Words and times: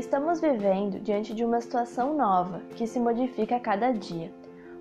Estamos 0.00 0.40
vivendo 0.40 0.98
diante 0.98 1.34
de 1.34 1.44
uma 1.44 1.60
situação 1.60 2.16
nova 2.16 2.62
que 2.74 2.86
se 2.86 2.98
modifica 2.98 3.56
a 3.56 3.60
cada 3.60 3.92
dia, 3.92 4.32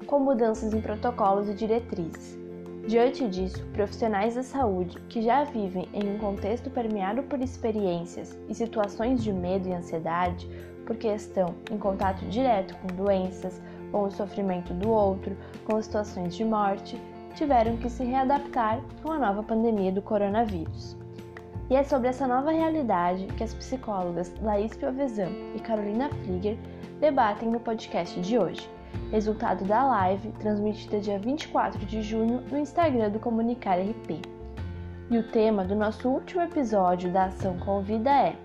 com 0.07 0.17
mudanças 0.17 0.73
em 0.73 0.79
protocolos 0.79 1.49
e 1.49 1.53
diretrizes. 1.53 2.39
Diante 2.87 3.27
disso, 3.27 3.61
profissionais 3.73 4.35
da 4.35 4.43
saúde 4.43 4.97
que 5.09 5.21
já 5.21 5.43
vivem 5.43 5.89
em 5.93 6.15
um 6.15 6.17
contexto 6.17 6.69
permeado 6.69 7.21
por 7.23 7.41
experiências 7.41 8.39
e 8.47 8.55
situações 8.55 9.21
de 9.21 9.33
medo 9.33 9.67
e 9.67 9.73
ansiedade, 9.73 10.49
porque 10.85 11.09
estão 11.09 11.53
em 11.69 11.77
contato 11.77 12.23
direto 12.29 12.73
com 12.77 12.87
doenças, 12.87 13.61
com 13.91 14.03
o 14.03 14.11
sofrimento 14.11 14.73
do 14.73 14.89
outro, 14.89 15.35
com 15.65 15.81
situações 15.81 16.33
de 16.33 16.45
morte, 16.45 16.97
tiveram 17.35 17.75
que 17.75 17.89
se 17.89 18.05
readaptar 18.05 18.81
com 19.03 19.11
a 19.11 19.19
nova 19.19 19.43
pandemia 19.43 19.91
do 19.91 20.01
coronavírus. 20.01 20.98
E 21.69 21.75
é 21.75 21.83
sobre 21.83 22.07
essa 22.07 22.27
nova 22.27 22.51
realidade 22.51 23.27
que 23.37 23.43
as 23.43 23.53
psicólogas 23.53 24.33
Laís 24.41 24.75
Piovesan 24.75 25.29
e 25.55 25.59
Carolina 25.59 26.09
Flieger 26.09 26.57
debatem 26.99 27.47
no 27.47 27.59
podcast 27.59 28.19
de 28.21 28.39
hoje, 28.39 28.67
resultado 29.11 29.63
da 29.65 29.85
live 29.85 30.31
transmitida 30.39 30.99
dia 30.99 31.19
24 31.19 31.85
de 31.85 32.01
junho 32.01 32.41
no 32.49 32.57
Instagram 32.57 33.11
do 33.11 33.19
Comunicar 33.19 33.77
RP. 33.79 34.19
E 35.11 35.17
o 35.17 35.23
tema 35.23 35.63
do 35.63 35.75
nosso 35.75 36.09
último 36.09 36.41
episódio 36.41 37.11
da 37.11 37.25
Ação 37.25 37.57
Convida 37.59 38.09
é 38.09 38.35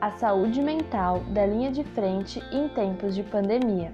a 0.00 0.12
saúde 0.12 0.62
mental 0.62 1.18
da 1.30 1.44
linha 1.44 1.70
de 1.72 1.82
frente 1.82 2.40
em 2.52 2.68
tempos 2.68 3.16
de 3.16 3.24
pandemia. 3.24 3.92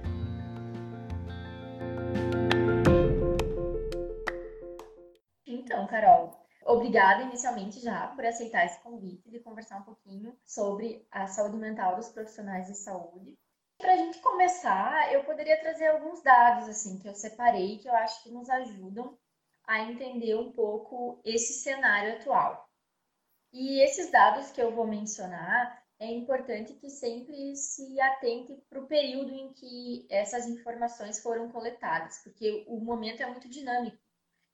Obrigada 6.79 7.23
inicialmente 7.23 7.81
já 7.81 8.07
por 8.07 8.25
aceitar 8.25 8.65
esse 8.65 8.81
convite 8.81 9.29
de 9.29 9.39
conversar 9.39 9.79
um 9.79 9.83
pouquinho 9.83 10.35
sobre 10.45 11.05
a 11.11 11.27
saúde 11.27 11.57
mental 11.57 11.97
dos 11.97 12.09
profissionais 12.09 12.67
de 12.67 12.75
saúde. 12.75 13.37
Para 13.77 13.93
a 13.93 13.97
gente 13.97 14.19
começar, 14.19 15.13
eu 15.13 15.23
poderia 15.23 15.59
trazer 15.59 15.87
alguns 15.87 16.21
dados 16.21 16.67
assim 16.69 16.97
que 16.97 17.07
eu 17.07 17.13
separei 17.13 17.77
que 17.79 17.87
eu 17.87 17.95
acho 17.95 18.23
que 18.23 18.31
nos 18.31 18.49
ajudam 18.49 19.17
a 19.65 19.81
entender 19.81 20.35
um 20.35 20.51
pouco 20.51 21.21
esse 21.23 21.61
cenário 21.61 22.13
atual. 22.13 22.67
E 23.51 23.83
esses 23.83 24.11
dados 24.11 24.51
que 24.51 24.61
eu 24.61 24.73
vou 24.73 24.87
mencionar, 24.87 25.83
é 25.99 26.09
importante 26.09 26.73
que 26.75 26.89
sempre 26.89 27.55
se 27.55 27.99
atente 27.99 28.55
para 28.69 28.79
o 28.79 28.87
período 28.87 29.33
em 29.33 29.51
que 29.51 30.07
essas 30.09 30.47
informações 30.47 31.21
foram 31.21 31.49
coletadas, 31.49 32.19
porque 32.23 32.63
o 32.67 32.79
momento 32.79 33.21
é 33.21 33.25
muito 33.25 33.49
dinâmico. 33.49 33.97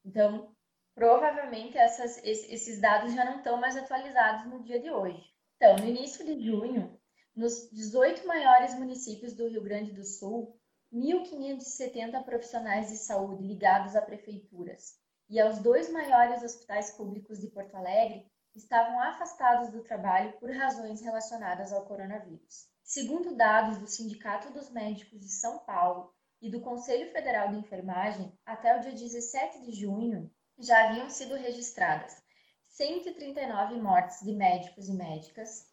Então, 0.04 0.55
provavelmente 0.96 1.78
essas, 1.78 2.18
esses 2.24 2.80
dados 2.80 3.14
já 3.14 3.26
não 3.26 3.38
estão 3.38 3.58
mais 3.58 3.76
atualizados 3.76 4.46
no 4.46 4.64
dia 4.64 4.80
de 4.80 4.90
hoje. 4.90 5.22
Então, 5.58 5.76
no 5.76 5.86
início 5.86 6.26
de 6.26 6.44
junho, 6.44 6.98
nos 7.36 7.70
18 7.70 8.26
maiores 8.26 8.74
municípios 8.76 9.34
do 9.34 9.48
Rio 9.48 9.62
Grande 9.62 9.92
do 9.92 10.06
Sul, 10.06 10.58
1.570 10.94 12.24
profissionais 12.24 12.90
de 12.90 12.98
saúde 12.98 13.46
ligados 13.46 13.96
a 13.96 14.02
prefeituras 14.02 14.98
e 15.30 15.40
aos 15.40 15.60
dois 15.60 15.92
maiores 15.92 16.42
hospitais 16.42 16.92
públicos 16.92 17.40
de 17.40 17.48
Porto 17.48 17.76
Alegre 17.76 18.26
estavam 18.56 19.02
afastados 19.02 19.70
do 19.70 19.84
trabalho 19.84 20.32
por 20.40 20.50
razões 20.50 21.02
relacionadas 21.02 21.74
ao 21.74 21.86
coronavírus. 21.86 22.70
Segundo 22.82 23.36
dados 23.36 23.80
do 23.80 23.88
Sindicato 23.88 24.54
dos 24.54 24.70
Médicos 24.70 25.20
de 25.20 25.30
São 25.30 25.60
Paulo 25.60 26.14
e 26.42 26.50
do 26.50 26.62
Conselho 26.62 27.12
Federal 27.12 27.50
de 27.50 27.58
Enfermagem, 27.58 28.32
até 28.46 28.78
o 28.78 28.80
dia 28.80 28.92
17 28.92 29.62
de 29.66 29.72
junho, 29.74 30.32
já 30.58 30.88
haviam 30.90 31.10
sido 31.10 31.36
registradas 31.36 32.24
139 32.70 33.76
mortes 33.82 34.20
de 34.22 34.34
médicos 34.34 34.90
e 34.90 34.94
médicas 34.94 35.66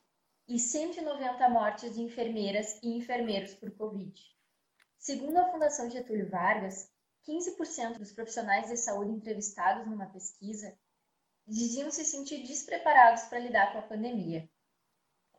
e 0.49 0.59
190 0.59 1.49
mortes 1.49 1.95
de 1.95 2.01
enfermeiras 2.01 2.79
e 2.83 2.97
enfermeiros 2.97 3.55
por 3.55 3.71
Covid. 3.73 4.13
Segundo 4.99 5.37
a 5.39 5.51
Fundação 5.51 5.91
Getúlio 5.91 6.29
Vargas, 6.29 6.91
15% 7.27 7.99
dos 7.99 8.13
profissionais 8.13 8.69
de 8.69 8.77
saúde 8.77 9.11
entrevistados 9.11 9.87
numa 9.87 10.07
pesquisa 10.07 10.77
diziam 11.47 11.91
se 11.91 12.05
sentir 12.05 12.47
despreparados 12.47 13.25
para 13.25 13.39
lidar 13.39 13.73
com 13.73 13.79
a 13.79 13.83
pandemia. 13.83 14.49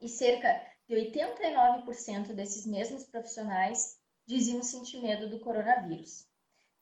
E 0.02 0.10
cerca 0.10 0.50
de 0.88 0.96
89% 0.96 2.34
desses 2.34 2.66
mesmos 2.66 3.06
profissionais 3.06 3.98
diziam 4.26 4.62
sentir 4.64 5.02
medo 5.02 5.30
do 5.30 5.40
coronavírus. 5.40 6.28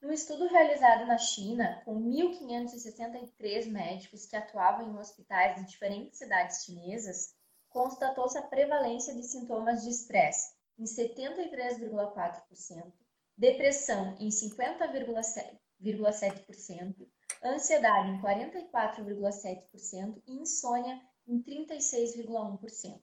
Num 0.02 0.12
estudo 0.12 0.48
realizado 0.48 1.06
na 1.06 1.20
China, 1.20 1.80
com 1.86 2.02
1.563 2.02 3.70
médicos 3.70 4.26
que 4.26 4.36
atuavam 4.36 4.90
em 4.90 4.98
hospitais 4.98 5.58
de 5.58 5.68
diferentes 5.68 6.18
cidades 6.18 6.64
chinesas, 6.64 7.36
constatou-se 7.70 8.36
a 8.36 8.42
prevalência 8.42 9.14
de 9.14 9.22
sintomas 9.22 9.84
de 9.84 9.92
estresse 9.92 10.56
em 10.80 10.86
73,4%, 10.86 12.92
depressão 13.38 14.18
em 14.20 14.30
50,7%, 14.30 17.08
ansiedade 17.44 18.10
em 18.10 18.20
44,7% 18.20 20.20
e 20.26 20.34
insônia 20.34 21.00
em 21.28 21.44
36,1%. 21.44 23.00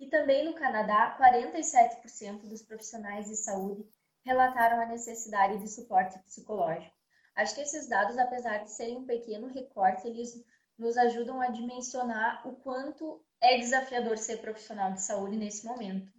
E 0.00 0.08
também 0.08 0.46
no 0.46 0.54
Canadá, 0.54 1.14
47% 1.20 2.48
dos 2.48 2.62
profissionais 2.62 3.26
de 3.26 3.36
saúde 3.36 3.86
relataram 4.28 4.82
a 4.82 4.86
necessidade 4.86 5.58
de 5.58 5.68
suporte 5.68 6.18
psicológico. 6.18 6.94
Acho 7.34 7.54
que 7.54 7.62
esses 7.62 7.88
dados, 7.88 8.18
apesar 8.18 8.58
de 8.58 8.70
serem 8.70 8.98
um 8.98 9.06
pequeno 9.06 9.48
recorte, 9.48 10.06
eles 10.06 10.44
nos 10.76 10.98
ajudam 10.98 11.40
a 11.40 11.48
dimensionar 11.48 12.46
o 12.46 12.54
quanto 12.56 13.24
é 13.40 13.56
desafiador 13.56 14.18
ser 14.18 14.38
profissional 14.38 14.92
de 14.92 15.00
saúde 15.00 15.36
nesse 15.36 15.64
momento. 15.64 16.12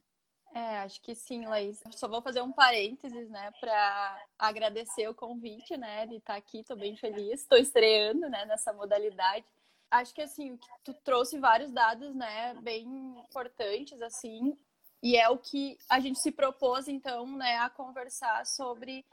É, 0.56 0.80
acho 0.80 1.00
que 1.02 1.14
sim, 1.14 1.46
Laís. 1.46 1.80
Só 1.92 2.08
vou 2.08 2.22
fazer 2.24 2.42
um 2.42 2.52
parênteses, 2.52 3.30
né, 3.30 3.52
para 3.59 4.25
agradecer 4.40 5.08
o 5.08 5.14
convite, 5.14 5.78
né, 5.78 6.08
de 6.08 6.16
estar 6.16 6.36
aqui. 6.36 6.62
Estou 6.62 6.78
bem 6.78 6.98
feliz, 6.98 7.42
estou 7.42 7.59
estreando, 7.59 8.28
né, 8.28 8.46
nessa 8.46 8.74
modalidade. 8.74 9.46
Acho 9.92 10.14
que 10.14 10.22
assim, 10.22 10.58
tu 10.84 10.94
trouxe 11.03 11.38
vários 11.38 11.72
dados, 11.72 12.16
né, 12.16 12.56
bem 12.62 12.88
importantes, 13.19 14.02
assim, 14.02 14.58
e 15.02 15.16
é 15.16 15.30
o 15.30 15.38
que 15.38 15.78
a 15.90 16.00
gente 16.00 16.20
se 16.20 16.32
propôs, 16.32 16.88
então, 16.88 17.26
né, 17.38 17.58
a 17.58 17.70
conversar 17.70 18.46
sobre 18.46 19.06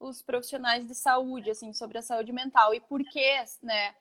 os 0.00 0.22
profissionais 0.22 0.86
de 0.86 0.94
saúde, 0.94 1.50
assim, 1.50 1.72
sobre 1.72 1.98
a 1.98 2.02
saúde 2.02 2.32
mental 2.32 2.74
e 2.74 2.80
por 2.80 3.02
que, 3.04 3.44
né, 3.62 3.94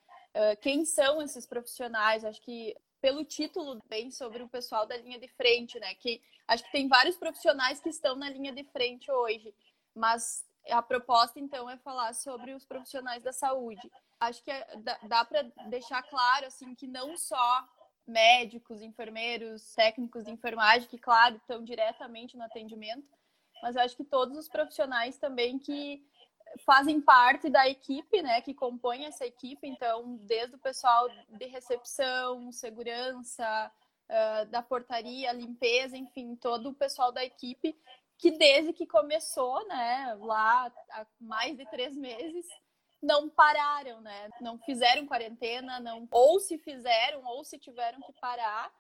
quem 0.62 0.86
são 0.86 1.22
esses 1.22 1.46
profissionais? 1.46 2.26
Acho 2.26 2.42
que 2.42 2.76
pelo 3.02 3.24
título 3.24 3.80
bem 3.88 4.10
sobre 4.10 4.42
o 4.42 4.48
pessoal 4.48 4.86
da 4.86 4.98
linha 4.98 5.20
de 5.20 5.28
frente, 5.28 5.80
né, 5.80 5.94
que 5.96 6.22
acho 6.48 6.64
que 6.64 6.72
tem 6.72 6.88
vários 6.88 7.18
profissionais 7.18 7.80
que 7.80 7.90
estão 7.90 8.16
na 8.16 8.30
linha 8.30 8.52
de 8.54 8.64
frente 8.66 9.12
hoje, 9.12 9.54
mas 9.94 10.46
a 10.70 10.82
proposta 10.82 11.40
então 11.40 11.70
é 11.70 11.78
falar 11.78 12.14
sobre 12.14 12.54
os 12.54 12.66
profissionais 12.66 13.22
da 13.22 13.34
saúde. 13.34 13.92
Acho 14.20 14.42
que 14.42 14.50
é, 14.50 14.66
dá 15.04 15.26
para 15.26 15.44
deixar 15.68 16.02
claro 16.04 16.46
assim 16.46 16.74
que 16.74 16.88
não 16.88 17.18
só 17.18 17.68
médicos, 18.08 18.82
enfermeiros, 18.82 19.74
técnicos 19.76 20.26
de 20.26 20.32
enfermagem, 20.32 20.88
que, 20.88 20.98
claro, 20.98 21.38
estão 21.38 21.64
diretamente 21.64 22.38
no 22.38 22.44
atendimento, 22.44 23.08
mas 23.62 23.76
eu 23.76 23.82
acho 23.82 23.96
que 23.96 24.04
todos 24.04 24.38
os 24.38 24.50
profissionais 24.50 25.18
também 25.18 25.58
que 25.58 26.06
fazem 26.66 27.02
parte 27.02 27.50
da 27.50 27.68
equipe, 27.68 28.22
né, 28.22 28.42
que 28.42 28.54
compõem 28.54 29.06
essa 29.06 29.26
equipe, 29.26 29.68
então, 29.68 30.18
desde 30.22 30.56
o 30.56 30.60
pessoal 30.60 31.08
de 31.30 31.46
recepção, 31.48 32.52
segurança, 32.52 33.72
uh, 34.10 34.46
da 34.50 34.62
portaria, 34.62 35.32
limpeza, 35.32 35.98
enfim, 35.98 36.36
todo 36.36 36.70
o 36.70 36.76
pessoal 36.76 37.12
da 37.12 37.24
equipe, 37.24 37.76
que 38.18 38.32
desde 38.32 38.74
que 38.74 38.86
começou, 38.86 39.66
né, 39.68 40.16
lá 40.20 40.72
há 40.92 41.06
mais 41.20 41.58
de 41.58 41.66
três 41.70 41.96
meses, 41.96 42.46
não 43.04 43.30
pararam, 43.30 44.00
né? 44.00 44.30
Não 44.40 44.58
fizeram 44.60 45.06
quarentena, 45.06 45.80
não 45.80 46.08
ou 46.10 46.40
se 46.40 46.58
fizeram 46.58 47.24
ou 47.26 47.44
se 47.44 47.60
tiveram 47.60 48.00
que 48.02 48.14
parar 48.14 48.74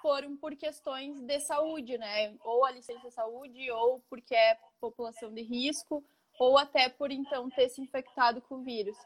foram 0.00 0.36
por 0.36 0.56
questões 0.56 1.20
de 1.20 1.40
saúde, 1.40 1.98
né? 1.98 2.34
Ou 2.40 2.64
a 2.64 2.70
licença 2.70 3.08
de 3.08 3.14
saúde, 3.14 3.70
ou 3.70 4.00
porque 4.08 4.34
é 4.34 4.58
população 4.80 5.32
de 5.32 5.42
risco, 5.42 6.02
ou 6.38 6.56
até 6.56 6.88
por 6.88 7.10
então 7.10 7.50
ter 7.50 7.68
se 7.68 7.80
infectado 7.80 8.40
com 8.42 8.56
o 8.56 8.62
vírus. 8.62 8.96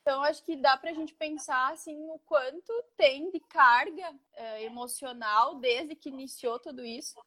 Então, 0.00 0.22
acho 0.22 0.42
que 0.44 0.56
dá 0.56 0.76
para 0.76 0.90
a 0.90 0.94
gente 0.94 1.12
pensar 1.14 1.72
assim 1.72 1.98
o 2.10 2.18
quanto 2.20 2.72
tem 2.96 3.28
de 3.30 3.40
carga 3.40 4.14
eh, 4.34 4.62
emocional 4.62 5.56
desde 5.56 5.96
que 5.96 6.08
iniciou 6.08 6.60
tudo 6.60 6.84
isso, 6.84 7.18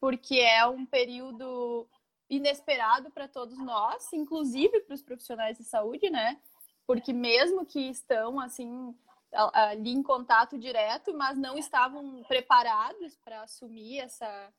porque 0.00 0.38
é 0.38 0.64
um 0.64 0.86
período 0.86 1.88
inesperado 2.30 3.10
para 3.10 3.26
todos 3.26 3.58
nós, 3.58 4.12
inclusive 4.12 4.80
para 4.82 4.94
os 4.94 5.02
profissionais 5.02 5.58
de 5.58 5.64
saúde, 5.64 6.08
né? 6.08 6.40
Porque 6.86 7.12
mesmo 7.12 7.66
que 7.66 7.80
estão 7.90 8.38
assim 8.38 8.94
ali 9.32 9.90
em 9.90 10.02
contato 10.02 10.58
direto, 10.58 11.12
mas 11.14 11.36
não 11.36 11.58
estavam 11.58 12.22
preparados 12.24 13.16
para 13.24 13.42
assumir 13.42 13.98
essa 13.98 14.52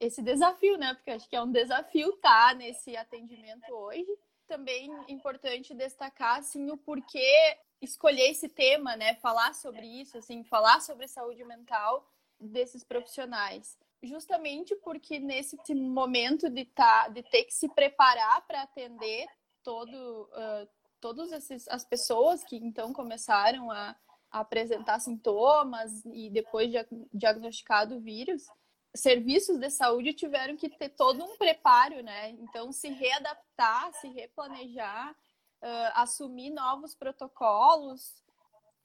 esse 0.00 0.20
desafio, 0.20 0.76
né? 0.76 0.94
Porque 0.94 1.10
acho 1.10 1.28
que 1.28 1.36
é 1.36 1.42
um 1.42 1.50
desafio 1.50 2.10
estar 2.10 2.48
tá 2.48 2.54
nesse 2.54 2.96
atendimento 2.96 3.70
hoje. 3.70 4.10
Também 4.46 4.90
importante 5.08 5.72
destacar 5.72 6.38
assim 6.38 6.70
o 6.70 6.76
porquê 6.76 7.58
escolher 7.80 8.30
esse 8.30 8.48
tema, 8.48 8.96
né? 8.96 9.14
Falar 9.16 9.54
sobre 9.54 9.86
isso, 9.86 10.18
assim, 10.18 10.42
falar 10.44 10.80
sobre 10.80 11.06
saúde 11.06 11.44
mental 11.44 12.06
desses 12.40 12.82
profissionais 12.82 13.78
justamente 14.02 14.74
porque 14.76 15.18
nesse 15.18 15.56
momento 15.74 16.50
de, 16.50 16.64
tá, 16.66 17.08
de 17.08 17.22
ter 17.22 17.44
que 17.44 17.54
se 17.54 17.68
preparar 17.68 18.46
para 18.46 18.62
atender 18.62 19.26
todo, 19.62 20.28
uh, 20.32 20.68
todas 21.00 21.32
as 21.68 21.84
pessoas 21.84 22.44
que 22.44 22.56
então 22.56 22.92
começaram 22.92 23.70
a, 23.70 23.96
a, 24.30 24.40
apresentar 24.40 25.00
sintomas 25.00 26.04
e 26.04 26.30
depois 26.30 26.70
de 26.70 26.78
diagnosticado 27.12 27.96
o 27.96 28.00
vírus, 28.00 28.46
serviços 28.94 29.58
de 29.58 29.70
saúde 29.70 30.12
tiveram 30.12 30.56
que 30.56 30.68
ter 30.68 30.90
todo 30.90 31.24
um 31.24 31.36
preparo, 31.36 32.02
né? 32.02 32.30
Então, 32.30 32.70
se 32.70 32.88
readaptar, 32.88 33.92
se 33.94 34.08
replanejar, 34.08 35.10
uh, 35.10 35.90
assumir 35.94 36.50
novos 36.50 36.94
protocolos. 36.94 38.22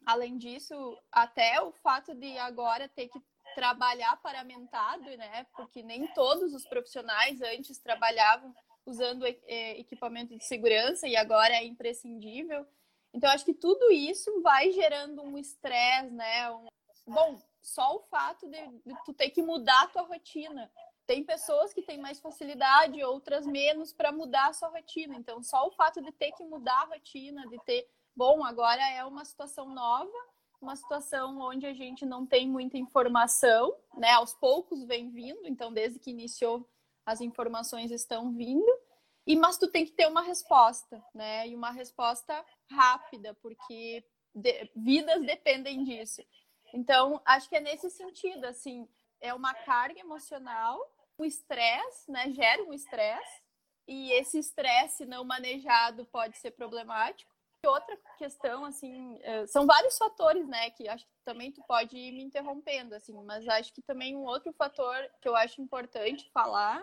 Além 0.05 0.37
disso, 0.37 0.97
até 1.11 1.61
o 1.61 1.71
fato 1.71 2.15
de 2.15 2.37
agora 2.39 2.89
ter 2.89 3.09
que 3.09 3.21
trabalhar 3.55 4.15
paramentado, 4.21 5.05
né? 5.17 5.45
Porque 5.55 5.83
nem 5.83 6.07
todos 6.13 6.53
os 6.53 6.65
profissionais 6.65 7.41
antes 7.41 7.79
trabalhavam 7.79 8.53
usando 8.85 9.25
equipamento 9.25 10.35
de 10.35 10.43
segurança 10.43 11.07
e 11.07 11.15
agora 11.15 11.53
é 11.53 11.63
imprescindível. 11.63 12.65
Então, 13.13 13.29
acho 13.29 13.45
que 13.45 13.53
tudo 13.53 13.91
isso 13.91 14.41
vai 14.41 14.71
gerando 14.71 15.21
um 15.21 15.37
estresse, 15.37 16.11
né? 16.11 16.51
Um... 16.51 16.67
Bom, 17.07 17.41
só 17.61 17.95
o 17.95 18.01
fato 18.03 18.47
de, 18.47 18.67
de, 18.85 19.03
tu 19.05 19.13
ter 19.13 19.29
que 19.29 19.41
mudar 19.41 19.83
a 19.83 19.87
tua 19.87 20.03
rotina. 20.03 20.71
Tem 21.07 21.23
pessoas 21.23 21.73
que 21.73 21.81
têm 21.81 21.97
mais 21.97 22.19
facilidade, 22.19 23.03
outras 23.03 23.45
menos, 23.47 23.91
para 23.91 24.11
mudar 24.11 24.49
a 24.49 24.53
sua 24.53 24.69
rotina. 24.69 25.15
Então, 25.15 25.41
só 25.41 25.67
o 25.67 25.71
fato 25.71 26.01
de 26.01 26.11
ter 26.11 26.31
que 26.33 26.43
mudar 26.43 26.81
a 26.83 26.85
rotina, 26.85 27.47
de 27.47 27.57
ter, 27.63 27.89
bom, 28.15 28.43
agora 28.43 28.81
é 28.91 29.03
uma 29.03 29.25
situação 29.25 29.69
nova, 29.69 30.17
uma 30.61 30.75
situação 30.75 31.39
onde 31.39 31.65
a 31.65 31.73
gente 31.73 32.05
não 32.05 32.25
tem 32.25 32.47
muita 32.47 32.77
informação, 32.77 33.75
né? 33.95 34.11
Aos 34.11 34.33
poucos 34.33 34.83
vem 34.83 35.09
vindo, 35.09 35.47
então 35.47 35.71
desde 35.71 35.99
que 35.99 36.11
iniciou 36.11 36.67
as 37.05 37.21
informações 37.21 37.91
estão 37.91 38.31
vindo. 38.33 38.71
E 39.25 39.35
mas 39.35 39.57
tu 39.57 39.69
tem 39.69 39.85
que 39.85 39.91
ter 39.91 40.07
uma 40.07 40.21
resposta, 40.21 41.03
né? 41.13 41.47
E 41.47 41.55
uma 41.55 41.71
resposta 41.71 42.45
rápida, 42.69 43.33
porque 43.35 44.03
de, 44.33 44.69
vidas 44.75 45.25
dependem 45.25 45.83
disso. 45.83 46.21
Então, 46.73 47.21
acho 47.25 47.49
que 47.49 47.55
é 47.55 47.59
nesse 47.59 47.89
sentido, 47.89 48.45
assim, 48.45 48.87
é 49.19 49.33
uma 49.33 49.53
carga 49.53 49.99
emocional, 49.99 50.79
o 51.17 51.25
estresse, 51.25 52.11
né? 52.11 52.31
Gera 52.31 52.63
um 52.63 52.73
estresse, 52.73 53.41
e 53.87 54.11
esse 54.13 54.37
estresse 54.37 55.05
não 55.05 55.23
manejado 55.23 56.05
pode 56.05 56.37
ser 56.37 56.51
problemático. 56.51 57.33
Outra 57.65 57.97
questão, 58.17 58.63
assim, 58.63 59.19
é, 59.21 59.45
são 59.47 59.65
vários 59.65 59.97
fatores, 59.97 60.47
né, 60.47 60.69
que 60.71 60.87
acho 60.87 61.05
que 61.05 61.11
também 61.25 61.51
tu 61.51 61.61
pode 61.67 61.97
ir 61.97 62.13
me 62.13 62.23
interrompendo, 62.23 62.95
assim, 62.95 63.13
mas 63.23 63.45
acho 63.49 63.73
que 63.73 63.81
também 63.81 64.15
um 64.15 64.23
outro 64.23 64.53
fator 64.53 64.95
que 65.21 65.27
eu 65.27 65.35
acho 65.35 65.61
importante 65.61 66.29
falar 66.31 66.81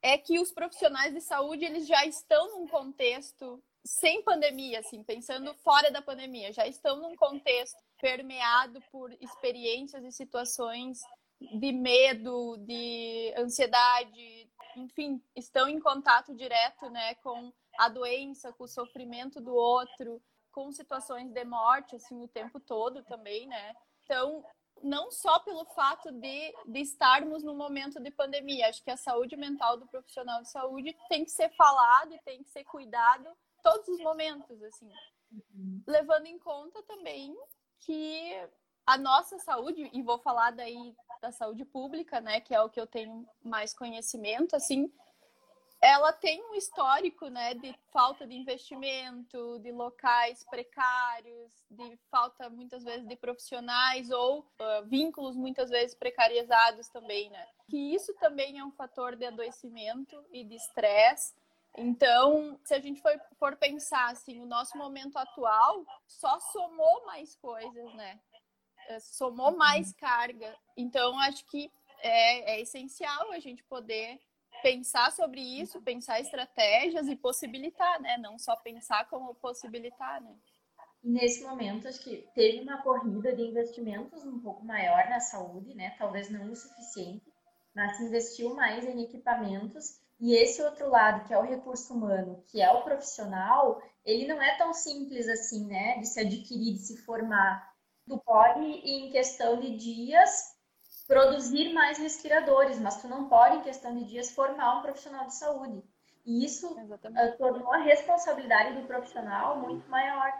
é 0.00 0.16
que 0.16 0.38
os 0.38 0.50
profissionais 0.50 1.12
de 1.12 1.20
saúde, 1.20 1.64
eles 1.64 1.86
já 1.86 2.06
estão 2.06 2.58
num 2.58 2.66
contexto 2.66 3.62
sem 3.84 4.22
pandemia, 4.22 4.80
assim, 4.80 5.02
pensando 5.02 5.52
fora 5.56 5.90
da 5.90 6.00
pandemia, 6.00 6.52
já 6.52 6.66
estão 6.66 6.96
num 7.00 7.14
contexto 7.14 7.78
permeado 8.00 8.80
por 8.90 9.12
experiências 9.20 10.04
e 10.04 10.12
situações 10.12 11.00
de 11.40 11.72
medo, 11.72 12.56
de 12.58 13.34
ansiedade, 13.36 14.50
enfim, 14.76 15.22
estão 15.36 15.68
em 15.68 15.80
contato 15.80 16.34
direto, 16.34 16.88
né, 16.90 17.14
com 17.16 17.52
a 17.78 17.88
doença, 17.88 18.52
com 18.52 18.64
o 18.64 18.68
sofrimento 18.68 19.40
do 19.40 19.54
outro, 19.54 20.20
com 20.50 20.72
situações 20.72 21.30
de 21.30 21.44
morte, 21.44 21.94
assim, 21.94 22.20
o 22.20 22.28
tempo 22.28 22.58
todo 22.58 23.04
também, 23.04 23.46
né? 23.46 23.74
Então, 24.02 24.44
não 24.82 25.10
só 25.12 25.38
pelo 25.38 25.64
fato 25.66 26.10
de, 26.10 26.54
de 26.66 26.80
estarmos 26.80 27.44
no 27.44 27.54
momento 27.54 28.00
de 28.00 28.10
pandemia, 28.10 28.68
acho 28.68 28.82
que 28.82 28.90
a 28.90 28.96
saúde 28.96 29.36
mental 29.36 29.76
do 29.76 29.86
profissional 29.86 30.42
de 30.42 30.50
saúde 30.50 30.96
tem 31.08 31.24
que 31.24 31.30
ser 31.30 31.50
falado 31.50 32.12
e 32.12 32.20
tem 32.22 32.42
que 32.42 32.50
ser 32.50 32.64
cuidado 32.64 33.28
todos 33.62 33.86
os 33.86 34.00
momentos, 34.00 34.60
assim. 34.64 34.90
Uhum. 35.30 35.82
Levando 35.86 36.26
em 36.26 36.38
conta 36.38 36.82
também 36.82 37.36
que 37.80 38.34
a 38.84 38.98
nossa 38.98 39.38
saúde, 39.38 39.88
e 39.92 40.02
vou 40.02 40.18
falar 40.18 40.50
daí 40.50 40.96
da 41.20 41.30
saúde 41.30 41.64
pública, 41.64 42.20
né, 42.20 42.40
que 42.40 42.54
é 42.54 42.60
o 42.60 42.70
que 42.70 42.80
eu 42.80 42.86
tenho 42.86 43.28
mais 43.44 43.74
conhecimento, 43.74 44.56
assim, 44.56 44.92
ela 45.80 46.12
tem 46.12 46.42
um 46.50 46.54
histórico 46.54 47.28
né, 47.28 47.54
de 47.54 47.72
falta 47.92 48.26
de 48.26 48.34
investimento, 48.34 49.60
de 49.60 49.70
locais 49.70 50.44
precários, 50.50 51.52
de 51.70 51.96
falta 52.10 52.50
muitas 52.50 52.82
vezes 52.82 53.06
de 53.06 53.14
profissionais 53.14 54.10
ou 54.10 54.40
uh, 54.40 54.84
vínculos 54.86 55.36
muitas 55.36 55.70
vezes 55.70 55.94
precarizados 55.94 56.88
também, 56.88 57.30
né? 57.30 57.46
Que 57.68 57.94
isso 57.94 58.12
também 58.14 58.58
é 58.58 58.64
um 58.64 58.72
fator 58.72 59.14
de 59.14 59.26
adoecimento 59.26 60.24
e 60.32 60.42
de 60.42 60.56
estresse. 60.56 61.34
Então, 61.76 62.58
se 62.64 62.74
a 62.74 62.80
gente 62.80 63.00
for, 63.00 63.20
for 63.38 63.56
pensar 63.56 64.10
assim, 64.10 64.40
o 64.40 64.46
nosso 64.46 64.76
momento 64.76 65.16
atual 65.16 65.86
só 66.08 66.40
somou 66.40 67.06
mais 67.06 67.36
coisas, 67.36 67.94
né? 67.94 68.18
É, 68.88 68.98
somou 68.98 69.56
mais 69.56 69.92
carga. 69.92 70.56
Então, 70.76 71.16
acho 71.20 71.44
que 71.46 71.70
é, 72.00 72.54
é 72.54 72.60
essencial 72.60 73.30
a 73.30 73.38
gente 73.38 73.62
poder 73.64 74.18
pensar 74.62 75.12
sobre 75.12 75.40
isso, 75.40 75.80
pensar 75.82 76.20
estratégias 76.20 77.08
e 77.08 77.16
possibilitar, 77.16 78.00
né? 78.00 78.16
Não 78.18 78.38
só 78.38 78.56
pensar 78.56 79.08
como 79.08 79.34
possibilitar, 79.34 80.20
né? 80.20 80.34
Nesse 81.02 81.44
momento, 81.44 81.86
acho 81.86 82.00
que 82.02 82.28
teve 82.34 82.60
uma 82.60 82.82
corrida 82.82 83.34
de 83.34 83.42
investimentos 83.42 84.24
um 84.24 84.40
pouco 84.40 84.64
maior 84.64 85.08
na 85.08 85.20
saúde, 85.20 85.74
né? 85.74 85.94
Talvez 85.98 86.28
não 86.28 86.50
o 86.50 86.56
suficiente, 86.56 87.32
mas 87.74 87.96
se 87.96 88.04
investiu 88.04 88.54
mais 88.54 88.84
em 88.84 89.02
equipamentos. 89.04 90.00
E 90.20 90.34
esse 90.34 90.60
outro 90.60 90.90
lado, 90.90 91.26
que 91.26 91.32
é 91.32 91.38
o 91.38 91.46
recurso 91.46 91.94
humano, 91.94 92.42
que 92.48 92.60
é 92.60 92.70
o 92.72 92.82
profissional, 92.82 93.80
ele 94.04 94.26
não 94.26 94.42
é 94.42 94.56
tão 94.58 94.74
simples 94.74 95.28
assim, 95.28 95.66
né? 95.66 95.98
De 95.98 96.06
se 96.06 96.18
adquirir, 96.18 96.74
de 96.74 96.80
se 96.80 96.96
formar. 97.04 97.72
Tu 98.08 98.18
pode, 98.18 98.60
em 98.60 99.10
questão 99.10 99.60
de 99.60 99.76
dias, 99.76 100.57
produzir 101.08 101.72
mais 101.72 101.98
respiradores, 101.98 102.78
mas 102.78 103.00
tu 103.00 103.08
não 103.08 103.28
pode, 103.28 103.56
em 103.56 103.62
questão 103.62 103.96
de 103.96 104.04
dias, 104.04 104.30
formar 104.30 104.78
um 104.78 104.82
profissional 104.82 105.26
de 105.26 105.34
saúde. 105.34 105.82
E 106.24 106.44
isso 106.44 106.70
uh, 106.70 107.38
tornou 107.38 107.72
a 107.72 107.78
responsabilidade 107.78 108.78
do 108.78 108.86
profissional 108.86 109.58
muito 109.58 109.88
maior. 109.88 110.30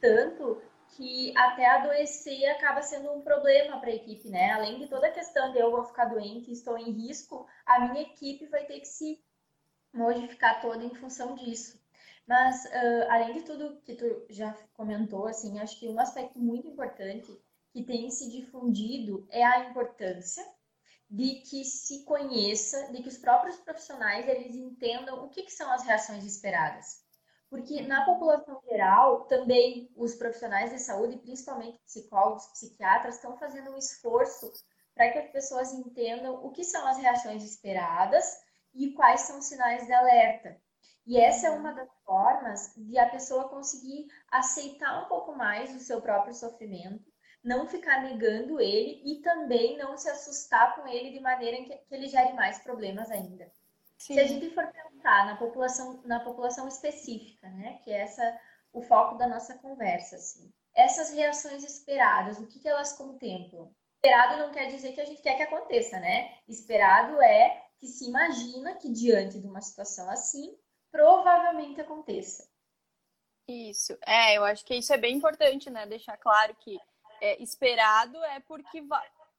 Tanto 0.00 0.62
que 0.90 1.36
até 1.36 1.66
adoecer 1.66 2.48
acaba 2.50 2.82
sendo 2.82 3.12
um 3.12 3.22
problema 3.22 3.80
para 3.80 3.90
a 3.90 3.94
equipe, 3.94 4.28
né? 4.28 4.52
Além 4.52 4.78
de 4.78 4.86
toda 4.86 5.08
a 5.08 5.12
questão 5.12 5.50
de 5.50 5.58
eu 5.58 5.70
vou 5.72 5.84
ficar 5.84 6.04
doente, 6.04 6.52
estou 6.52 6.78
em 6.78 6.92
risco, 6.92 7.46
a 7.66 7.80
minha 7.80 8.02
equipe 8.02 8.46
vai 8.46 8.64
ter 8.64 8.78
que 8.78 8.86
se 8.86 9.20
modificar 9.92 10.60
toda 10.60 10.84
em 10.84 10.94
função 10.94 11.34
disso. 11.34 11.82
Mas, 12.28 12.64
uh, 12.66 13.10
além 13.10 13.32
de 13.32 13.42
tudo 13.42 13.80
que 13.84 13.96
tu 13.96 14.24
já 14.30 14.54
comentou, 14.74 15.26
assim, 15.26 15.58
acho 15.58 15.80
que 15.80 15.88
um 15.88 15.98
aspecto 15.98 16.38
muito 16.38 16.68
importante 16.68 17.36
que 17.72 17.82
tem 17.82 18.10
se 18.10 18.30
difundido 18.30 19.26
é 19.30 19.42
a 19.42 19.70
importância 19.70 20.44
de 21.08 21.42
que 21.42 21.64
se 21.64 22.04
conheça, 22.04 22.90
de 22.92 23.02
que 23.02 23.08
os 23.08 23.18
próprios 23.18 23.56
profissionais 23.56 24.28
eles 24.28 24.54
entendam 24.54 25.24
o 25.24 25.28
que, 25.28 25.42
que 25.42 25.52
são 25.52 25.70
as 25.70 25.82
reações 25.82 26.24
esperadas. 26.24 27.02
Porque 27.50 27.82
na 27.82 28.04
população 28.06 28.60
geral, 28.66 29.26
também 29.26 29.90
os 29.94 30.14
profissionais 30.14 30.70
de 30.70 30.78
saúde, 30.78 31.18
principalmente 31.18 31.78
psicólogos, 31.84 32.46
psiquiatras, 32.46 33.16
estão 33.16 33.36
fazendo 33.36 33.72
um 33.72 33.76
esforço 33.76 34.50
para 34.94 35.10
que 35.10 35.18
as 35.18 35.30
pessoas 35.30 35.72
entendam 35.72 36.44
o 36.44 36.50
que 36.50 36.64
são 36.64 36.86
as 36.86 36.96
reações 36.96 37.42
esperadas 37.42 38.24
e 38.74 38.92
quais 38.92 39.22
são 39.22 39.38
os 39.38 39.44
sinais 39.44 39.86
de 39.86 39.92
alerta. 39.92 40.58
E 41.06 41.18
essa 41.18 41.48
é 41.48 41.50
uma 41.50 41.72
das 41.72 41.90
formas 42.04 42.72
de 42.74 42.98
a 42.98 43.08
pessoa 43.10 43.48
conseguir 43.48 44.06
aceitar 44.30 45.04
um 45.04 45.08
pouco 45.08 45.36
mais 45.36 45.74
o 45.74 45.80
seu 45.80 46.00
próprio 46.00 46.32
sofrimento 46.32 47.11
não 47.42 47.66
ficar 47.66 48.02
negando 48.02 48.60
ele 48.60 49.02
e 49.04 49.20
também 49.20 49.76
não 49.76 49.96
se 49.96 50.08
assustar 50.08 50.76
com 50.76 50.86
ele 50.86 51.10
de 51.10 51.20
maneira 51.20 51.56
que, 51.64 51.76
que 51.76 51.94
ele 51.94 52.06
gere 52.06 52.32
mais 52.34 52.58
problemas 52.60 53.10
ainda. 53.10 53.52
Sim. 53.98 54.14
Se 54.14 54.20
a 54.20 54.26
gente 54.26 54.50
for 54.50 54.66
pensar 54.66 55.26
na 55.26 55.36
população, 55.36 56.00
na 56.04 56.20
população 56.20 56.68
específica, 56.68 57.48
né, 57.50 57.80
que 57.82 57.90
é 57.90 58.00
essa 58.00 58.40
o 58.72 58.80
foco 58.80 59.16
da 59.16 59.28
nossa 59.28 59.58
conversa, 59.58 60.16
assim. 60.16 60.50
Essas 60.74 61.12
reações 61.12 61.62
esperadas, 61.62 62.38
o 62.38 62.46
que, 62.46 62.58
que 62.58 62.68
elas 62.68 62.94
contemplam? 62.94 63.70
Esperado 63.96 64.38
não 64.38 64.50
quer 64.50 64.66
dizer 64.68 64.92
que 64.92 65.00
a 65.00 65.04
gente 65.04 65.20
quer 65.20 65.36
que 65.36 65.42
aconteça, 65.42 66.00
né? 66.00 66.38
Esperado 66.48 67.22
é 67.22 67.62
que 67.78 67.86
se 67.86 68.08
imagina 68.08 68.74
que 68.76 68.90
diante 68.90 69.38
de 69.38 69.46
uma 69.46 69.60
situação 69.60 70.08
assim, 70.10 70.56
provavelmente 70.90 71.80
aconteça. 71.80 72.48
Isso. 73.46 73.96
É, 74.06 74.36
eu 74.36 74.44
acho 74.44 74.64
que 74.64 74.74
isso 74.74 74.92
é 74.92 74.96
bem 74.96 75.16
importante, 75.16 75.68
né? 75.68 75.86
Deixar 75.86 76.16
claro 76.16 76.56
que 76.56 76.78
é, 77.22 77.40
esperado 77.40 78.22
é 78.24 78.40
porque 78.40 78.82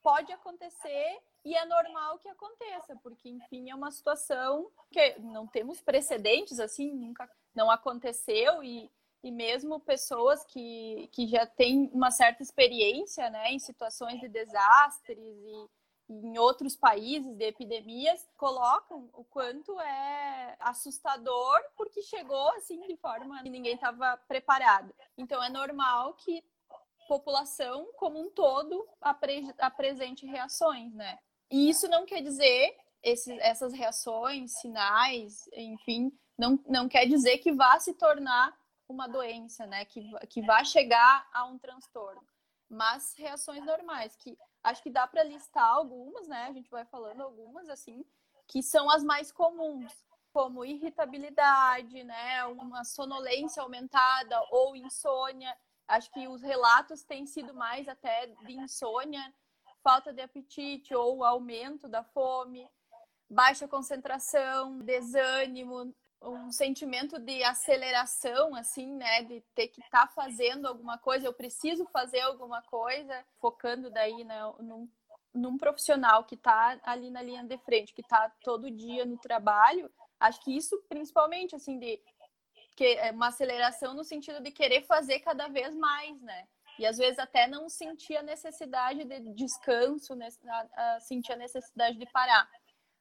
pode 0.01 0.31
acontecer 0.31 1.19
e 1.43 1.53
é 1.53 1.65
normal 1.65 2.17
que 2.19 2.29
aconteça, 2.29 2.95
porque 3.03 3.27
enfim 3.27 3.69
é 3.69 3.75
uma 3.75 3.91
situação 3.91 4.71
que 4.89 5.19
não 5.19 5.45
temos 5.45 5.81
precedentes 5.81 6.61
assim, 6.61 6.93
nunca 6.93 7.29
não 7.53 7.69
aconteceu 7.69 8.63
e, 8.63 8.89
e 9.21 9.29
mesmo 9.31 9.81
pessoas 9.81 10.45
que, 10.45 11.09
que 11.11 11.27
já 11.27 11.45
têm 11.45 11.89
uma 11.93 12.09
certa 12.09 12.41
experiência, 12.41 13.29
né, 13.29 13.51
em 13.51 13.59
situações 13.59 14.21
de 14.21 14.29
desastres 14.29 15.19
e, 15.19 15.69
em 16.09 16.37
outros 16.37 16.75
países 16.75 17.33
de 17.35 17.45
epidemias 17.45 18.29
colocam 18.37 19.09
o 19.13 19.23
quanto 19.23 19.79
é 19.79 20.55
assustador 20.59 21.59
porque 21.75 22.01
chegou 22.01 22.49
assim 22.51 22.79
de 22.87 22.95
forma 22.97 23.41
que 23.41 23.49
ninguém 23.49 23.75
estava 23.75 24.17
preparado. 24.27 24.93
Então 25.17 25.41
é 25.41 25.49
normal 25.49 26.13
que 26.15 26.43
população 27.07 27.91
como 27.95 28.19
um 28.19 28.29
todo 28.29 28.87
apre 29.01 29.53
apresente 29.57 30.25
reações, 30.25 30.93
né? 30.93 31.19
E 31.51 31.69
isso 31.69 31.87
não 31.87 32.05
quer 32.05 32.21
dizer 32.21 32.75
esses, 33.01 33.37
essas 33.39 33.73
reações, 33.73 34.59
sinais, 34.59 35.47
enfim, 35.53 36.11
não, 36.37 36.59
não 36.67 36.87
quer 36.87 37.05
dizer 37.05 37.37
que 37.39 37.51
vá 37.51 37.79
se 37.79 37.93
tornar 37.93 38.57
uma 38.87 39.07
doença, 39.07 39.65
né? 39.65 39.85
Que, 39.85 40.09
que 40.27 40.41
vá 40.41 40.63
chegar 40.63 41.27
a 41.33 41.45
um 41.45 41.57
transtorno. 41.57 42.21
Mas 42.69 43.13
reações 43.15 43.63
normais, 43.65 44.15
que 44.15 44.37
acho 44.63 44.81
que 44.81 44.89
dá 44.89 45.05
para 45.05 45.23
listar 45.23 45.67
algumas, 45.67 46.27
né? 46.27 46.47
A 46.47 46.53
gente 46.53 46.69
vai 46.69 46.85
falando 46.85 47.21
algumas, 47.21 47.69
assim, 47.69 48.03
que 48.47 48.63
são 48.63 48.89
as 48.89 49.03
mais 49.03 49.31
comuns, 49.31 49.93
como 50.31 50.65
irritabilidade, 50.65 52.03
né? 52.03 52.45
Uma 52.45 52.83
sonolência 52.83 53.61
aumentada 53.61 54.41
ou 54.49 54.75
insônia. 54.75 55.55
Acho 55.87 56.11
que 56.11 56.27
os 56.27 56.41
relatos 56.41 57.03
têm 57.03 57.25
sido 57.25 57.53
mais 57.53 57.87
até 57.87 58.27
de 58.27 58.53
insônia, 58.53 59.21
falta 59.83 60.13
de 60.13 60.21
apetite 60.21 60.95
ou 60.95 61.23
aumento 61.23 61.89
da 61.89 62.03
fome, 62.03 62.67
baixa 63.29 63.67
concentração, 63.67 64.79
desânimo, 64.79 65.93
um 66.21 66.51
sentimento 66.51 67.19
de 67.19 67.43
aceleração, 67.43 68.55
assim, 68.55 68.95
né? 68.95 69.23
De 69.23 69.41
ter 69.53 69.67
que 69.67 69.81
estar 69.81 70.07
tá 70.07 70.13
fazendo 70.13 70.67
alguma 70.67 70.97
coisa, 70.97 71.27
eu 71.27 71.33
preciso 71.33 71.85
fazer 71.87 72.21
alguma 72.21 72.61
coisa, 72.61 73.25
focando 73.39 73.89
daí 73.89 74.23
né, 74.23 74.39
num, 74.59 74.89
num 75.33 75.57
profissional 75.57 76.23
que 76.23 76.35
está 76.35 76.79
ali 76.83 77.09
na 77.09 77.21
linha 77.21 77.43
de 77.43 77.57
frente, 77.59 77.93
que 77.93 78.01
está 78.01 78.31
todo 78.41 78.71
dia 78.71 79.05
no 79.05 79.17
trabalho. 79.17 79.91
Acho 80.19 80.39
que 80.41 80.55
isso, 80.55 80.81
principalmente, 80.87 81.55
assim, 81.55 81.77
de 81.77 82.01
que 82.75 82.85
é 82.85 83.11
uma 83.11 83.27
aceleração 83.27 83.93
no 83.93 84.03
sentido 84.03 84.41
de 84.41 84.51
querer 84.51 84.81
fazer 84.83 85.19
cada 85.19 85.47
vez 85.47 85.75
mais, 85.75 86.19
né? 86.21 86.47
E 86.79 86.85
às 86.85 86.97
vezes 86.97 87.19
até 87.19 87.47
não 87.47 87.69
sentir 87.69 88.17
a 88.17 88.23
necessidade 88.23 89.03
de 89.03 89.33
descanso, 89.33 90.15
né? 90.15 90.27
sentir 91.01 91.33
a 91.33 91.37
necessidade 91.37 91.97
de 91.97 92.05
parar. 92.07 92.49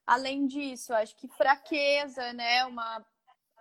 Além 0.05 0.45
disso, 0.45 0.93
acho 0.93 1.15
que 1.15 1.27
fraqueza, 1.27 2.33
né? 2.33 2.65
Uma 2.65 3.03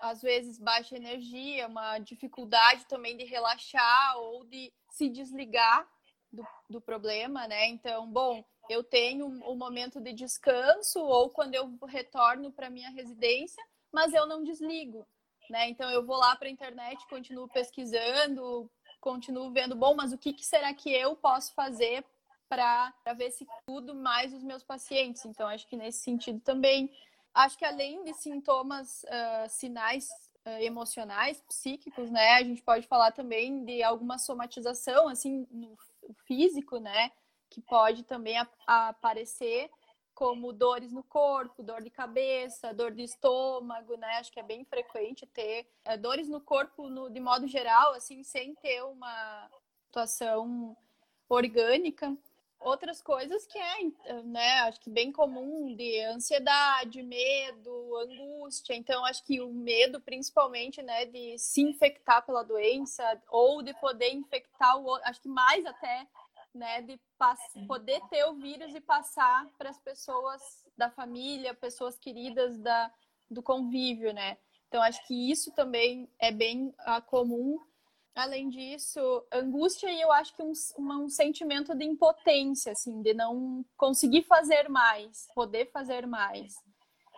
às 0.02 0.20
vezes 0.20 0.58
baixa 0.58 0.96
energia, 0.96 1.68
uma 1.68 1.98
dificuldade 1.98 2.84
também 2.86 3.16
de 3.16 3.24
relaxar 3.24 4.18
ou 4.18 4.44
de 4.44 4.72
se 4.90 5.08
desligar 5.08 5.88
do, 6.32 6.44
do 6.68 6.80
problema, 6.80 7.46
né? 7.46 7.68
Então, 7.68 8.10
bom, 8.10 8.44
eu 8.68 8.82
tenho 8.82 9.26
um 9.26 9.56
momento 9.56 10.00
de 10.00 10.12
descanso 10.12 10.98
ou 10.98 11.30
quando 11.30 11.54
eu 11.54 11.78
retorno 11.86 12.50
para 12.52 12.68
minha 12.68 12.90
residência, 12.90 13.62
mas 13.92 14.12
eu 14.12 14.26
não 14.26 14.42
desligo, 14.42 15.06
né? 15.50 15.68
Então 15.68 15.90
eu 15.90 16.04
vou 16.04 16.16
lá 16.16 16.36
para 16.36 16.48
a 16.48 16.50
internet, 16.50 17.06
continuo 17.08 17.48
pesquisando, 17.48 18.70
continuo 19.00 19.50
vendo, 19.50 19.74
bom, 19.76 19.94
mas 19.94 20.12
o 20.12 20.18
que, 20.18 20.32
que 20.32 20.44
será 20.44 20.72
que 20.72 20.92
eu 20.92 21.16
posso 21.16 21.54
fazer 21.54 22.04
para 22.48 22.92
ver 23.16 23.30
se 23.30 23.46
tudo 23.66 23.94
mais 23.94 24.32
os 24.32 24.42
meus 24.42 24.62
pacientes? 24.62 25.24
Então 25.24 25.48
acho 25.48 25.66
que 25.66 25.76
nesse 25.76 26.00
sentido 26.00 26.40
também 26.40 26.90
Acho 27.34 27.56
que 27.56 27.64
além 27.64 28.04
de 28.04 28.12
sintomas, 28.14 29.04
uh, 29.04 29.48
sinais 29.48 30.08
uh, 30.46 30.62
emocionais, 30.62 31.40
psíquicos, 31.48 32.10
né, 32.10 32.34
a 32.34 32.42
gente 32.42 32.62
pode 32.62 32.86
falar 32.86 33.12
também 33.12 33.64
de 33.64 33.82
alguma 33.82 34.18
somatização, 34.18 35.08
assim, 35.08 35.46
no 35.50 35.74
físico, 36.26 36.78
né, 36.78 37.10
que 37.48 37.62
pode 37.62 38.02
também 38.02 38.36
aparecer 38.66 39.70
como 40.14 40.52
dores 40.52 40.92
no 40.92 41.02
corpo, 41.02 41.62
dor 41.62 41.82
de 41.82 41.90
cabeça, 41.90 42.72
dor 42.72 42.92
de 42.92 43.02
estômago, 43.02 43.96
né? 43.96 44.18
Acho 44.18 44.32
que 44.32 44.40
é 44.40 44.42
bem 44.42 44.64
frequente 44.64 45.26
ter 45.26 45.66
é, 45.84 45.96
dores 45.96 46.28
no 46.28 46.40
corpo 46.40 46.88
no, 46.88 47.10
de 47.10 47.20
modo 47.20 47.46
geral, 47.46 47.94
assim, 47.94 48.22
sem 48.22 48.54
ter 48.56 48.82
uma 48.82 49.50
situação 49.86 50.76
orgânica 51.28 52.16
outras 52.64 53.02
coisas 53.02 53.46
que 53.46 53.58
é, 53.58 54.22
né, 54.22 54.60
acho 54.60 54.80
que 54.80 54.90
bem 54.90 55.12
comum 55.12 55.74
de 55.74 56.00
ansiedade, 56.04 57.02
medo, 57.02 57.96
angústia. 57.98 58.74
Então, 58.74 59.04
acho 59.04 59.24
que 59.24 59.40
o 59.40 59.52
medo, 59.52 60.00
principalmente, 60.00 60.82
né, 60.82 61.06
de 61.06 61.36
se 61.38 61.60
infectar 61.62 62.24
pela 62.24 62.42
doença 62.42 63.04
ou 63.28 63.62
de 63.62 63.74
poder 63.74 64.12
infectar 64.12 64.78
o 64.78 64.84
outro, 64.84 65.08
acho 65.08 65.20
que 65.20 65.28
mais 65.28 65.64
até, 65.66 66.06
né, 66.54 66.82
de 66.82 67.00
poder 67.66 68.00
ter 68.08 68.24
o 68.24 68.34
vírus 68.34 68.74
e 68.74 68.80
passar 68.80 69.46
para 69.56 69.70
as 69.70 69.78
pessoas 69.78 70.40
da 70.76 70.90
família, 70.90 71.54
pessoas 71.54 71.98
queridas 71.98 72.58
da, 72.58 72.92
do 73.30 73.42
convívio, 73.42 74.12
né? 74.12 74.36
Então, 74.68 74.82
acho 74.82 75.06
que 75.06 75.30
isso 75.30 75.52
também 75.52 76.10
é 76.18 76.32
bem 76.32 76.68
uh, 76.80 77.02
comum 77.06 77.58
Além 78.14 78.50
disso, 78.50 79.26
angústia 79.32 79.90
e 79.90 80.00
eu 80.00 80.12
acho 80.12 80.34
que 80.34 80.42
um, 80.42 80.52
um 80.78 81.08
sentimento 81.08 81.74
de 81.74 81.84
impotência, 81.84 82.72
assim, 82.72 83.00
de 83.00 83.14
não 83.14 83.64
conseguir 83.74 84.22
fazer 84.24 84.68
mais, 84.68 85.28
poder 85.34 85.70
fazer 85.70 86.06
mais. 86.06 86.54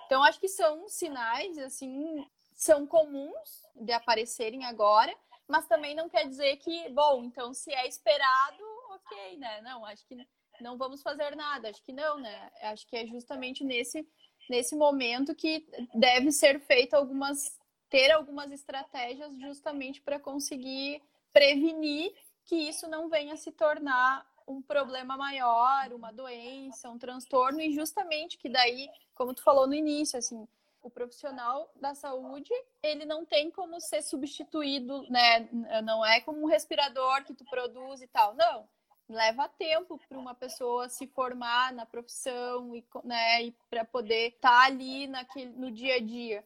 Então, 0.06 0.22
acho 0.22 0.38
que 0.38 0.48
são 0.48 0.88
sinais, 0.88 1.58
assim, 1.58 2.24
são 2.54 2.86
comuns 2.86 3.64
de 3.74 3.92
aparecerem 3.92 4.64
agora, 4.64 5.12
mas 5.48 5.66
também 5.66 5.96
não 5.96 6.08
quer 6.08 6.28
dizer 6.28 6.58
que, 6.58 6.88
bom, 6.90 7.24
então 7.24 7.52
se 7.52 7.72
é 7.72 7.88
esperado, 7.88 8.62
ok, 8.94 9.38
né? 9.38 9.60
Não, 9.62 9.84
acho 9.84 10.06
que 10.06 10.16
não 10.60 10.76
vamos 10.76 11.02
fazer 11.02 11.34
nada, 11.36 11.68
acho 11.68 11.82
que 11.82 11.92
não, 11.92 12.18
né? 12.18 12.50
Acho 12.62 12.86
que 12.86 12.96
é 12.96 13.06
justamente 13.06 13.64
nesse, 13.64 14.06
nesse 14.48 14.76
momento 14.76 15.34
que 15.34 15.66
deve 15.94 16.30
ser 16.30 16.60
feito 16.60 16.94
algumas 16.94 17.58
ter 17.90 18.10
algumas 18.10 18.50
estratégias 18.50 19.38
justamente 19.38 20.00
para 20.00 20.18
conseguir 20.18 21.00
prevenir 21.32 22.12
que 22.44 22.56
isso 22.56 22.88
não 22.88 23.08
venha 23.08 23.36
se 23.36 23.52
tornar 23.52 24.26
um 24.48 24.60
problema 24.60 25.16
maior, 25.16 25.92
uma 25.92 26.12
doença, 26.12 26.90
um 26.90 26.98
transtorno, 26.98 27.60
e 27.60 27.72
justamente 27.72 28.36
que 28.36 28.48
daí, 28.48 28.88
como 29.14 29.32
tu 29.32 29.42
falou 29.42 29.66
no 29.66 29.74
início, 29.74 30.18
assim, 30.18 30.46
o 30.82 30.90
profissional 30.90 31.70
da 31.76 31.94
saúde, 31.94 32.52
ele 32.82 33.06
não 33.06 33.24
tem 33.24 33.50
como 33.50 33.80
ser 33.80 34.02
substituído, 34.02 35.02
né? 35.08 35.48
Não 35.82 36.04
é 36.04 36.20
como 36.20 36.42
um 36.42 36.46
respirador 36.46 37.24
que 37.24 37.32
tu 37.32 37.44
produz 37.46 38.02
e 38.02 38.06
tal. 38.06 38.34
Não. 38.34 38.68
Leva 39.08 39.48
tempo 39.48 39.98
para 40.08 40.18
uma 40.18 40.34
pessoa 40.34 40.88
se 40.88 41.06
formar 41.08 41.72
na 41.72 41.84
profissão 41.84 42.74
e, 42.74 42.84
né, 43.04 43.42
e 43.42 43.52
para 43.68 43.84
poder 43.84 44.28
estar 44.28 44.50
tá 44.50 44.64
ali 44.64 45.06
naquele, 45.06 45.50
no 45.50 45.70
dia 45.70 45.96
a 45.96 46.00
dia. 46.00 46.44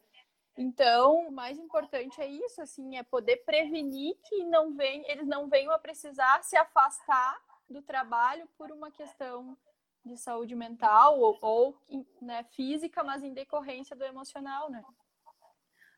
Então, 0.57 1.27
o 1.27 1.31
mais 1.31 1.57
importante 1.57 2.19
é 2.19 2.27
isso, 2.27 2.61
assim, 2.61 2.97
é 2.97 3.03
poder 3.03 3.37
prevenir 3.45 4.17
que 4.25 4.43
não 4.43 4.75
vem, 4.75 5.09
eles 5.09 5.25
não 5.25 5.47
venham 5.47 5.71
a 5.71 5.79
precisar 5.79 6.43
se 6.43 6.57
afastar 6.57 7.39
do 7.69 7.81
trabalho 7.81 8.45
por 8.57 8.69
uma 8.69 8.91
questão 8.91 9.57
de 10.03 10.17
saúde 10.17 10.55
mental 10.55 11.17
ou, 11.19 11.37
ou 11.41 11.77
né, 12.21 12.43
física, 12.51 13.03
mas 13.03 13.23
em 13.23 13.33
decorrência 13.33 13.95
do 13.95 14.03
emocional, 14.03 14.69
né? 14.69 14.83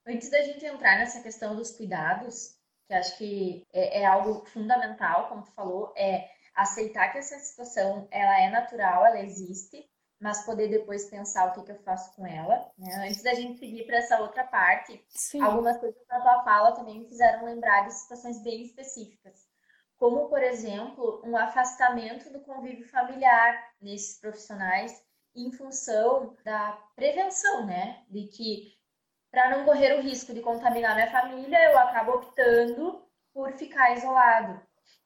Antes 0.05 0.29
da 0.29 0.41
gente 0.41 0.65
entrar 0.65 0.97
nessa 0.97 1.21
questão 1.21 1.55
dos 1.55 1.71
cuidados, 1.71 2.55
que 2.87 2.93
acho 2.93 3.17
que 3.17 3.67
é, 3.71 4.01
é 4.01 4.05
algo 4.05 4.45
fundamental, 4.45 5.29
como 5.29 5.43
tu 5.43 5.51
falou, 5.51 5.93
é 5.95 6.29
aceitar 6.55 7.11
que 7.11 7.17
essa 7.17 7.37
situação 7.39 8.07
ela 8.11 8.39
é 8.41 8.49
natural, 8.49 9.05
ela 9.05 9.21
existe, 9.21 9.89
mas 10.19 10.45
poder 10.45 10.67
depois 10.69 11.09
pensar 11.09 11.47
o 11.47 11.53
que, 11.53 11.63
que 11.63 11.71
eu 11.71 11.83
faço 11.83 12.15
com 12.15 12.25
ela. 12.25 12.71
Né? 12.77 13.07
Antes 13.07 13.23
da 13.23 13.33
gente 13.33 13.57
seguir 13.57 13.85
para 13.85 13.97
essa 13.97 14.19
outra 14.19 14.43
parte, 14.43 15.03
Sim. 15.09 15.41
algumas 15.41 15.77
coisas 15.77 15.99
da 16.07 16.21
tua 16.21 16.43
fala 16.43 16.73
também 16.73 16.99
me 16.99 17.07
fizeram 17.07 17.45
lembrar 17.45 17.87
de 17.87 17.93
situações 17.93 18.41
bem 18.43 18.61
específicas, 18.61 19.49
como, 19.97 20.29
por 20.29 20.41
exemplo, 20.41 21.21
um 21.25 21.35
afastamento 21.35 22.31
do 22.31 22.41
convívio 22.41 22.87
familiar 22.87 23.71
nesses 23.81 24.19
profissionais 24.19 25.03
em 25.35 25.51
função 25.51 26.35
da 26.43 26.77
prevenção, 26.95 27.65
né? 27.65 28.03
De 28.09 28.27
que, 28.27 28.73
para 29.31 29.55
não 29.55 29.65
correr 29.65 29.97
o 29.97 30.01
risco 30.01 30.33
de 30.33 30.41
contaminar 30.41 30.95
minha 30.95 31.11
família, 31.11 31.71
eu 31.71 31.77
acabo 31.77 32.13
optando 32.13 33.03
por 33.33 33.53
ficar 33.53 33.95
isolado. 33.95 34.61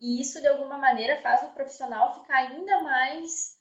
E 0.06 0.22
isso, 0.22 0.40
de 0.40 0.48
alguma 0.48 0.78
maneira, 0.78 1.20
faz 1.20 1.42
o 1.42 1.54
profissional 1.54 2.14
ficar 2.14 2.36
ainda 2.36 2.80
mais 2.84 3.58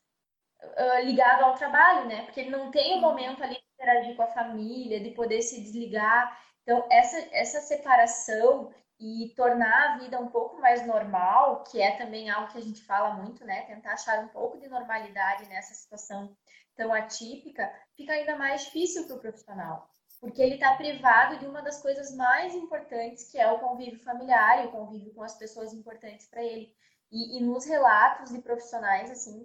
uh, 0.62 1.02
ligado 1.02 1.42
ao 1.42 1.54
trabalho, 1.54 2.06
né? 2.06 2.20
Porque 2.24 2.38
ele 2.38 2.50
não 2.50 2.70
tem 2.70 2.98
o 2.98 3.00
momento 3.00 3.42
ali 3.42 3.54
de 3.54 3.64
interagir 3.72 4.14
com 4.14 4.24
a 4.24 4.26
família, 4.26 5.00
de 5.00 5.10
poder 5.12 5.40
se 5.40 5.62
desligar. 5.62 6.38
Então, 6.62 6.86
essa, 6.90 7.16
essa 7.32 7.62
separação 7.62 8.70
e 9.00 9.32
tornar 9.34 9.94
a 9.94 9.98
vida 10.00 10.20
um 10.20 10.28
pouco 10.28 10.60
mais 10.60 10.86
normal, 10.86 11.64
que 11.64 11.80
é 11.80 11.96
também 11.96 12.28
algo 12.28 12.52
que 12.52 12.58
a 12.58 12.62
gente 12.62 12.84
fala 12.84 13.14
muito, 13.14 13.42
né? 13.46 13.62
Tentar 13.62 13.94
achar 13.94 14.22
um 14.22 14.28
pouco 14.28 14.58
de 14.58 14.68
normalidade 14.68 15.48
nessa 15.48 15.72
situação 15.72 16.36
tão 16.76 16.92
atípica, 16.92 17.72
fica 17.96 18.12
ainda 18.12 18.36
mais 18.36 18.64
difícil 18.64 19.06
para 19.06 19.16
o 19.16 19.20
profissional, 19.20 19.88
porque 20.24 20.40
ele 20.40 20.54
está 20.54 20.74
privado 20.74 21.38
de 21.38 21.46
uma 21.46 21.60
das 21.60 21.82
coisas 21.82 22.16
mais 22.16 22.54
importantes, 22.54 23.30
que 23.30 23.36
é 23.36 23.46
o 23.52 23.58
convívio 23.58 24.00
familiar 24.00 24.64
e 24.64 24.68
o 24.68 24.70
convívio 24.70 25.12
com 25.12 25.22
as 25.22 25.36
pessoas 25.36 25.74
importantes 25.74 26.26
para 26.26 26.42
ele. 26.42 26.74
E, 27.12 27.36
e, 27.36 27.42
nos 27.42 27.66
relatos 27.66 28.32
de 28.32 28.40
profissionais, 28.40 29.10
assim, 29.10 29.42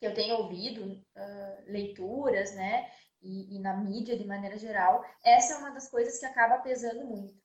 que 0.00 0.04
eu 0.04 0.12
tenho 0.12 0.38
ouvido, 0.38 1.00
uh, 1.16 1.62
leituras, 1.70 2.56
né, 2.56 2.90
e, 3.22 3.56
e 3.56 3.60
na 3.60 3.76
mídia 3.76 4.18
de 4.18 4.26
maneira 4.26 4.58
geral, 4.58 5.04
essa 5.24 5.54
é 5.54 5.58
uma 5.58 5.70
das 5.70 5.88
coisas 5.88 6.18
que 6.18 6.26
acaba 6.26 6.58
pesando 6.58 7.06
muito. 7.06 7.40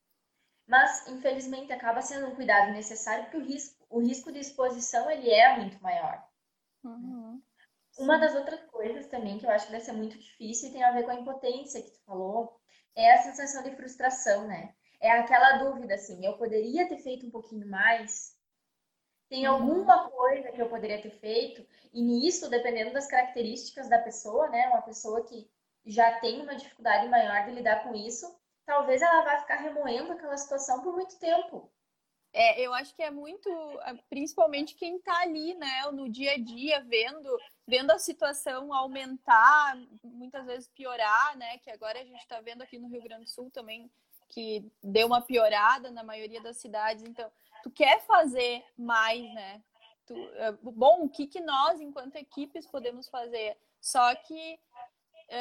Mas, 0.68 1.08
infelizmente, 1.08 1.72
acaba 1.72 2.02
sendo 2.02 2.30
um 2.30 2.36
cuidado 2.36 2.72
necessário 2.72 3.26
porque 3.26 3.38
o 3.38 3.46
risco, 3.46 3.86
o 3.92 4.00
risco 4.00 4.32
de 4.32 4.40
exposição 4.40 5.10
ele 5.12 5.30
é 5.30 5.56
muito 5.56 5.80
maior. 5.84 6.28
Uhum. 6.84 7.40
Uma 8.00 8.18
das 8.18 8.34
outras 8.34 8.62
coisas 8.66 9.08
também 9.08 9.38
que 9.38 9.46
eu 9.46 9.50
acho 9.50 9.66
que 9.66 9.72
deve 9.72 9.84
ser 9.84 9.92
muito 9.92 10.18
difícil 10.18 10.70
e 10.70 10.72
tem 10.72 10.84
a 10.84 10.92
ver 10.92 11.04
com 11.04 11.12
a 11.12 11.16
impotência 11.16 11.82
que 11.82 11.92
tu 11.92 12.00
falou, 12.06 12.60
é 12.96 13.14
a 13.14 13.22
sensação 13.22 13.62
de 13.64 13.76
frustração, 13.76 14.48
né? 14.48 14.74
É 15.02 15.12
aquela 15.12 15.58
dúvida 15.58 15.96
assim, 15.96 16.26
eu 16.26 16.38
poderia 16.38 16.88
ter 16.88 16.98
feito 16.98 17.26
um 17.26 17.32
pouquinho 17.32 17.68
mais? 17.70 18.38
Tem 19.30 19.48
uhum. 19.48 19.54
alguma 19.54 20.10
coisa 20.10 20.52
que 20.52 20.62
eu 20.62 20.70
poderia 20.70 21.02
ter 21.02 21.12
feito? 21.12 21.66
E 21.94 22.02
nisso, 22.02 22.50
dependendo 22.50 22.94
das 22.94 23.08
características 23.08 23.90
da 23.90 24.00
pessoa, 24.00 24.50
né? 24.50 24.68
Uma 24.70 24.82
pessoa 24.82 25.24
que 25.26 25.50
já 25.86 26.20
tem 26.20 26.42
uma 26.42 26.56
dificuldade 26.56 27.08
maior 27.08 27.46
de 27.46 27.52
lidar 27.52 27.84
com 27.84 27.96
isso, 27.96 28.34
talvez 28.66 29.02
ela 29.02 29.24
vá 29.24 29.40
ficar 29.40 29.56
remoendo 29.56 30.12
aquela 30.14 30.38
situação 30.38 30.82
por 30.82 30.94
muito 30.94 31.18
tempo. 31.20 31.72
É, 32.42 32.62
eu 32.62 32.74
acho 32.74 32.96
que 32.96 33.04
é 33.04 33.12
muito, 33.12 33.50
é, 33.82 33.94
principalmente 34.10 34.74
quem 34.74 34.96
está 34.96 35.20
ali, 35.20 35.54
né, 35.56 35.92
no 35.92 36.08
dia 36.08 36.36
a 36.36 36.38
dia, 36.38 36.82
vendo, 36.86 37.38
vendo 37.68 37.92
a 37.92 38.00
situação 38.00 38.74
aumentar, 38.74 39.78
muitas 40.02 40.46
vezes 40.46 40.70
piorar, 40.70 41.38
né, 41.38 41.58
que 41.58 41.70
agora 41.70 42.00
a 42.00 42.06
gente 42.06 42.22
está 42.22 42.40
vendo 42.40 42.62
aqui 42.62 42.80
no 42.80 42.88
Rio 42.88 43.04
Grande 43.04 43.26
do 43.26 43.30
Sul 43.30 43.52
também 43.52 43.92
que 44.30 44.64
deu 44.82 45.08
uma 45.08 45.22
piorada 45.22 45.92
na 45.92 46.02
maioria 46.02 46.40
das 46.40 46.56
cidades. 46.56 47.04
Então, 47.04 47.30
tu 47.62 47.70
quer 47.70 48.00
fazer 48.06 48.64
mais, 48.78 49.22
né? 49.34 49.62
Tu, 50.06 50.14
é, 50.36 50.52
bom, 50.62 51.04
o 51.04 51.10
que, 51.10 51.28
que 51.28 51.42
nós, 51.42 51.82
enquanto 51.82 52.16
equipes, 52.16 52.66
podemos 52.66 53.10
fazer? 53.10 53.58
Só 53.82 54.16
que 54.16 54.58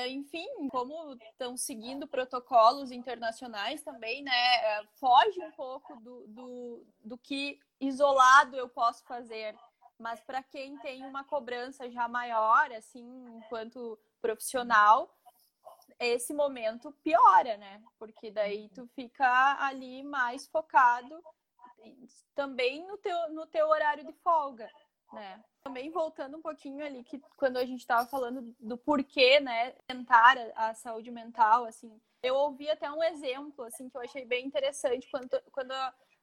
enfim, 0.09 0.47
como 0.71 1.15
estão 1.15 1.57
seguindo 1.57 2.07
protocolos 2.07 2.91
internacionais 2.91 3.83
também, 3.83 4.23
né, 4.23 4.33
é, 4.33 4.85
foge 4.97 5.41
um 5.41 5.51
pouco 5.53 5.97
do, 5.97 6.27
do, 6.27 6.87
do 7.05 7.19
que 7.19 7.59
isolado 7.81 8.57
eu 8.57 8.69
posso 8.69 9.05
fazer. 9.05 9.57
Mas 9.99 10.21
para 10.21 10.43
quem 10.43 10.79
tem 10.79 11.05
uma 11.05 11.25
cobrança 11.25 11.91
já 11.91 12.07
maior, 12.07 12.71
assim, 12.73 13.05
enquanto 13.37 13.99
profissional, 14.21 15.11
esse 15.99 16.33
momento 16.33 16.93
piora, 17.03 17.57
né? 17.57 17.83
Porque 17.99 18.31
daí 18.31 18.69
tu 18.69 18.87
fica 18.95 19.57
ali 19.61 20.03
mais 20.03 20.47
focado 20.47 21.21
também 22.35 22.87
no 22.87 22.97
teu, 22.99 23.31
no 23.31 23.47
teu 23.47 23.69
horário 23.69 24.05
de 24.05 24.13
folga, 24.23 24.71
né? 25.13 25.43
Também 25.69 25.91
voltando 25.91 26.39
um 26.39 26.41
pouquinho 26.41 26.83
ali 26.83 27.05
que 27.05 27.21
quando 27.37 27.59
a 27.59 27.65
gente 27.67 27.81
estava 27.81 28.09
falando 28.09 28.57
do 28.59 28.79
porquê, 28.79 29.39
né, 29.39 29.73
tentar 29.87 30.39
a, 30.57 30.71
a, 30.71 30.75
saúde 30.75 31.11
mental, 31.11 31.67
assim, 31.67 32.01
eu 32.23 32.35
ouvi 32.37 32.71
até 32.71 32.91
um 32.91 33.05
exemplo, 33.05 33.67
assim, 33.67 33.87
que 33.91 33.95
eu 33.95 34.01
achei 34.01 34.25
bem 34.25 34.47
interessante 34.47 35.07
quando, 35.11 35.29
quando 35.53 35.73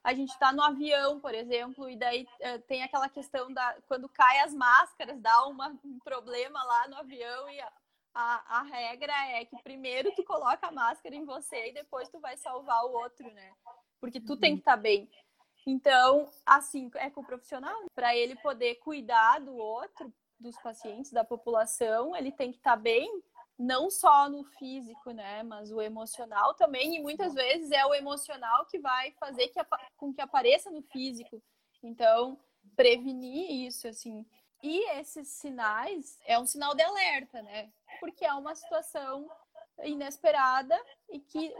a 0.03 0.13
gente 0.15 0.31
está 0.31 0.51
no 0.51 0.63
avião, 0.63 1.19
por 1.19 1.35
exemplo, 1.35 1.87
e 1.87 1.95
daí 1.95 2.23
uh, 2.23 2.59
tem 2.67 2.81
aquela 2.81 3.07
questão 3.07 3.53
da 3.53 3.77
quando 3.87 4.09
cai 4.09 4.39
as 4.39 4.51
máscaras, 4.51 5.21
dá 5.21 5.45
uma, 5.45 5.79
um 5.85 5.99
problema 5.99 6.63
lá 6.63 6.87
no 6.87 6.97
avião 6.97 7.47
e 7.47 7.61
a, 7.61 7.71
a, 8.15 8.59
a, 8.59 8.61
regra 8.63 9.13
é 9.29 9.45
que 9.45 9.61
primeiro 9.61 10.11
tu 10.15 10.23
coloca 10.23 10.65
a 10.65 10.71
máscara 10.71 11.13
em 11.13 11.23
você 11.23 11.69
e 11.69 11.73
depois 11.73 12.09
tu 12.09 12.19
vai 12.19 12.35
salvar 12.35 12.83
o 12.83 12.93
outro, 12.93 13.31
né? 13.31 13.53
Porque 14.01 14.19
tu 14.19 14.35
tem 14.35 14.55
que 14.55 14.61
estar 14.61 14.75
tá 14.75 14.81
bem. 14.81 15.07
Então, 15.65 16.29
assim, 16.45 16.91
é 16.95 17.09
com 17.09 17.21
o 17.21 17.25
profissional, 17.25 17.75
para 17.95 18.15
ele 18.15 18.35
poder 18.37 18.75
cuidar 18.75 19.39
do 19.39 19.55
outro, 19.55 20.13
dos 20.39 20.55
pacientes, 20.57 21.11
da 21.11 21.23
população, 21.23 22.15
ele 22.15 22.31
tem 22.31 22.51
que 22.51 22.57
estar 22.57 22.75
tá 22.75 22.77
bem, 22.77 23.09
não 23.57 23.89
só 23.89 24.29
no 24.29 24.43
físico, 24.43 25.11
né, 25.11 25.41
mas 25.43 25.71
o 25.71 25.81
emocional 25.81 26.53
também, 26.53 26.95
e 26.95 27.01
muitas 27.01 27.33
vezes 27.33 27.71
é 27.71 27.85
o 27.85 27.95
emocional 27.95 28.65
que 28.65 28.77
vai 28.77 29.11
fazer 29.13 29.47
que, 29.47 29.59
com 29.97 30.13
que 30.13 30.21
apareça 30.21 30.69
no 30.69 30.83
físico. 30.83 31.41
Então, 31.81 32.37
prevenir 32.75 33.65
isso, 33.65 33.87
assim. 33.87 34.25
E 34.61 34.89
esses 34.97 35.29
sinais 35.29 36.19
é 36.25 36.37
um 36.37 36.45
sinal 36.45 36.75
de 36.75 36.83
alerta, 36.83 37.41
né? 37.41 37.71
Porque 37.99 38.25
é 38.25 38.33
uma 38.33 38.55
situação 38.55 39.29
inesperada 39.83 40.79
e 41.09 41.19
que 41.19 41.53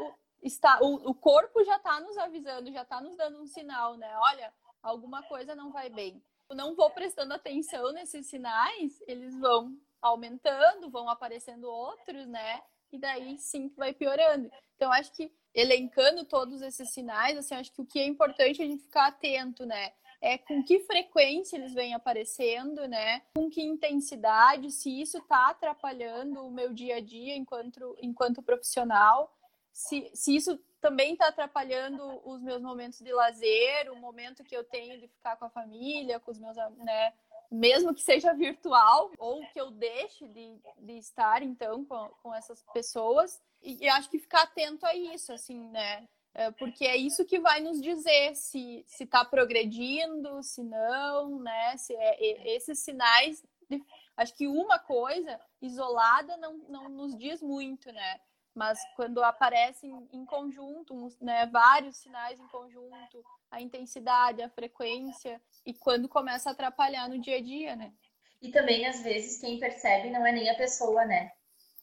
está 0.45 0.79
o, 0.81 1.09
o 1.09 1.13
corpo 1.15 1.63
já 1.63 1.77
está 1.77 1.99
nos 1.99 2.17
avisando, 2.17 2.71
já 2.71 2.83
está 2.83 3.01
nos 3.01 3.17
dando 3.17 3.41
um 3.41 3.47
sinal, 3.47 3.95
né? 3.97 4.15
Olha, 4.17 4.53
alguma 4.81 5.23
coisa 5.23 5.55
não 5.55 5.71
vai 5.71 5.89
bem. 5.89 6.23
Eu 6.47 6.55
não 6.55 6.75
vou 6.75 6.91
prestando 6.91 7.33
atenção 7.33 7.91
nesses 7.91 8.27
sinais, 8.27 9.01
eles 9.07 9.35
vão 9.39 9.75
aumentando, 9.99 10.91
vão 10.91 11.09
aparecendo 11.09 11.65
outros, 11.65 12.27
né? 12.27 12.61
E 12.91 12.99
daí 12.99 13.37
sim 13.39 13.73
vai 13.75 13.91
piorando. 13.93 14.49
Então, 14.75 14.91
acho 14.91 15.11
que 15.13 15.33
elencando 15.53 16.23
todos 16.25 16.61
esses 16.61 16.91
sinais, 16.91 17.37
assim, 17.37 17.55
acho 17.55 17.71
que 17.71 17.81
o 17.81 17.85
que 17.85 17.99
é 17.99 18.05
importante 18.05 18.61
é 18.61 18.65
a 18.65 18.67
gente 18.67 18.83
ficar 18.83 19.07
atento, 19.07 19.65
né? 19.65 19.93
É 20.21 20.37
com 20.37 20.63
que 20.63 20.79
frequência 20.81 21.57
eles 21.57 21.73
vêm 21.73 21.95
aparecendo, 21.95 22.87
né? 22.87 23.23
Com 23.35 23.49
que 23.49 23.63
intensidade, 23.63 24.69
se 24.69 25.01
isso 25.01 25.17
está 25.17 25.49
atrapalhando 25.49 26.45
o 26.45 26.51
meu 26.51 26.71
dia 26.71 26.97
a 26.97 27.01
dia 27.01 27.35
enquanto, 27.35 27.97
enquanto 27.99 28.43
profissional 28.43 29.35
se, 29.75 30.09
se 30.13 30.33
isso 30.33 30.57
também 30.79 31.13
está 31.13 31.27
atrapalhando 31.27 32.21
os 32.23 32.41
meus 32.41 32.61
momentos 32.61 32.99
de 32.99 33.11
lazer, 33.11 33.91
o 33.91 33.97
momento 33.97 34.41
que 34.41 34.55
eu 34.55 34.63
tenho 34.63 34.97
de 34.97 35.09
ficar 35.09 35.35
com 35.35 35.43
a 35.43 35.49
família, 35.49 36.17
com 36.17 36.31
os 36.31 36.39
meus, 36.39 36.55
né? 36.77 37.13
Mesmo 37.51 37.93
que 37.93 38.01
seja 38.01 38.33
virtual, 38.33 39.11
ou 39.17 39.45
que 39.47 39.59
eu 39.59 39.69
deixe 39.71 40.29
de, 40.29 40.57
de 40.77 40.97
estar, 40.97 41.43
então, 41.43 41.83
com, 41.83 42.07
com 42.23 42.33
essas 42.33 42.63
pessoas. 42.71 43.41
E, 43.61 43.83
e 43.83 43.89
acho 43.89 44.09
que 44.09 44.17
ficar 44.17 44.43
atento 44.43 44.85
a 44.85 44.95
isso, 44.95 45.33
assim, 45.33 45.67
né? 45.69 46.07
É, 46.33 46.51
porque 46.51 46.85
é 46.85 46.95
isso 46.95 47.25
que 47.25 47.37
vai 47.37 47.59
nos 47.59 47.81
dizer 47.81 48.33
se 48.33 48.85
está 48.97 49.25
progredindo, 49.25 50.41
se 50.41 50.63
não, 50.63 51.37
né? 51.39 51.75
Se 51.75 51.93
é, 51.93 52.55
esses 52.55 52.79
sinais. 52.79 53.43
De, 53.69 53.83
acho 54.15 54.33
que 54.35 54.47
uma 54.47 54.79
coisa 54.79 55.37
isolada 55.61 56.37
não, 56.37 56.59
não 56.69 56.87
nos 56.87 57.17
diz 57.17 57.41
muito, 57.41 57.91
né? 57.91 58.21
Mas 58.55 58.79
quando 58.95 59.21
aparecem 59.21 60.07
em 60.13 60.25
conjunto, 60.25 61.09
né, 61.21 61.45
vários 61.47 61.97
sinais 61.97 62.39
em 62.39 62.47
conjunto, 62.47 63.23
a 63.51 63.61
intensidade, 63.61 64.41
a 64.41 64.49
frequência, 64.49 65.41
e 65.65 65.73
quando 65.73 66.07
começa 66.07 66.49
a 66.49 66.53
atrapalhar 66.53 67.09
no 67.09 67.19
dia 67.19 67.37
a 67.37 67.41
dia, 67.41 67.75
né? 67.75 67.93
E 68.41 68.51
também, 68.51 68.85
às 68.87 69.01
vezes, 69.01 69.39
quem 69.39 69.59
percebe 69.59 70.09
não 70.09 70.25
é 70.25 70.31
nem 70.31 70.49
a 70.49 70.55
pessoa, 70.55 71.05
né? 71.05 71.31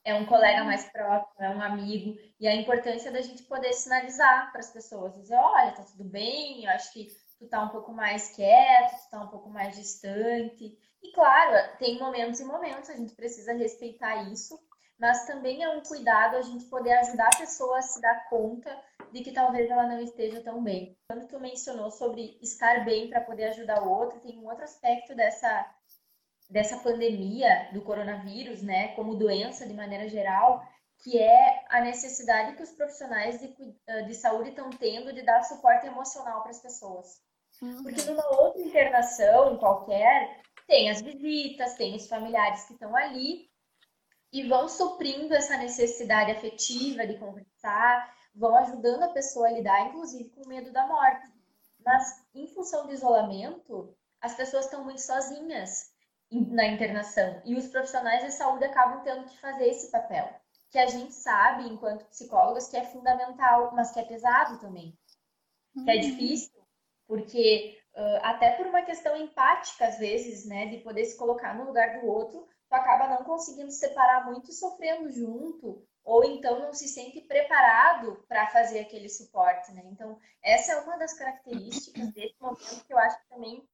É 0.04 0.14
um 0.14 0.26
colega 0.26 0.64
mais 0.64 0.90
próximo, 0.90 1.34
é 1.38 1.50
um 1.50 1.62
amigo, 1.62 2.18
e 2.40 2.48
a 2.48 2.54
importância 2.54 3.12
da 3.12 3.20
gente 3.20 3.44
poder 3.44 3.72
sinalizar 3.72 4.50
para 4.50 4.60
as 4.60 4.72
pessoas, 4.72 5.14
dizer, 5.14 5.36
olha, 5.36 5.72
tá 5.72 5.84
tudo 5.84 6.04
bem, 6.04 6.64
eu 6.64 6.70
acho 6.70 6.92
que 6.92 7.08
tu 7.38 7.46
tá 7.48 7.62
um 7.62 7.68
pouco 7.68 7.92
mais 7.92 8.34
quieto, 8.34 9.00
tu 9.04 9.10
tá 9.10 9.22
um 9.22 9.28
pouco 9.28 9.50
mais 9.50 9.76
distante. 9.76 10.76
E 11.02 11.12
claro, 11.12 11.76
tem 11.78 11.98
momentos 11.98 12.40
e 12.40 12.44
momentos, 12.44 12.90
a 12.90 12.96
gente 12.96 13.14
precisa 13.14 13.52
respeitar 13.52 14.30
isso, 14.30 14.58
mas 15.02 15.26
também 15.26 15.64
é 15.64 15.68
um 15.68 15.80
cuidado 15.80 16.36
a 16.36 16.42
gente 16.42 16.64
poder 16.66 16.92
ajudar 16.92 17.26
a 17.26 17.38
pessoa 17.38 17.76
a 17.76 17.82
se 17.82 18.00
dar 18.00 18.28
conta 18.28 18.70
de 19.10 19.20
que 19.20 19.32
talvez 19.32 19.68
ela 19.68 19.84
não 19.84 19.98
esteja 20.00 20.40
tão 20.40 20.62
bem. 20.62 20.96
Quando 21.10 21.26
tu 21.26 21.40
mencionou 21.40 21.90
sobre 21.90 22.38
estar 22.40 22.84
bem 22.84 23.10
para 23.10 23.20
poder 23.20 23.46
ajudar 23.46 23.82
o 23.82 23.90
outro, 23.90 24.20
tem 24.20 24.38
um 24.38 24.46
outro 24.46 24.62
aspecto 24.62 25.12
dessa 25.16 25.68
dessa 26.48 26.76
pandemia 26.76 27.70
do 27.72 27.82
coronavírus, 27.82 28.62
né, 28.62 28.88
como 28.94 29.16
doença 29.16 29.66
de 29.66 29.74
maneira 29.74 30.06
geral, 30.08 30.62
que 31.02 31.18
é 31.18 31.64
a 31.68 31.80
necessidade 31.80 32.54
que 32.54 32.62
os 32.62 32.70
profissionais 32.70 33.40
de, 33.40 33.56
de 34.06 34.14
saúde 34.14 34.50
estão 34.50 34.70
tendo 34.70 35.12
de 35.12 35.22
dar 35.22 35.42
suporte 35.42 35.86
emocional 35.86 36.42
para 36.42 36.50
as 36.50 36.60
pessoas. 36.60 37.20
Uhum. 37.60 37.82
Porque 37.82 38.02
numa 38.02 38.40
outra 38.40 38.60
internação 38.60 39.56
qualquer, 39.56 40.42
tem 40.68 40.90
as 40.90 41.00
visitas, 41.00 41.74
tem 41.74 41.96
os 41.96 42.06
familiares 42.06 42.64
que 42.64 42.74
estão 42.74 42.94
ali, 42.94 43.50
e 44.32 44.48
vão 44.48 44.68
suprindo 44.68 45.34
essa 45.34 45.56
necessidade 45.58 46.30
afetiva 46.30 47.06
de 47.06 47.18
conversar, 47.18 48.16
vão 48.34 48.56
ajudando 48.56 49.02
a 49.02 49.12
pessoa 49.12 49.48
a 49.48 49.52
lidar, 49.52 49.88
inclusive, 49.88 50.30
com 50.30 50.42
o 50.42 50.48
medo 50.48 50.72
da 50.72 50.86
morte. 50.86 51.30
Mas, 51.84 52.24
em 52.34 52.46
função 52.46 52.86
do 52.86 52.92
isolamento, 52.92 53.94
as 54.20 54.34
pessoas 54.34 54.64
estão 54.64 54.84
muito 54.84 55.00
sozinhas 55.00 55.92
na 56.30 56.66
internação 56.66 57.42
e 57.44 57.54
os 57.56 57.66
profissionais 57.66 58.24
de 58.24 58.30
saúde 58.30 58.64
acabam 58.64 59.02
tendo 59.02 59.28
que 59.28 59.38
fazer 59.38 59.68
esse 59.68 59.90
papel, 59.90 60.32
que 60.70 60.78
a 60.78 60.86
gente 60.86 61.12
sabe, 61.12 61.68
enquanto 61.68 62.06
psicólogos, 62.06 62.68
que 62.68 62.76
é 62.76 62.84
fundamental, 62.84 63.72
mas 63.74 63.92
que 63.92 64.00
é 64.00 64.04
pesado 64.04 64.58
também, 64.58 64.96
uhum. 65.76 65.84
que 65.84 65.90
é 65.90 65.94
uhum. 65.96 66.00
difícil, 66.00 66.62
porque 67.06 67.78
até 68.22 68.52
por 68.52 68.66
uma 68.66 68.80
questão 68.80 69.14
empática, 69.14 69.86
às 69.86 69.98
vezes, 69.98 70.46
né, 70.46 70.66
de 70.66 70.78
poder 70.78 71.04
se 71.04 71.18
colocar 71.18 71.54
no 71.54 71.64
lugar 71.64 72.00
do 72.00 72.06
outro, 72.06 72.48
tu 72.72 72.76
acaba 72.76 73.06
não 73.06 73.22
conseguindo 73.22 73.70
separar 73.70 74.24
muito 74.24 74.50
e 74.50 74.54
sofrendo 74.54 75.10
junto, 75.12 75.86
ou 76.02 76.24
então 76.24 76.58
não 76.58 76.72
se 76.72 76.88
sente 76.88 77.20
preparado 77.20 78.24
para 78.26 78.46
fazer 78.48 78.80
aquele 78.80 79.10
suporte, 79.10 79.70
né? 79.72 79.82
Então, 79.84 80.18
essa 80.42 80.72
é 80.72 80.80
uma 80.80 80.96
das 80.96 81.12
características 81.12 82.10
desse 82.14 82.34
momento 82.40 82.84
que 82.86 82.92
eu 82.92 82.98
acho 82.98 83.20
que 83.20 83.28
também 83.28 83.68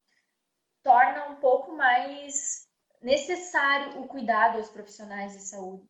torna 0.83 1.29
um 1.29 1.37
pouco 1.37 1.73
mais 1.77 2.69
necessário 3.01 4.01
o 4.01 4.09
cuidado 4.09 4.59
aos 4.59 4.69
profissionais 4.69 5.33
de 5.33 5.43
saúde? 5.43 5.89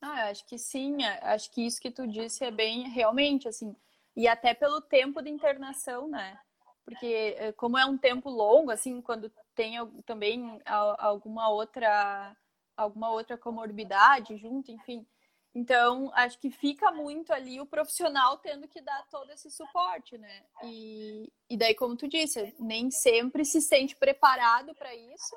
Ah, 0.00 0.30
acho 0.30 0.46
que 0.46 0.58
sim, 0.58 1.04
acho 1.04 1.50
que 1.50 1.64
isso 1.66 1.80
que 1.80 1.90
tu 1.90 2.06
disse 2.08 2.42
é 2.42 2.50
bem 2.50 2.88
realmente 2.88 3.46
assim, 3.46 3.76
e 4.16 4.26
até 4.26 4.54
pelo 4.54 4.80
tempo 4.80 5.20
de 5.20 5.28
internação, 5.28 6.08
né? 6.08 6.40
Porque 6.86 7.36
eh, 7.38 7.52
como 7.52 7.78
é 7.78 7.84
um 7.84 7.98
tempo 7.98 8.30
longo, 8.30 8.70
assim, 8.70 9.00
quando 9.00 9.30
tem 9.54 9.74
também 10.04 10.60
alguma 10.98 11.48
outra 11.48 12.36
alguma 12.76 13.10
outra 13.10 13.36
comorbidade 13.36 14.36
junto, 14.36 14.70
enfim. 14.70 15.06
Então, 15.54 16.10
acho 16.14 16.38
que 16.38 16.50
fica 16.50 16.90
muito 16.90 17.30
ali 17.32 17.60
o 17.60 17.66
profissional 17.66 18.38
tendo 18.38 18.66
que 18.66 18.80
dar 18.80 19.06
todo 19.10 19.30
esse 19.30 19.50
suporte, 19.50 20.16
né? 20.16 20.42
E, 20.64 21.30
e 21.48 21.56
daí, 21.58 21.74
como 21.74 21.94
tu 21.94 22.08
disse, 22.08 22.54
nem 22.58 22.90
sempre 22.90 23.44
se 23.44 23.60
sente 23.60 23.94
preparado 23.94 24.74
para 24.74 24.94
isso 24.94 25.36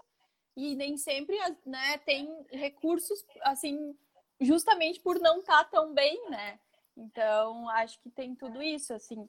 e 0.55 0.73
nem 0.75 0.97
sempre 0.97 1.37
né, 1.65 1.97
tem 1.99 2.45
recursos, 2.49 3.25
assim, 3.41 3.93
justamente 4.39 5.01
por 5.01 5.19
não 5.19 5.39
estar 5.39 5.65
tá 5.65 5.69
tão 5.69 5.93
bem, 5.93 6.29
né? 6.29 6.59
Então, 6.95 7.67
acho 7.71 7.99
que 7.99 8.09
tem 8.09 8.33
tudo 8.33 8.63
isso, 8.63 8.93
assim. 8.93 9.27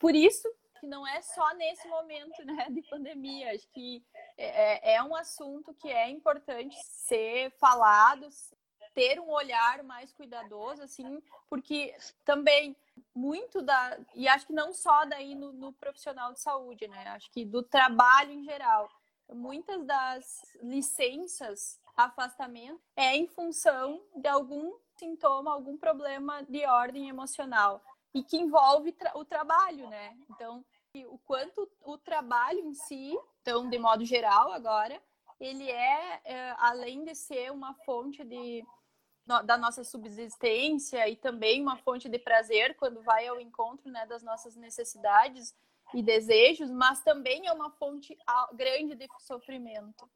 Por 0.00 0.16
isso 0.16 0.48
que 0.78 0.86
não 0.86 1.06
é 1.06 1.20
só 1.22 1.54
nesse 1.54 1.86
momento 1.88 2.44
né, 2.44 2.66
de 2.70 2.82
pandemia. 2.82 3.52
Acho 3.52 3.68
que 3.72 4.04
é, 4.36 4.92
é, 4.92 4.94
é 4.96 5.02
um 5.02 5.14
assunto 5.14 5.74
que 5.74 5.88
é 5.88 6.08
importante 6.10 6.76
ser 6.84 7.50
falado, 7.58 8.28
ter 8.94 9.20
um 9.20 9.30
olhar 9.30 9.82
mais 9.84 10.12
cuidadoso, 10.12 10.82
assim, 10.82 11.22
porque 11.48 11.94
também 12.24 12.76
muito 13.14 13.62
da. 13.62 13.98
E 14.14 14.26
acho 14.26 14.46
que 14.46 14.52
não 14.52 14.72
só 14.72 15.04
daí 15.04 15.34
no, 15.34 15.52
no 15.52 15.72
profissional 15.72 16.32
de 16.32 16.40
saúde, 16.40 16.88
né? 16.88 17.08
Acho 17.08 17.30
que 17.30 17.44
do 17.44 17.62
trabalho 17.62 18.32
em 18.32 18.44
geral. 18.44 18.88
Muitas 19.30 19.84
das 19.84 20.40
licenças, 20.62 21.78
afastamento, 21.94 22.80
é 22.96 23.14
em 23.14 23.26
função 23.26 24.02
de 24.16 24.26
algum 24.26 24.72
sintoma, 24.96 25.52
algum 25.52 25.76
problema 25.76 26.42
de 26.44 26.64
ordem 26.64 27.10
emocional 27.10 27.82
e 28.18 28.24
que 28.24 28.36
envolve 28.36 28.92
tra 28.92 29.16
o 29.16 29.24
trabalho, 29.24 29.88
né? 29.88 30.16
Então, 30.30 30.64
o 31.06 31.18
quanto 31.18 31.70
o 31.80 31.96
trabalho 31.96 32.58
em 32.58 32.74
si, 32.74 33.16
então, 33.40 33.68
de 33.68 33.78
modo 33.78 34.04
geral 34.04 34.50
agora, 34.50 35.00
ele 35.38 35.70
é, 35.70 36.20
é 36.24 36.54
além 36.58 37.04
de 37.04 37.14
ser 37.14 37.52
uma 37.52 37.74
fonte 37.84 38.24
de, 38.24 38.64
no, 39.24 39.40
da 39.42 39.56
nossa 39.56 39.84
subsistência 39.84 41.08
e 41.08 41.14
também 41.14 41.62
uma 41.62 41.76
fonte 41.76 42.08
de 42.08 42.18
prazer 42.18 42.76
quando 42.76 43.00
vai 43.02 43.28
ao 43.28 43.40
encontro 43.40 43.88
né, 43.88 44.04
das 44.06 44.22
nossas 44.24 44.56
necessidades 44.56 45.54
e 45.94 46.02
desejos, 46.02 46.70
mas 46.70 47.00
também 47.04 47.46
é 47.46 47.52
uma 47.52 47.70
fonte 47.70 48.18
grande 48.54 48.96
de 48.96 49.06
sofrimento. 49.20 50.10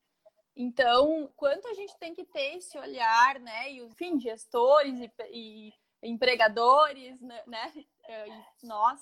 Então, 0.57 1.33
quanto 1.37 1.69
a 1.69 1.75
gente 1.75 1.97
tem 1.99 2.13
que 2.13 2.25
ter 2.25 2.57
esse 2.57 2.77
olhar, 2.77 3.39
né? 3.41 3.73
E, 3.73 3.79
enfim, 3.79 4.21
gestores 4.21 4.99
e, 5.01 5.11
e 5.31 5.73
empregadores, 6.03 7.21
né, 7.21 7.43
né? 7.47 7.73
E 8.09 8.67
nós, 8.67 9.01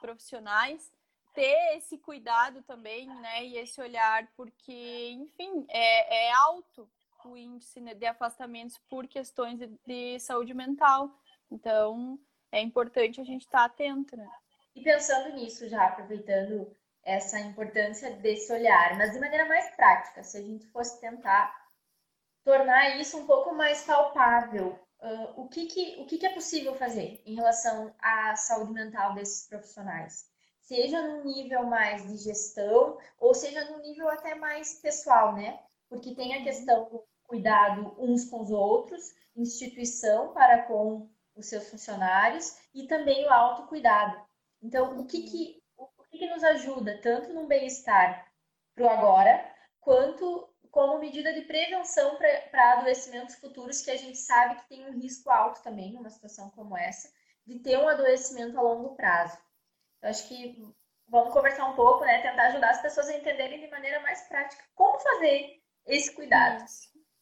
profissionais, 0.00 0.92
ter 1.34 1.76
esse 1.76 1.98
cuidado 1.98 2.62
também, 2.62 3.06
né? 3.06 3.44
E 3.44 3.58
esse 3.58 3.80
olhar, 3.80 4.26
porque, 4.36 5.10
enfim, 5.10 5.66
é, 5.68 6.28
é 6.28 6.32
alto 6.32 6.88
o 7.26 7.36
índice 7.36 7.80
né, 7.80 7.92
de 7.92 8.06
afastamentos 8.06 8.78
por 8.88 9.06
questões 9.06 9.58
de, 9.58 9.66
de, 9.86 10.20
saúde 10.20 10.54
mental. 10.54 11.10
Então, 11.50 12.18
é 12.52 12.60
importante 12.60 13.20
a 13.20 13.24
gente 13.24 13.42
estar 13.42 13.58
tá 13.58 13.64
atento, 13.64 14.16
né? 14.16 14.28
E 14.74 14.82
pensando 14.82 15.34
nisso, 15.34 15.68
já 15.68 15.86
aproveitando 15.86 16.70
essa 17.02 17.38
importância 17.40 18.10
desse 18.16 18.52
olhar, 18.52 18.96
mas 18.96 19.12
de 19.12 19.20
maneira 19.20 19.46
mais 19.46 19.74
prática, 19.74 20.22
se 20.22 20.36
a 20.38 20.42
gente 20.42 20.66
fosse 20.68 21.00
tentar 21.00 21.54
tornar 22.44 22.96
isso 23.00 23.18
um 23.18 23.26
pouco 23.26 23.54
mais 23.54 23.84
palpável, 23.84 24.78
uh, 25.00 25.40
o, 25.40 25.48
que, 25.48 25.66
que, 25.66 26.00
o 26.00 26.06
que, 26.06 26.18
que 26.18 26.26
é 26.26 26.32
possível 26.32 26.74
fazer 26.74 27.22
em 27.24 27.34
relação 27.34 27.94
à 28.00 28.34
saúde 28.36 28.72
mental 28.72 29.14
desses 29.14 29.48
profissionais? 29.48 30.28
Seja 30.60 31.00
no 31.00 31.24
nível 31.24 31.64
mais 31.64 32.06
de 32.08 32.16
gestão, 32.16 32.98
ou 33.18 33.34
seja 33.34 33.70
no 33.70 33.78
nível 33.78 34.08
até 34.08 34.34
mais 34.34 34.80
pessoal, 34.80 35.34
né? 35.34 35.60
Porque 35.88 36.14
tem 36.14 36.34
a 36.34 36.42
questão 36.42 36.88
do 36.88 37.04
cuidado 37.24 37.94
uns 37.98 38.24
com 38.24 38.40
os 38.42 38.50
outros, 38.50 39.14
instituição 39.36 40.32
para 40.32 40.62
com 40.64 41.08
os 41.36 41.46
seus 41.46 41.68
funcionários 41.68 42.56
e 42.74 42.86
também 42.86 43.26
o 43.26 43.32
autocuidado. 43.32 44.20
Então, 44.62 44.98
o 44.98 45.06
que, 45.06 45.22
que 45.22 45.62
que 46.16 46.26
nos 46.26 46.42
ajuda 46.42 46.98
tanto 47.02 47.32
no 47.32 47.46
bem-estar 47.46 48.26
para 48.74 48.84
o 48.84 48.88
agora, 48.88 49.54
quanto 49.80 50.48
como 50.76 50.98
medida 50.98 51.32
de 51.32 51.40
prevenção 51.40 52.18
para 52.50 52.74
adoecimentos 52.74 53.36
futuros, 53.36 53.80
que 53.80 53.90
a 53.90 53.96
gente 53.96 54.18
sabe 54.18 54.56
que 54.56 54.68
tem 54.68 54.86
um 54.86 54.92
risco 54.92 55.30
alto 55.30 55.62
também, 55.62 55.94
numa 55.94 56.10
situação 56.10 56.50
como 56.50 56.76
essa, 56.76 57.10
de 57.46 57.58
ter 57.60 57.78
um 57.78 57.88
adoecimento 57.88 58.58
a 58.58 58.60
longo 58.60 58.94
prazo. 58.94 59.38
Eu 60.02 60.10
acho 60.10 60.28
que 60.28 60.62
vamos 61.08 61.32
conversar 61.32 61.64
um 61.64 61.74
pouco, 61.74 62.04
né? 62.04 62.20
Tentar 62.20 62.48
ajudar 62.48 62.72
as 62.72 62.82
pessoas 62.82 63.08
a 63.08 63.16
entenderem 63.16 63.58
de 63.58 63.68
maneira 63.68 64.00
mais 64.00 64.28
prática 64.28 64.62
como 64.74 64.98
fazer 64.98 65.62
esse 65.86 66.14
cuidado. 66.14 66.62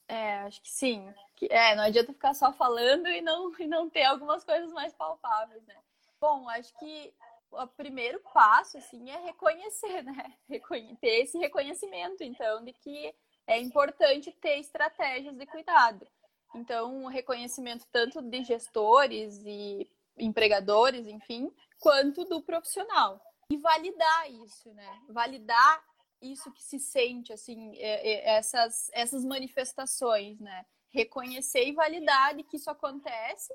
É, 0.08 0.38
acho 0.38 0.60
que 0.60 0.70
sim. 0.70 1.14
É, 1.48 1.76
não 1.76 1.84
adianta 1.84 2.12
ficar 2.12 2.34
só 2.34 2.52
falando 2.52 3.06
e 3.06 3.20
não, 3.20 3.52
e 3.60 3.68
não 3.68 3.88
ter 3.88 4.02
algumas 4.02 4.42
coisas 4.42 4.72
mais 4.72 4.92
palpáveis, 4.94 5.64
né? 5.64 5.76
Bom, 6.20 6.48
acho 6.48 6.76
que 6.76 7.14
o 7.52 7.68
primeiro 7.68 8.18
passo, 8.32 8.78
assim, 8.78 9.08
é 9.10 9.18
reconhecer, 9.26 10.02
né? 10.02 10.34
ter 11.00 11.22
esse 11.22 11.38
reconhecimento, 11.38 12.24
então, 12.24 12.64
de 12.64 12.72
que 12.72 13.14
é 13.46 13.60
importante 13.60 14.32
ter 14.32 14.58
estratégias 14.58 15.36
de 15.36 15.46
cuidado. 15.46 16.06
Então, 16.54 17.04
o 17.04 17.08
reconhecimento 17.08 17.86
tanto 17.90 18.22
de 18.22 18.44
gestores 18.44 19.42
e 19.44 19.90
empregadores, 20.16 21.06
enfim, 21.06 21.52
quanto 21.80 22.24
do 22.24 22.42
profissional. 22.42 23.20
E 23.50 23.56
validar 23.56 24.30
isso, 24.30 24.72
né? 24.72 25.02
Validar 25.08 25.84
isso 26.22 26.50
que 26.52 26.62
se 26.62 26.78
sente, 26.78 27.32
assim, 27.32 27.76
é, 27.76 28.12
é, 28.12 28.36
essas, 28.36 28.88
essas 28.92 29.24
manifestações, 29.24 30.40
né? 30.40 30.64
Reconhecer 30.90 31.66
e 31.66 31.72
validar 31.72 32.36
de 32.36 32.44
que 32.44 32.56
isso 32.56 32.70
acontece 32.70 33.52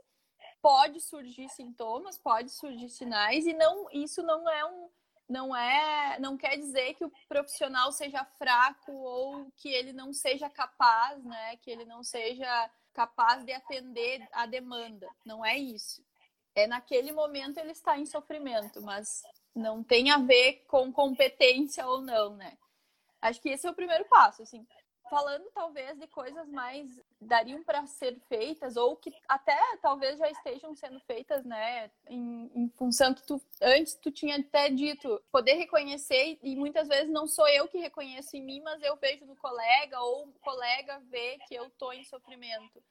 pode 0.61 0.99
surgir 0.99 1.47
sintomas, 1.49 2.17
pode 2.17 2.51
surgir 2.51 2.89
sinais 2.89 3.47
e 3.47 3.53
não 3.53 3.89
isso 3.91 4.21
não 4.21 4.47
é 4.49 4.65
um 4.65 4.89
não 5.29 5.55
é 5.55 6.17
não 6.19 6.35
quer 6.35 6.57
dizer 6.57 6.95
que 6.95 7.05
o 7.05 7.11
profissional 7.27 7.91
seja 7.91 8.25
fraco 8.37 8.91
ou 8.91 9.51
que 9.55 9.69
ele 9.69 9.93
não 9.93 10.11
seja 10.11 10.49
capaz, 10.49 11.23
né, 11.23 11.55
que 11.57 11.69
ele 11.69 11.85
não 11.85 12.03
seja 12.03 12.69
capaz 12.93 13.45
de 13.45 13.53
atender 13.53 14.27
a 14.31 14.45
demanda. 14.45 15.07
Não 15.23 15.45
é 15.45 15.57
isso. 15.57 16.03
É 16.55 16.65
naquele 16.65 17.11
momento 17.11 17.59
ele 17.59 17.71
está 17.71 17.97
em 17.97 18.05
sofrimento, 18.05 18.81
mas 18.81 19.21
não 19.55 19.83
tem 19.83 20.09
a 20.09 20.17
ver 20.17 20.65
com 20.67 20.91
competência 20.91 21.85
ou 21.87 22.01
não, 22.01 22.35
né? 22.35 22.57
Acho 23.21 23.39
que 23.41 23.49
esse 23.49 23.67
é 23.67 23.69
o 23.69 23.75
primeiro 23.75 24.05
passo, 24.05 24.41
assim 24.41 24.65
falando 25.09 25.49
talvez 25.53 25.97
de 25.97 26.07
coisas 26.07 26.47
mais 26.49 27.01
dariam 27.19 27.63
para 27.63 27.85
ser 27.85 28.19
feitas 28.27 28.75
ou 28.75 28.95
que 28.95 29.11
até 29.27 29.57
talvez 29.81 30.17
já 30.17 30.29
estejam 30.29 30.75
sendo 30.75 30.99
feitas, 31.01 31.43
né, 31.43 31.91
em, 32.07 32.51
em, 32.55 32.69
função 32.69 33.13
que 33.13 33.25
tu 33.25 33.41
antes 33.61 33.95
tu 33.95 34.11
tinha 34.11 34.37
até 34.37 34.69
dito 34.69 35.21
poder 35.31 35.53
reconhecer 35.53 36.39
e 36.41 36.55
muitas 36.55 36.87
vezes 36.87 37.11
não 37.11 37.27
sou 37.27 37.47
eu 37.47 37.67
que 37.67 37.77
reconheço 37.79 38.37
em 38.37 38.43
mim, 38.43 38.61
mas 38.61 38.81
eu 38.83 38.95
vejo 38.97 39.25
no 39.25 39.35
colega 39.35 39.99
ou 40.01 40.27
o 40.27 40.39
colega 40.39 40.99
vê 41.09 41.37
que 41.47 41.55
eu 41.55 41.69
tô 41.71 41.91
em 41.91 42.03
sofrimento. 42.03 42.81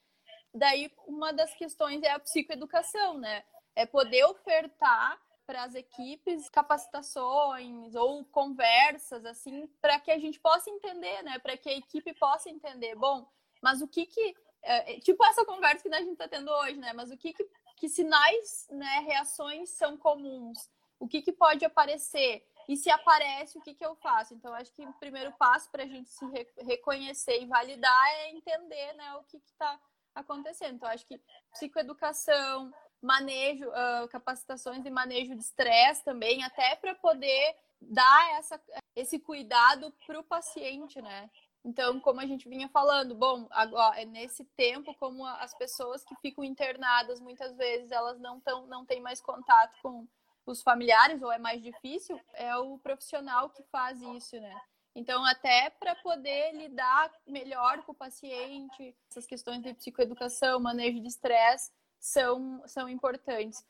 Daí 0.52 0.90
uma 1.06 1.32
das 1.32 1.54
questões 1.54 2.02
é 2.02 2.10
a 2.10 2.18
psicoeducação, 2.18 3.18
né? 3.18 3.44
É 3.76 3.86
poder 3.86 4.24
ofertar 4.24 5.18
para 5.48 5.62
as 5.62 5.74
equipes 5.74 6.50
capacitações 6.50 7.94
ou 7.94 8.22
conversas 8.26 9.24
assim 9.24 9.66
para 9.80 9.98
que 9.98 10.10
a 10.10 10.18
gente 10.18 10.38
possa 10.38 10.68
entender, 10.68 11.22
né? 11.22 11.38
Para 11.38 11.56
que 11.56 11.70
a 11.70 11.74
equipe 11.74 12.12
possa 12.12 12.50
entender, 12.50 12.94
bom, 12.94 13.26
mas 13.62 13.80
o 13.80 13.88
que 13.88 14.04
que 14.04 14.36
é, 14.62 14.96
é 14.96 15.00
tipo 15.00 15.24
essa 15.24 15.46
conversa 15.46 15.88
que 15.88 15.94
a 15.94 16.00
gente 16.00 16.12
está 16.12 16.28
tendo 16.28 16.50
hoje, 16.50 16.76
né? 16.76 16.92
Mas 16.92 17.10
o 17.10 17.16
que 17.16 17.32
que, 17.32 17.48
que 17.78 17.88
sinais, 17.88 18.68
né? 18.70 18.98
Reações 19.06 19.70
são 19.70 19.96
comuns? 19.96 20.68
O 21.00 21.08
que 21.08 21.22
que 21.22 21.32
pode 21.32 21.64
aparecer? 21.64 22.46
E 22.68 22.76
se 22.76 22.90
aparece, 22.90 23.56
o 23.56 23.62
que, 23.62 23.72
que 23.72 23.86
eu 23.86 23.96
faço? 23.96 24.34
Então, 24.34 24.52
acho 24.52 24.70
que 24.74 24.84
o 24.84 24.92
primeiro 24.94 25.32
passo 25.32 25.70
para 25.70 25.84
a 25.84 25.86
gente 25.86 26.10
se 26.10 26.26
re 26.26 26.46
reconhecer 26.58 27.40
e 27.40 27.46
validar 27.46 28.06
é 28.16 28.30
entender 28.32 28.92
né, 28.92 29.14
o 29.14 29.22
que 29.22 29.38
está 29.38 29.80
acontecendo. 30.14 30.74
Então, 30.74 30.90
acho 30.90 31.06
que 31.06 31.18
psicoeducação, 31.52 32.70
manejo, 33.00 33.68
uh, 33.68 34.08
capacitações 34.08 34.82
de 34.82 34.90
manejo 34.90 35.34
de 35.34 35.42
estresse 35.42 36.04
também, 36.04 36.42
até 36.42 36.76
para 36.76 36.94
poder 36.94 37.56
dar 37.80 38.38
essa, 38.38 38.60
esse 38.96 39.18
cuidado 39.18 39.92
para 40.06 40.18
o 40.18 40.24
paciente, 40.24 41.00
né? 41.00 41.30
Então, 41.64 42.00
como 42.00 42.20
a 42.20 42.26
gente 42.26 42.48
vinha 42.48 42.68
falando, 42.68 43.14
bom, 43.14 43.46
agora, 43.50 44.04
nesse 44.04 44.44
tempo, 44.56 44.94
como 44.94 45.26
as 45.26 45.54
pessoas 45.54 46.04
que 46.04 46.14
ficam 46.16 46.44
internadas, 46.44 47.20
muitas 47.20 47.56
vezes 47.56 47.90
elas 47.90 48.18
não, 48.20 48.40
tão, 48.40 48.66
não 48.66 48.84
têm 48.84 49.00
mais 49.00 49.20
contato 49.20 49.76
com 49.82 50.06
os 50.46 50.62
familiares, 50.62 51.20
ou 51.22 51.30
é 51.30 51.38
mais 51.38 51.62
difícil, 51.62 52.18
é 52.34 52.56
o 52.56 52.78
profissional 52.78 53.50
que 53.50 53.62
faz 53.64 54.00
isso, 54.00 54.40
né? 54.40 54.54
Então, 54.94 55.24
até 55.26 55.70
para 55.70 55.94
poder 55.96 56.52
lidar 56.54 57.12
melhor 57.26 57.82
com 57.82 57.92
o 57.92 57.94
paciente, 57.94 58.96
essas 59.10 59.26
questões 59.26 59.62
de 59.62 59.74
psicoeducação, 59.74 60.58
manejo 60.58 61.00
de 61.00 61.08
estresse 61.08 61.70
são, 61.98 62.62
são 62.66 62.88
importantes. 62.88 63.64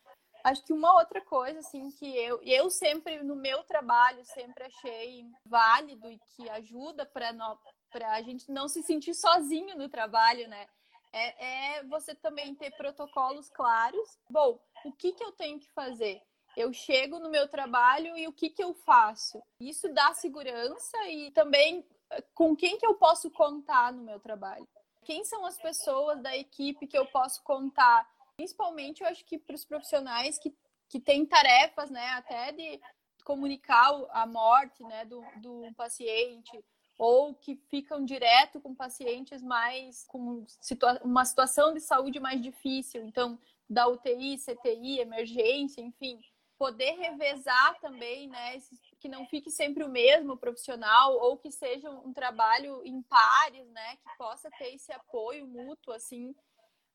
Acho 0.44 0.64
que 0.64 0.72
uma 0.72 0.94
outra 0.94 1.20
coisa, 1.20 1.58
assim, 1.58 1.90
que 1.90 2.16
eu, 2.16 2.40
eu 2.42 2.70
sempre, 2.70 3.22
no 3.22 3.34
meu 3.34 3.62
trabalho, 3.64 4.24
sempre 4.24 4.64
achei 4.64 5.26
válido 5.44 6.10
e 6.10 6.18
que 6.36 6.48
ajuda 6.50 7.04
para 7.04 8.12
a 8.12 8.22
gente 8.22 8.50
não 8.50 8.68
se 8.68 8.82
sentir 8.82 9.14
sozinho 9.14 9.76
no 9.76 9.88
trabalho, 9.88 10.48
né? 10.48 10.66
É, 11.12 11.78
é, 11.78 11.84
você 11.84 12.14
também 12.14 12.54
ter 12.54 12.70
protocolos 12.76 13.50
claros. 13.50 14.18
Bom, 14.30 14.58
o 14.84 14.92
que, 14.92 15.12
que 15.12 15.24
eu 15.24 15.32
tenho 15.32 15.58
que 15.58 15.70
fazer? 15.70 16.22
Eu 16.56 16.72
chego 16.72 17.18
no 17.18 17.30
meu 17.30 17.48
trabalho 17.48 18.16
e 18.16 18.26
o 18.26 18.32
que, 18.32 18.50
que 18.50 18.62
eu 18.62 18.74
faço? 18.74 19.42
Isso 19.60 19.88
dá 19.92 20.12
segurança 20.14 20.96
e 21.08 21.30
também 21.30 21.84
eh, 22.10 22.22
com 22.34 22.56
quem 22.56 22.78
que 22.78 22.86
eu 22.86 22.94
posso 22.94 23.30
contar 23.30 23.92
no 23.92 24.02
meu 24.02 24.18
trabalho? 24.18 24.66
Quem 25.04 25.24
são 25.24 25.46
as 25.46 25.56
pessoas 25.56 26.20
da 26.20 26.36
equipe 26.36 26.86
que 26.86 26.98
eu 26.98 27.06
posso 27.06 27.42
contar? 27.42 28.06
Principalmente, 28.38 29.02
eu 29.02 29.08
acho 29.08 29.24
que 29.24 29.36
para 29.36 29.56
os 29.56 29.64
profissionais 29.64 30.38
que, 30.38 30.54
que 30.88 31.00
têm 31.00 31.26
tarefas, 31.26 31.90
né, 31.90 32.06
até 32.10 32.52
de 32.52 32.80
comunicar 33.24 33.90
a 34.10 34.24
morte, 34.26 34.80
né, 34.84 35.04
do, 35.04 35.24
do 35.42 35.74
paciente, 35.74 36.64
ou 36.96 37.34
que 37.34 37.56
ficam 37.68 38.04
direto 38.04 38.60
com 38.60 38.76
pacientes 38.76 39.42
mais 39.42 40.04
com 40.06 40.44
situa 40.60 41.00
uma 41.02 41.24
situação 41.24 41.74
de 41.74 41.80
saúde 41.80 42.20
mais 42.20 42.40
difícil, 42.40 43.02
então 43.02 43.36
da 43.68 43.88
UTI, 43.88 44.38
CTI, 44.38 45.00
emergência, 45.00 45.80
enfim, 45.80 46.20
poder 46.56 46.92
revezar 46.92 47.80
também, 47.80 48.28
né, 48.28 48.56
que 49.00 49.08
não 49.08 49.26
fique 49.26 49.50
sempre 49.50 49.82
o 49.82 49.88
mesmo 49.88 50.36
profissional 50.36 51.18
ou 51.18 51.36
que 51.36 51.50
seja 51.50 51.90
um 51.90 52.12
trabalho 52.12 52.82
em 52.84 53.02
pares, 53.02 53.68
né, 53.70 53.96
que 53.96 54.16
possa 54.16 54.48
ter 54.52 54.76
esse 54.76 54.92
apoio 54.92 55.44
mútuo, 55.44 55.92
assim, 55.92 56.32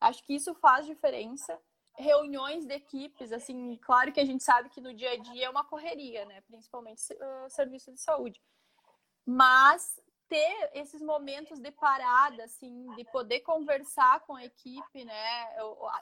acho 0.08 0.24
que 0.24 0.34
isso 0.34 0.54
faz 0.54 0.86
diferença. 0.86 1.58
Reuniões 1.96 2.66
de 2.66 2.74
equipes, 2.74 3.30
assim, 3.32 3.76
claro 3.76 4.12
que 4.12 4.20
a 4.20 4.24
gente 4.24 4.42
sabe 4.42 4.68
que 4.68 4.80
no 4.80 4.92
dia 4.92 5.12
a 5.12 5.16
dia 5.16 5.46
é 5.46 5.50
uma 5.50 5.64
correria, 5.64 6.24
né, 6.24 6.40
principalmente 6.40 7.00
uh, 7.12 7.50
serviço 7.50 7.92
de 7.92 8.00
saúde 8.00 8.40
mas 9.24 9.98
ter 10.28 10.70
esses 10.74 11.00
momentos 11.00 11.58
de 11.58 11.70
parada, 11.70 12.44
assim, 12.44 12.86
de 12.94 13.04
poder 13.04 13.40
conversar 13.40 14.20
com 14.20 14.34
a 14.34 14.44
equipe, 14.44 15.04
né? 15.04 15.48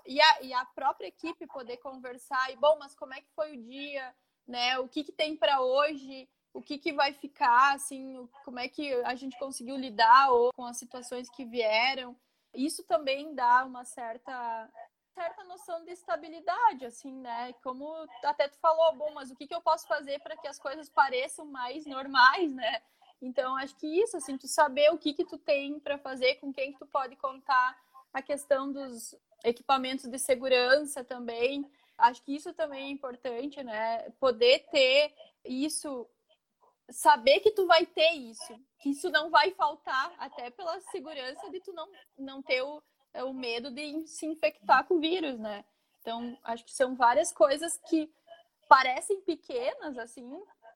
E 0.07 0.21
a, 0.21 0.43
e 0.43 0.53
a 0.53 0.65
própria 0.65 1.09
equipe 1.09 1.47
poder 1.47 1.77
conversar 1.79 2.51
e 2.51 2.57
bom, 2.57 2.77
mas 2.79 2.95
como 2.95 3.15
é 3.15 3.21
que 3.21 3.31
foi 3.35 3.57
o 3.57 3.63
dia, 3.63 4.15
né? 4.47 4.79
O 4.79 4.89
que, 4.89 5.05
que 5.05 5.13
tem 5.13 5.37
para 5.37 5.61
hoje? 5.61 6.29
O 6.55 6.61
que, 6.61 6.79
que 6.79 6.93
vai 6.93 7.13
ficar, 7.13 7.75
assim? 7.75 8.29
Como 8.45 8.59
é 8.59 8.69
que 8.69 8.93
a 9.05 9.15
gente 9.15 9.39
conseguiu 9.39 9.77
lidar 9.77 10.29
com 10.55 10.65
as 10.65 10.79
situações 10.79 11.29
que 11.31 11.45
vieram? 11.45 12.17
Isso 12.55 12.83
também 12.85 13.35
dá 13.35 13.65
uma 13.65 13.85
certa 13.85 14.71
certa 15.15 15.45
noção 15.45 15.85
de 15.85 15.93
estabilidade, 15.93 16.87
assim, 16.87 17.13
né? 17.13 17.53
Como 17.63 17.87
até 18.25 18.49
tu 18.49 18.59
falou, 18.59 18.97
bom, 18.97 19.13
mas 19.13 19.31
o 19.31 19.37
que, 19.37 19.47
que 19.47 19.55
eu 19.55 19.61
posso 19.61 19.87
fazer 19.87 20.19
para 20.21 20.37
que 20.37 20.49
as 20.49 20.59
coisas 20.59 20.89
pareçam 20.89 21.45
mais 21.45 21.85
normais, 21.87 22.53
né? 22.55 22.83
Então, 23.21 23.55
acho 23.57 23.77
que 23.77 23.87
isso, 23.87 24.17
assim, 24.17 24.37
tu 24.37 24.49
saber 24.49 24.91
o 24.91 24.99
que 24.99 25.13
que 25.13 25.25
tu 25.25 25.39
tem 25.39 25.79
para 25.79 25.99
fazer, 25.99 26.37
com 26.37 26.53
quem 26.53 26.73
que 26.73 26.79
tu 26.79 26.87
pode 26.87 27.15
contar, 27.17 27.79
a 28.13 28.21
questão 28.21 28.73
dos 28.73 29.15
equipamentos 29.45 30.09
de 30.09 30.19
segurança 30.19 31.05
também. 31.05 31.71
Acho 31.97 32.23
que 32.23 32.35
isso 32.35 32.53
também 32.53 32.87
é 32.87 32.91
importante, 32.91 33.63
né? 33.63 34.11
Poder 34.19 34.67
ter 34.71 35.15
isso, 35.45 36.07
saber 36.93 37.41
que 37.41 37.51
tu 37.51 37.67
vai 37.67 37.87
ter 37.87 38.13
isso, 38.13 38.55
que 38.79 38.91
isso 38.91 39.11
não 39.11 39.31
vai 39.31 39.51
faltar, 39.53 40.13
até 40.19 40.51
pela 40.51 40.81
segurança 40.83 41.51
de 41.51 41.61
tu 41.61 41.73
não, 41.73 41.89
não 42.19 42.43
ter 42.43 42.63
o, 42.63 42.83
o 43.25 43.33
medo 43.33 43.71
de 43.71 44.07
se 44.07 44.27
infectar 44.27 44.87
com 44.87 44.95
o 44.95 45.01
vírus, 45.01 45.39
né? 45.39 45.65
Então, 46.01 46.37
acho 46.43 46.65
que 46.65 46.73
são 46.73 46.97
várias 46.97 47.33
coisas 47.33 47.79
que 47.89 48.13
parecem 48.69 49.21
pequenas, 49.21 49.99
assim, 49.99 50.29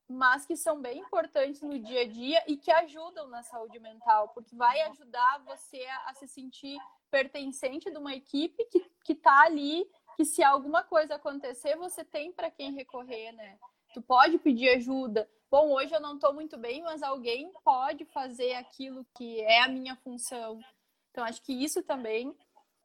mas 0.09 0.47
que 0.47 0.57
são 0.57 0.81
bem 0.81 1.01
importantes 1.01 1.63
no 1.63 1.79
dia 1.79 2.03
a 2.03 2.07
dia 2.07 2.45
e 2.47 2.57
que 2.57 2.71
ajudam 2.71 3.27
na 3.29 3.43
saúde 3.43 3.79
mental, 3.81 4.29
porque 4.29 4.55
vai 4.55 4.81
ajudar 4.83 5.43
você 5.45 5.85
a, 5.85 6.11
a 6.11 6.15
se 6.15 6.29
sentir 6.29 6.79
pertencente 7.11 7.91
de 7.91 7.97
uma 7.97 8.15
equipe 8.15 8.65
que 9.05 9.13
está 9.13 9.43
ali, 9.43 9.91
que 10.17 10.25
se 10.25 10.43
alguma 10.43 10.83
coisa 10.83 11.17
acontecer, 11.17 11.77
você 11.77 12.05
tem 12.05 12.33
para 12.33 12.51
quem 12.51 12.73
recorrer, 12.73 13.33
né? 13.33 13.59
Tu 13.97 14.03
pode 14.03 14.37
pedir 14.37 14.69
ajuda. 14.77 15.27
Bom, 15.51 15.73
hoje 15.73 15.95
eu 15.95 16.01
não 16.03 16.17
estou 16.17 16.35
muito 16.35 16.59
bem, 16.59 16.83
mas 16.83 17.03
alguém 17.03 17.51
pode 17.65 18.05
fazer 18.05 18.53
aquilo 18.53 19.07
que 19.17 19.41
é 19.41 19.63
a 19.63 19.69
minha 19.69 19.97
função. 19.97 20.61
Então, 21.11 21.25
acho 21.25 21.41
que 21.41 21.55
isso 21.55 21.83
também 21.83 22.37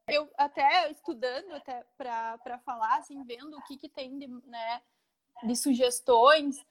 eu 0.08 0.32
até 0.38 0.90
estudando 0.90 1.52
até 1.52 1.86
para 1.98 2.60
falar 2.60 2.96
assim 2.96 3.22
vendo 3.26 3.58
o 3.58 3.62
que, 3.64 3.76
que 3.76 3.90
tem 3.90 4.18
de, 4.18 4.28
né, 4.28 4.82
de 5.44 5.54
sugestões 5.54 6.66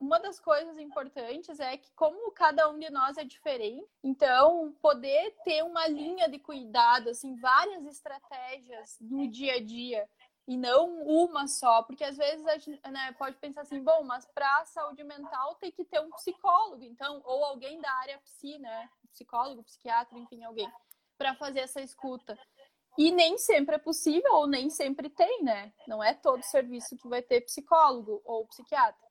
uma 0.00 0.18
das 0.18 0.40
coisas 0.40 0.78
importantes 0.78 1.60
é 1.60 1.76
que, 1.76 1.90
como 1.92 2.30
cada 2.32 2.68
um 2.70 2.78
de 2.78 2.90
nós 2.90 3.16
é 3.16 3.24
diferente, 3.24 3.86
então 4.02 4.74
poder 4.80 5.34
ter 5.44 5.62
uma 5.62 5.86
linha 5.86 6.28
de 6.28 6.38
cuidado, 6.38 7.10
assim, 7.10 7.36
várias 7.36 7.84
estratégias 7.86 8.98
no 9.00 9.28
dia 9.28 9.54
a 9.54 9.62
dia 9.62 10.08
e 10.46 10.56
não 10.56 11.02
uma 11.06 11.46
só, 11.46 11.82
porque 11.82 12.04
às 12.04 12.16
vezes 12.16 12.46
a 12.46 12.58
gente 12.58 12.80
né, 12.90 13.12
pode 13.12 13.36
pensar 13.36 13.62
assim, 13.62 13.82
bom, 13.82 14.04
mas 14.04 14.26
para 14.26 14.60
a 14.60 14.66
saúde 14.66 15.02
mental 15.02 15.54
tem 15.54 15.70
que 15.72 15.84
ter 15.84 16.00
um 16.00 16.10
psicólogo, 16.10 16.84
então, 16.84 17.22
ou 17.24 17.44
alguém 17.44 17.80
da 17.80 17.90
área 17.94 18.18
psi, 18.18 18.58
né, 18.58 18.90
psicólogo, 19.10 19.62
psiquiatra, 19.62 20.18
enfim, 20.18 20.44
alguém, 20.44 20.70
para 21.16 21.34
fazer 21.34 21.60
essa 21.60 21.80
escuta. 21.80 22.38
E 22.96 23.10
nem 23.10 23.38
sempre 23.38 23.74
é 23.74 23.78
possível, 23.78 24.34
ou 24.34 24.46
nem 24.46 24.70
sempre 24.70 25.10
tem, 25.10 25.42
né? 25.42 25.72
Não 25.86 26.02
é 26.02 26.14
todo 26.14 26.42
serviço 26.44 26.96
que 26.96 27.08
vai 27.08 27.22
ter 27.22 27.40
psicólogo 27.40 28.22
ou 28.24 28.46
psiquiatra. 28.46 29.04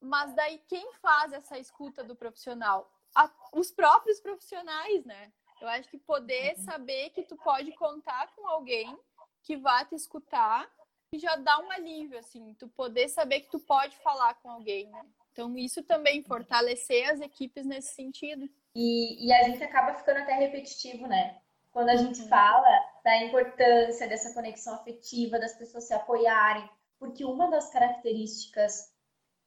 Mas 0.00 0.34
daí 0.34 0.58
quem 0.66 0.92
faz 0.94 1.32
essa 1.32 1.56
escuta 1.56 2.02
do 2.02 2.16
profissional? 2.16 2.90
A, 3.14 3.30
os 3.52 3.70
próprios 3.70 4.20
profissionais, 4.20 5.04
né? 5.04 5.32
Eu 5.60 5.68
acho 5.68 5.88
que 5.88 5.98
poder 5.98 6.56
uhum. 6.56 6.64
saber 6.64 7.10
que 7.10 7.22
tu 7.22 7.36
pode 7.36 7.72
contar 7.76 8.32
com 8.34 8.46
alguém 8.48 8.98
que 9.42 9.56
vai 9.56 9.84
te 9.86 9.94
escutar 9.94 10.68
já 11.16 11.36
dá 11.36 11.58
um 11.60 11.70
alívio, 11.70 12.18
assim, 12.18 12.54
tu 12.58 12.68
poder 12.68 13.08
saber 13.08 13.40
que 13.40 13.50
tu 13.50 13.58
pode 13.60 13.96
falar 13.98 14.34
com 14.34 14.50
alguém, 14.50 14.88
né? 14.90 15.02
Então, 15.32 15.56
isso 15.56 15.82
também 15.84 16.22
fortalecer 16.22 17.08
as 17.10 17.20
equipes 17.20 17.64
nesse 17.64 17.94
sentido. 17.94 18.48
E, 18.74 19.26
e 19.26 19.32
a 19.32 19.44
gente 19.44 19.62
acaba 19.62 19.94
ficando 19.94 20.18
até 20.18 20.34
repetitivo, 20.34 21.06
né? 21.06 21.38
Quando 21.70 21.90
a 21.90 21.96
gente 21.96 22.20
uhum. 22.22 22.28
fala 22.28 22.68
da 23.04 23.24
importância 23.24 24.08
dessa 24.08 24.34
conexão 24.34 24.74
afetiva, 24.74 25.38
das 25.38 25.54
pessoas 25.54 25.84
se 25.84 25.94
apoiarem, 25.94 26.68
porque 26.98 27.24
uma 27.24 27.48
das 27.48 27.70
características 27.70 28.92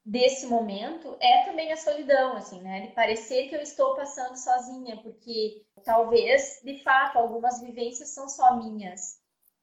desse 0.04 0.47
momento 0.47 1.15
é 1.19 1.45
também 1.45 1.71
a 1.71 1.78
solidão, 1.78 2.38
assim, 2.38 2.62
né? 2.62 2.88
De 2.88 2.93
parecer 2.93 3.50
que 3.50 3.56
eu 3.56 3.62
estou 3.62 3.95
passando 3.95 4.36
sozinha, 4.36 4.97
porque 5.04 5.63
talvez, 5.84 6.62
de 6.63 6.82
fato, 6.84 7.17
algumas 7.17 7.62
vivências 7.62 8.10
são 8.10 8.28
só 8.28 8.56
minhas, 8.56 9.20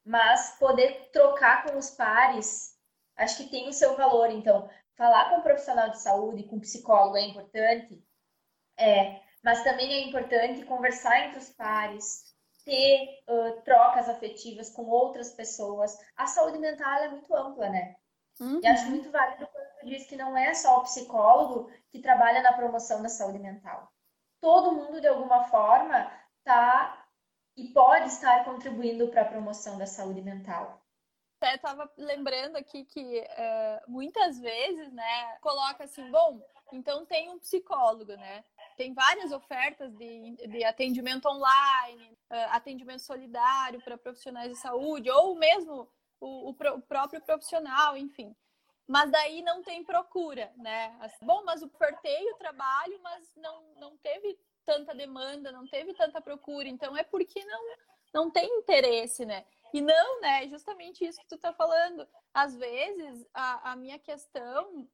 mas 0.08 0.56
poder 0.58 1.10
trocar 1.12 1.66
com 1.66 1.76
os 1.76 1.90
pares, 1.90 2.74
acho 3.14 3.36
que 3.36 3.50
tem 3.50 3.68
o 3.68 3.74
seu 3.74 3.94
valor. 3.94 4.30
Então, 4.30 4.66
falar 4.96 5.28
com 5.28 5.36
um 5.36 5.42
profissional 5.42 5.90
de 5.90 6.00
saúde, 6.00 6.44
com 6.44 6.56
um 6.56 6.60
psicólogo 6.60 7.18
é 7.18 7.26
importante, 7.26 8.02
é, 8.78 9.20
mas 9.44 9.62
também 9.62 9.92
é 9.92 10.08
importante 10.08 10.64
conversar 10.64 11.26
entre 11.26 11.38
os 11.38 11.50
pares, 11.50 12.34
ter 12.64 13.22
uh, 13.28 13.60
trocas 13.60 14.08
afetivas 14.08 14.70
com 14.70 14.86
outras 14.86 15.32
pessoas. 15.32 15.94
A 16.16 16.26
saúde 16.26 16.58
mental 16.58 17.02
é 17.02 17.08
muito 17.10 17.34
ampla, 17.36 17.68
né? 17.68 17.94
Uhum. 18.40 18.60
E 18.62 18.66
acho 18.66 18.88
muito 18.88 19.10
válido 19.10 19.46
quando 19.46 19.80
tu 19.80 19.86
diz 19.86 20.06
que 20.06 20.16
não 20.16 20.38
é 20.38 20.54
só 20.54 20.78
o 20.78 20.84
psicólogo 20.84 21.70
que 21.90 22.00
trabalha 22.00 22.40
na 22.40 22.54
promoção 22.54 23.02
da 23.02 23.10
saúde 23.10 23.40
mental. 23.40 23.92
Todo 24.40 24.72
mundo, 24.72 25.02
de 25.02 25.06
alguma 25.06 25.44
forma, 25.44 26.10
está 26.38 26.97
e 27.58 27.68
pode 27.68 28.06
estar 28.06 28.44
contribuindo 28.44 29.08
para 29.08 29.22
a 29.22 29.28
promoção 29.28 29.76
da 29.76 29.84
saúde 29.84 30.22
mental. 30.22 30.80
Eu 31.42 31.54
estava 31.56 31.90
lembrando 31.96 32.56
aqui 32.56 32.84
que 32.84 33.20
uh, 33.20 33.90
muitas 33.90 34.38
vezes, 34.38 34.92
né, 34.92 35.36
coloca 35.40 35.84
assim, 35.84 36.08
bom, 36.10 36.40
então 36.72 37.04
tem 37.04 37.30
um 37.30 37.38
psicólogo, 37.38 38.12
né? 38.16 38.44
Tem 38.76 38.94
várias 38.94 39.32
ofertas 39.32 39.92
de, 39.96 40.36
de 40.48 40.64
atendimento 40.64 41.28
online, 41.28 42.18
uh, 42.30 42.50
atendimento 42.50 43.02
solidário 43.02 43.80
para 43.82 43.98
profissionais 43.98 44.50
de 44.50 44.58
saúde, 44.58 45.10
ou 45.10 45.34
mesmo 45.36 45.88
o, 46.20 46.50
o, 46.50 46.50
o 46.50 46.82
próprio 46.82 47.20
profissional, 47.22 47.96
enfim. 47.96 48.34
Mas 48.86 49.10
daí 49.10 49.42
não 49.42 49.62
tem 49.62 49.84
procura, 49.84 50.52
né? 50.56 50.96
Assim, 51.00 51.24
bom, 51.24 51.44
mas 51.44 51.62
ofertei 51.62 52.30
o 52.32 52.36
trabalho, 52.36 52.98
mas 53.02 53.32
não, 53.36 53.62
não 53.76 53.96
teve 53.98 54.38
tanta 54.68 54.94
demanda, 54.94 55.50
não 55.50 55.66
teve 55.66 55.94
tanta 55.94 56.20
procura. 56.20 56.68
Então 56.68 56.94
é 56.94 57.02
porque 57.02 57.42
não, 57.44 57.62
não 58.12 58.30
tem 58.30 58.46
interesse, 58.58 59.24
né? 59.24 59.46
E 59.72 59.80
não, 59.80 60.20
né? 60.20 60.46
Justamente 60.48 61.06
isso 61.06 61.20
que 61.20 61.28
tu 61.28 61.38
tá 61.38 61.52
falando. 61.54 62.06
Às 62.34 62.54
vezes, 62.54 63.26
a, 63.32 63.72
a 63.72 63.76
minha 63.76 63.98
questão 63.98 64.86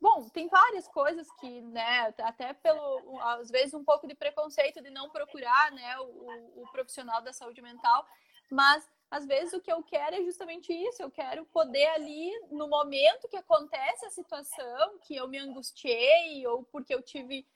bom, 0.00 0.28
tem 0.28 0.48
várias 0.48 0.86
coisas 0.88 1.26
que, 1.40 1.62
né, 1.62 2.14
até 2.18 2.52
pelo, 2.52 3.18
às 3.22 3.50
vezes, 3.50 3.72
um 3.72 3.82
pouco 3.82 4.06
de 4.06 4.14
preconceito 4.14 4.82
de 4.82 4.90
não 4.90 5.08
procurar, 5.08 5.72
né, 5.72 5.98
o, 5.98 6.62
o 6.62 6.64
profissional 6.70 7.22
da 7.22 7.32
saúde 7.32 7.62
mental, 7.62 8.06
mas 8.50 8.86
às 9.10 9.26
vezes 9.26 9.52
o 9.54 9.60
que 9.60 9.72
eu 9.72 9.82
quero 9.82 10.16
é 10.16 10.22
justamente 10.22 10.72
isso, 10.72 11.02
eu 11.02 11.10
quero 11.10 11.44
poder 11.46 11.86
ali, 11.88 12.30
no 12.50 12.68
momento 12.68 13.28
que 13.28 13.36
acontece 13.36 14.06
a 14.06 14.10
situação, 14.10 14.98
que 15.00 15.16
eu 15.16 15.26
me 15.26 15.38
angustiei, 15.38 16.46
ou 16.46 16.64
porque 16.64 16.94
eu 16.94 17.02
tive 17.02 17.46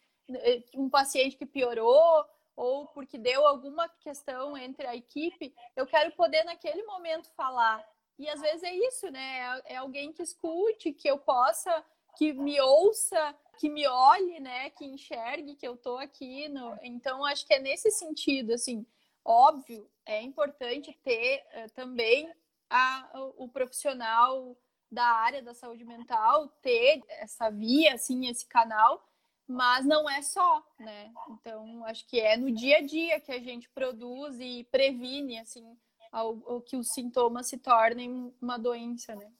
um 0.74 0.88
paciente 0.88 1.36
que 1.36 1.46
piorou, 1.46 2.24
ou 2.56 2.86
porque 2.86 3.18
deu 3.18 3.46
alguma 3.46 3.88
questão 4.00 4.56
entre 4.56 4.86
a 4.86 4.96
equipe, 4.96 5.54
eu 5.76 5.86
quero 5.86 6.10
poder 6.12 6.42
naquele 6.44 6.82
momento 6.84 7.30
falar. 7.34 7.86
E 8.18 8.28
às 8.28 8.40
vezes 8.40 8.62
é 8.62 8.74
isso, 8.74 9.10
né? 9.10 9.60
É, 9.66 9.74
é 9.74 9.76
alguém 9.76 10.12
que 10.12 10.22
escute, 10.22 10.92
que 10.92 11.08
eu 11.08 11.18
possa, 11.18 11.84
que 12.16 12.32
me 12.32 12.58
ouça, 12.60 13.36
que 13.58 13.68
me 13.68 13.86
olhe, 13.86 14.40
né? 14.40 14.70
Que 14.70 14.86
enxergue 14.86 15.54
que 15.54 15.68
eu 15.68 15.76
tô 15.76 15.98
aqui. 15.98 16.48
No... 16.48 16.78
Então, 16.82 17.24
acho 17.24 17.46
que 17.46 17.52
é 17.52 17.58
nesse 17.58 17.90
sentido, 17.90 18.54
assim, 18.54 18.86
óbvio, 19.22 19.88
é 20.06 20.22
importante 20.22 20.98
ter 21.04 21.44
uh, 21.54 21.70
também 21.74 22.32
a, 22.70 23.10
o 23.36 23.48
profissional 23.48 24.56
da 24.90 25.04
área 25.04 25.42
da 25.42 25.52
saúde 25.52 25.84
mental, 25.84 26.48
ter 26.62 27.02
essa 27.08 27.50
via, 27.50 27.94
assim, 27.94 28.28
esse 28.28 28.46
canal, 28.46 29.04
mas 29.46 29.84
não 29.84 30.08
é 30.08 30.22
só, 30.22 30.64
né? 30.78 31.12
Então, 31.30 31.84
acho 31.84 32.06
que 32.06 32.20
é 32.20 32.36
no 32.36 32.50
dia 32.50 32.78
a 32.78 32.82
dia 32.82 33.20
que 33.20 33.32
a 33.32 33.40
gente 33.40 33.68
produz 33.70 34.38
e 34.40 34.64
previne, 34.70 35.38
assim, 35.38 35.76
ao, 36.10 36.42
ao 36.46 36.60
que 36.60 36.76
os 36.76 36.92
sintomas 36.92 37.48
se 37.48 37.58
tornem 37.58 38.34
uma 38.40 38.58
doença, 38.58 39.14
né? 39.14 39.30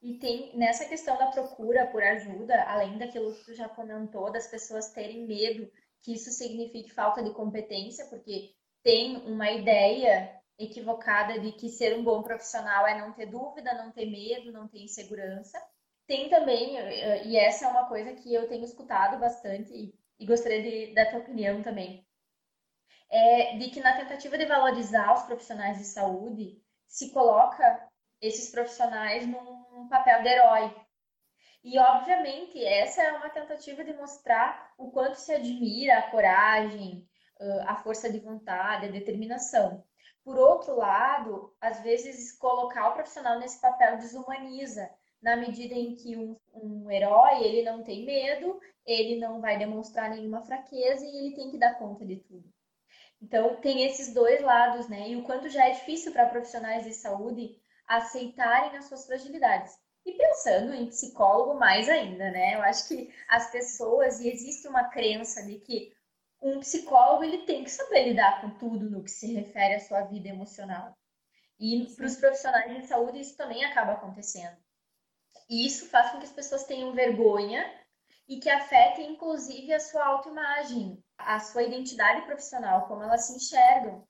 E 0.00 0.18
tem 0.18 0.56
nessa 0.56 0.84
questão 0.84 1.16
da 1.18 1.26
procura 1.26 1.86
por 1.86 2.02
ajuda, 2.02 2.62
além 2.64 2.98
daquilo 2.98 3.34
que 3.34 3.44
tu 3.44 3.54
já 3.54 3.68
comentou, 3.68 4.30
das 4.30 4.46
pessoas 4.46 4.92
terem 4.92 5.26
medo 5.26 5.70
que 6.02 6.14
isso 6.14 6.30
signifique 6.30 6.90
falta 6.90 7.22
de 7.22 7.30
competência, 7.32 8.06
porque 8.06 8.54
tem 8.82 9.16
uma 9.26 9.50
ideia 9.50 10.40
equivocada 10.58 11.38
de 11.38 11.52
que 11.52 11.68
ser 11.68 11.96
um 11.96 12.04
bom 12.04 12.22
profissional 12.22 12.86
é 12.86 12.98
não 12.98 13.12
ter 13.12 13.26
dúvida, 13.26 13.74
não 13.74 13.92
ter 13.92 14.06
medo, 14.06 14.52
não 14.52 14.68
ter 14.68 14.82
insegurança. 14.82 15.60
Tem 16.08 16.28
também, 16.30 16.78
eh, 16.78 17.24
e 17.26 17.36
essa 17.36 17.66
é 17.66 17.68
uma 17.68 17.86
coisa 17.86 18.14
que 18.14 18.32
eu 18.34 18.48
tenho 18.48 18.64
escutado 18.64 19.20
bastante 19.20 19.94
e, 20.18 20.26
gostaria 20.26 20.62
de, 20.62 20.94
da 20.94 21.04
tua 21.06 21.20
opinião 21.20 21.62
também, 21.62 22.04
é 23.10 23.56
de 23.58 23.70
que 23.70 23.80
na 23.80 23.94
tentativa 23.94 24.38
de 24.38 24.46
valorizar 24.46 25.12
os 25.14 25.22
profissionais 25.24 25.78
de 25.78 25.84
saúde, 25.84 26.60
se 26.86 27.12
coloca 27.12 27.88
esses 28.22 28.50
profissionais 28.50 29.26
num 29.26 29.86
papel 29.88 30.22
de 30.22 30.28
herói. 30.28 30.74
E, 31.62 31.78
obviamente, 31.78 32.64
essa 32.64 33.02
é 33.02 33.12
uma 33.12 33.28
tentativa 33.28 33.84
de 33.84 33.92
mostrar 33.92 34.72
o 34.78 34.90
quanto 34.90 35.16
se 35.16 35.32
admira 35.34 35.98
a 35.98 36.10
coragem, 36.10 37.06
a 37.66 37.76
força 37.76 38.10
de 38.10 38.18
vontade, 38.18 38.86
a 38.86 38.90
determinação. 38.90 39.84
Por 40.24 40.38
outro 40.38 40.76
lado, 40.76 41.54
às 41.60 41.80
vezes 41.80 42.32
colocar 42.38 42.88
o 42.88 42.94
profissional 42.94 43.38
nesse 43.38 43.60
papel 43.60 43.98
desumaniza, 43.98 44.90
na 45.20 45.36
medida 45.36 45.74
em 45.74 45.94
que 45.96 46.16
um, 46.16 46.36
um 46.54 46.90
herói 46.90 47.42
ele 47.44 47.62
não 47.62 47.82
tem 47.82 48.04
medo, 48.04 48.60
ele 48.86 49.18
não 49.18 49.40
vai 49.40 49.58
demonstrar 49.58 50.10
nenhuma 50.10 50.42
fraqueza 50.42 51.04
e 51.04 51.16
ele 51.16 51.34
tem 51.34 51.50
que 51.50 51.58
dar 51.58 51.78
conta 51.78 52.04
de 52.06 52.16
tudo. 52.16 52.48
Então 53.20 53.56
tem 53.56 53.84
esses 53.84 54.14
dois 54.14 54.40
lados, 54.40 54.88
né? 54.88 55.10
E 55.10 55.16
o 55.16 55.24
quanto 55.24 55.48
já 55.48 55.66
é 55.66 55.72
difícil 55.72 56.12
para 56.12 56.28
profissionais 56.28 56.84
de 56.84 56.92
saúde 56.92 57.60
aceitarem 57.86 58.76
as 58.76 58.84
suas 58.84 59.06
fragilidades. 59.06 59.76
E 60.06 60.12
pensando 60.12 60.72
em 60.72 60.86
psicólogo 60.86 61.58
mais 61.58 61.88
ainda, 61.88 62.30
né? 62.30 62.54
Eu 62.54 62.62
acho 62.62 62.88
que 62.88 63.12
as 63.28 63.50
pessoas, 63.50 64.20
e 64.20 64.28
existe 64.28 64.68
uma 64.68 64.84
crença 64.84 65.42
de 65.42 65.58
que 65.58 65.92
um 66.40 66.60
psicólogo 66.60 67.24
ele 67.24 67.38
tem 67.38 67.64
que 67.64 67.70
saber 67.70 68.04
lidar 68.04 68.40
com 68.40 68.50
tudo 68.58 68.88
no 68.88 69.02
que 69.02 69.10
se 69.10 69.34
refere 69.34 69.74
à 69.74 69.80
sua 69.80 70.02
vida 70.02 70.28
emocional. 70.28 70.96
E 71.58 71.92
para 71.96 72.06
os 72.06 72.16
profissionais 72.16 72.72
de 72.72 72.86
saúde 72.86 73.20
isso 73.20 73.36
também 73.36 73.64
acaba 73.64 73.92
acontecendo. 73.92 74.56
E 75.48 75.66
isso 75.66 75.88
faz 75.88 76.10
com 76.10 76.18
que 76.18 76.24
as 76.24 76.32
pessoas 76.32 76.64
tenham 76.64 76.92
vergonha 76.92 77.64
e 78.28 78.38
que 78.38 78.50
afetem, 78.50 79.12
inclusive, 79.12 79.72
a 79.72 79.80
sua 79.80 80.04
autoimagem, 80.04 81.02
a 81.16 81.40
sua 81.40 81.62
identidade 81.62 82.22
profissional, 82.26 82.86
como 82.86 83.02
elas 83.02 83.22
se 83.22 83.36
enxergam. 83.36 84.06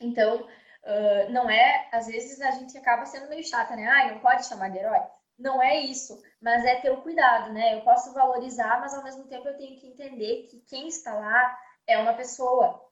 Então, 0.00 0.42
uh, 0.42 1.30
não 1.30 1.48
é, 1.48 1.88
às 1.92 2.06
vezes 2.06 2.40
a 2.40 2.52
gente 2.52 2.76
acaba 2.78 3.04
sendo 3.04 3.28
meio 3.28 3.44
chata, 3.44 3.76
né? 3.76 3.86
Ai, 3.86 4.12
não 4.12 4.20
pode 4.20 4.46
chamar 4.46 4.70
de 4.70 4.78
herói. 4.78 5.00
Não 5.38 5.62
é 5.62 5.80
isso, 5.80 6.22
mas 6.40 6.64
é 6.64 6.76
ter 6.80 6.90
o 6.90 7.02
cuidado, 7.02 7.52
né? 7.52 7.76
Eu 7.76 7.82
posso 7.82 8.12
valorizar, 8.12 8.80
mas 8.80 8.94
ao 8.94 9.02
mesmo 9.02 9.24
tempo 9.24 9.46
eu 9.48 9.56
tenho 9.56 9.78
que 9.78 9.86
entender 9.86 10.46
que 10.50 10.60
quem 10.60 10.88
está 10.88 11.14
lá 11.14 11.58
é 11.86 11.98
uma 11.98 12.14
pessoa. 12.14 12.90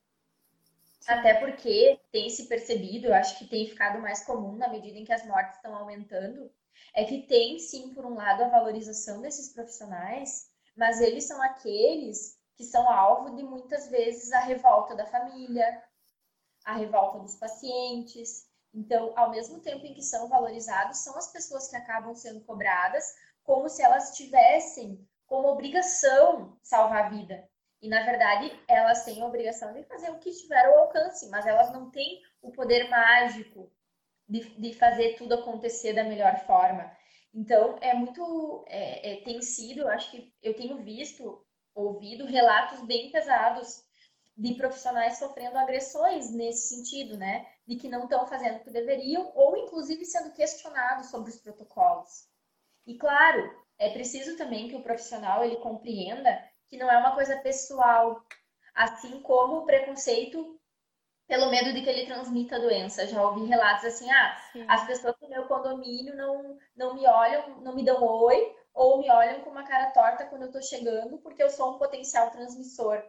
Sim. 1.01 1.13
Até 1.13 1.35
porque 1.35 2.01
tem 2.11 2.29
se 2.31 2.47
percebido, 2.47 3.09
eu 3.09 3.15
acho 3.15 3.39
que 3.39 3.47
tem 3.47 3.67
ficado 3.69 4.01
mais 4.01 4.25
comum 4.25 4.57
na 4.57 4.69
medida 4.69 4.99
em 4.99 5.05
que 5.05 5.13
as 5.13 5.27
mortes 5.27 5.57
estão 5.57 5.75
aumentando, 5.75 6.51
é 6.95 7.05
que 7.05 7.23
tem 7.23 7.59
sim, 7.59 7.95
por 7.95 8.05
um 8.05 8.15
lado, 8.15 8.43
a 8.43 8.49
valorização 8.49 9.21
desses 9.21 9.53
profissionais, 9.53 10.49
mas 10.77 11.01
eles 11.01 11.25
são 11.25 11.41
aqueles 11.43 12.39
que 12.57 12.65
são 12.65 12.89
alvo 12.91 13.37
de 13.37 13.43
muitas 13.43 13.89
vezes 13.89 14.33
a 14.33 14.41
revolta 14.41 14.95
da 14.97 15.07
família, 15.07 15.83
a 16.65 16.75
revolta 16.75 17.21
dos 17.21 17.37
pacientes. 17.37 18.47
Então, 18.75 19.13
ao 19.17 19.31
mesmo 19.31 19.61
tempo 19.61 19.87
em 19.87 19.95
que 19.95 20.03
são 20.03 20.29
valorizados, 20.29 20.99
são 20.99 21.17
as 21.17 21.33
pessoas 21.33 21.69
que 21.69 21.77
acabam 21.77 22.15
sendo 22.15 22.45
cobradas 22.45 23.05
como 23.45 23.69
se 23.69 23.83
elas 23.83 24.17
tivessem 24.17 25.09
como 25.27 25.49
obrigação 25.49 26.59
salvar 26.63 27.07
a 27.07 27.09
vida. 27.09 27.49
E, 27.81 27.89
na 27.89 28.03
verdade, 28.03 28.61
elas 28.67 29.05
têm 29.05 29.23
a 29.23 29.27
obrigação 29.27 29.73
de 29.73 29.85
fazer 29.85 30.11
o 30.11 30.19
que 30.19 30.31
estiver 30.31 30.67
ao 30.67 30.81
alcance, 30.81 31.29
mas 31.29 31.47
elas 31.47 31.73
não 31.73 31.91
têm 31.91 32.21
o 32.43 32.51
poder 32.51 32.91
mágico 32.91 33.71
de, 34.29 34.41
de 34.61 34.75
fazer 34.75 35.17
tudo 35.17 35.35
acontecer 35.35 35.93
da 35.95 36.05
melhor 36.05 36.39
forma. 36.47 36.91
Então, 37.35 37.79
é 37.81 37.95
muito. 37.95 38.65
É, 38.69 39.13
é, 39.13 39.17
tem 39.23 39.41
sido, 39.41 39.89
acho 39.89 40.11
que 40.11 40.33
eu 40.43 40.55
tenho 40.55 40.83
visto, 40.83 41.45
ouvido 41.75 42.27
relatos 42.27 42.81
bem 42.87 43.11
pesados 43.11 43.85
de 44.37 44.55
profissionais 44.55 45.19
sofrendo 45.19 45.59
agressões 45.59 46.31
nesse 46.31 46.75
sentido, 46.75 47.17
né? 47.17 47.47
De 47.67 47.77
que 47.77 47.89
não 47.89 48.05
estão 48.05 48.27
fazendo 48.27 48.59
o 48.59 48.65
que 48.65 48.71
deveriam, 48.71 49.33
ou 49.35 49.57
inclusive 49.57 50.05
sendo 50.05 50.33
questionados 50.33 51.11
sobre 51.11 51.31
os 51.31 51.41
protocolos. 51.41 52.29
E 52.87 52.97
claro, 52.97 53.53
é 53.79 53.91
preciso 53.91 54.37
também 54.37 54.69
que 54.69 54.77
o 54.77 54.83
profissional 54.83 55.45
ele 55.45 55.57
compreenda 55.57 56.43
que 56.69 56.77
não 56.77 56.91
é 56.91 56.99
uma 56.99 57.15
coisa 57.15 57.37
pessoal, 57.39 58.25
assim 58.75 59.21
como 59.23 59.59
o 59.59 59.67
preconceito 59.67 60.58
pelo 61.29 61.51
medo 61.51 61.75
de 61.75 61.83
que 61.83 61.91
ele 61.91 62.07
transmita 62.07 62.57
a 62.57 62.59
doença. 62.59 63.07
Já 63.07 63.23
ouvi 63.23 63.47
relatos 63.47 63.85
assim, 63.85 64.11
ah, 64.11 64.37
Sim. 64.51 64.65
as 64.67 64.87
pessoas 64.87 65.15
do 65.21 65.29
meu 65.29 65.45
condomínio 65.45 66.17
não, 66.17 66.59
não 66.75 66.95
me 66.95 67.07
olham, 67.07 67.61
não 67.61 67.75
me 67.75 67.85
dão 67.85 68.03
oi, 68.03 68.57
ou 68.75 68.99
me 68.99 69.11
olham 69.11 69.43
com 69.43 69.51
uma 69.51 69.65
cara 69.65 69.91
torta 69.91 70.25
quando 70.25 70.43
eu 70.43 70.51
tô 70.51 70.63
chegando, 70.63 71.19
porque 71.19 71.43
eu 71.43 71.51
sou 71.51 71.75
um 71.75 71.79
potencial 71.79 72.31
transmissor. 72.31 73.03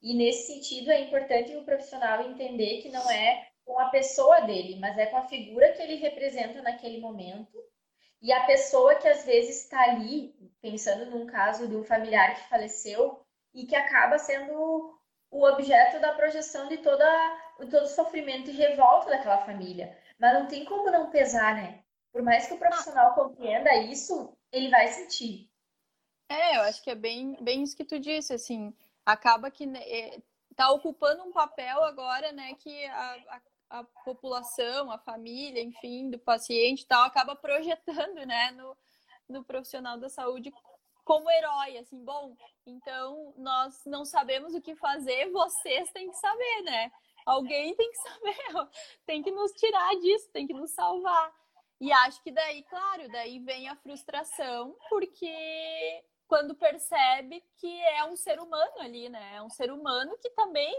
E 0.00 0.14
nesse 0.14 0.52
sentido 0.52 0.90
é 0.90 1.00
importante 1.00 1.54
o 1.54 1.64
profissional 1.64 2.22
entender 2.22 2.80
que 2.80 2.88
não 2.88 3.10
é 3.10 3.46
com 3.64 3.78
a 3.78 3.88
pessoa 3.88 4.40
dele, 4.40 4.78
mas 4.78 4.96
é 4.96 5.06
com 5.06 5.16
a 5.16 5.28
figura 5.28 5.72
que 5.72 5.82
ele 5.82 5.96
representa 5.96 6.62
naquele 6.62 7.00
momento. 7.00 7.58
E 8.22 8.32
a 8.32 8.44
pessoa 8.44 8.94
que 8.94 9.08
às 9.08 9.24
vezes 9.24 9.64
está 9.64 9.82
ali, 9.82 10.34
pensando 10.62 11.10
num 11.10 11.26
caso 11.26 11.68
de 11.68 11.76
um 11.76 11.84
familiar 11.84 12.34
que 12.36 12.48
faleceu 12.48 13.20
e 13.52 13.66
que 13.66 13.76
acaba 13.76 14.18
sendo 14.18 14.98
o 15.34 15.44
objeto 15.44 16.00
da 16.00 16.12
projeção 16.12 16.68
de 16.68 16.78
toda, 16.78 17.04
todo 17.58 17.82
o 17.82 17.88
sofrimento 17.88 18.50
e 18.50 18.52
revolta 18.52 19.10
daquela 19.10 19.44
família. 19.44 19.98
Mas 20.16 20.32
não 20.32 20.46
tem 20.46 20.64
como 20.64 20.92
não 20.92 21.10
pesar, 21.10 21.56
né? 21.56 21.82
Por 22.12 22.22
mais 22.22 22.46
que 22.46 22.54
o 22.54 22.58
profissional 22.58 23.14
compreenda 23.14 23.74
isso, 23.74 24.32
ele 24.52 24.70
vai 24.70 24.86
sentir. 24.86 25.50
É, 26.28 26.56
eu 26.56 26.60
acho 26.62 26.80
que 26.84 26.90
é 26.90 26.94
bem, 26.94 27.36
bem 27.40 27.64
isso 27.64 27.76
que 27.76 27.84
tu 27.84 27.98
disse, 27.98 28.32
assim, 28.32 28.72
acaba 29.04 29.50
que 29.50 29.66
né, 29.66 29.80
é, 29.82 30.22
ocupando 30.70 31.24
um 31.24 31.32
papel 31.32 31.82
agora, 31.82 32.30
né, 32.30 32.54
que 32.54 32.86
a, 32.86 33.16
a, 33.28 33.80
a, 33.80 33.84
população, 34.04 34.88
a 34.88 34.98
família, 34.98 35.60
enfim, 35.60 36.10
do 36.10 36.18
paciente 36.18 36.86
tal, 36.86 37.02
acaba 37.02 37.34
projetando, 37.34 38.24
né, 38.24 38.52
no, 38.52 38.76
no 39.28 39.44
profissional 39.44 39.98
da 39.98 40.08
saúde 40.08 40.52
como 41.04 41.30
herói, 41.30 41.78
assim, 41.78 42.02
bom, 42.04 42.34
então 42.66 43.34
nós 43.36 43.84
não 43.84 44.04
sabemos 44.04 44.54
o 44.54 44.60
que 44.60 44.74
fazer, 44.74 45.30
vocês 45.30 45.90
têm 45.92 46.10
que 46.10 46.16
saber, 46.16 46.62
né? 46.62 46.90
Alguém 47.26 47.74
tem 47.74 47.90
que 47.90 47.96
saber, 48.08 48.68
tem 49.06 49.22
que 49.22 49.30
nos 49.30 49.52
tirar 49.52 49.94
disso, 49.96 50.30
tem 50.32 50.46
que 50.46 50.54
nos 50.54 50.70
salvar. 50.72 51.32
E 51.80 51.92
acho 51.92 52.22
que 52.22 52.30
daí, 52.30 52.62
claro, 52.64 53.08
daí 53.10 53.38
vem 53.40 53.68
a 53.68 53.76
frustração, 53.76 54.76
porque 54.88 56.02
quando 56.26 56.54
percebe 56.54 57.44
que 57.58 57.82
é 57.82 58.04
um 58.04 58.16
ser 58.16 58.40
humano 58.40 58.78
ali, 58.78 59.08
né? 59.08 59.36
É 59.36 59.42
um 59.42 59.50
ser 59.50 59.70
humano 59.70 60.16
que 60.20 60.30
também 60.30 60.74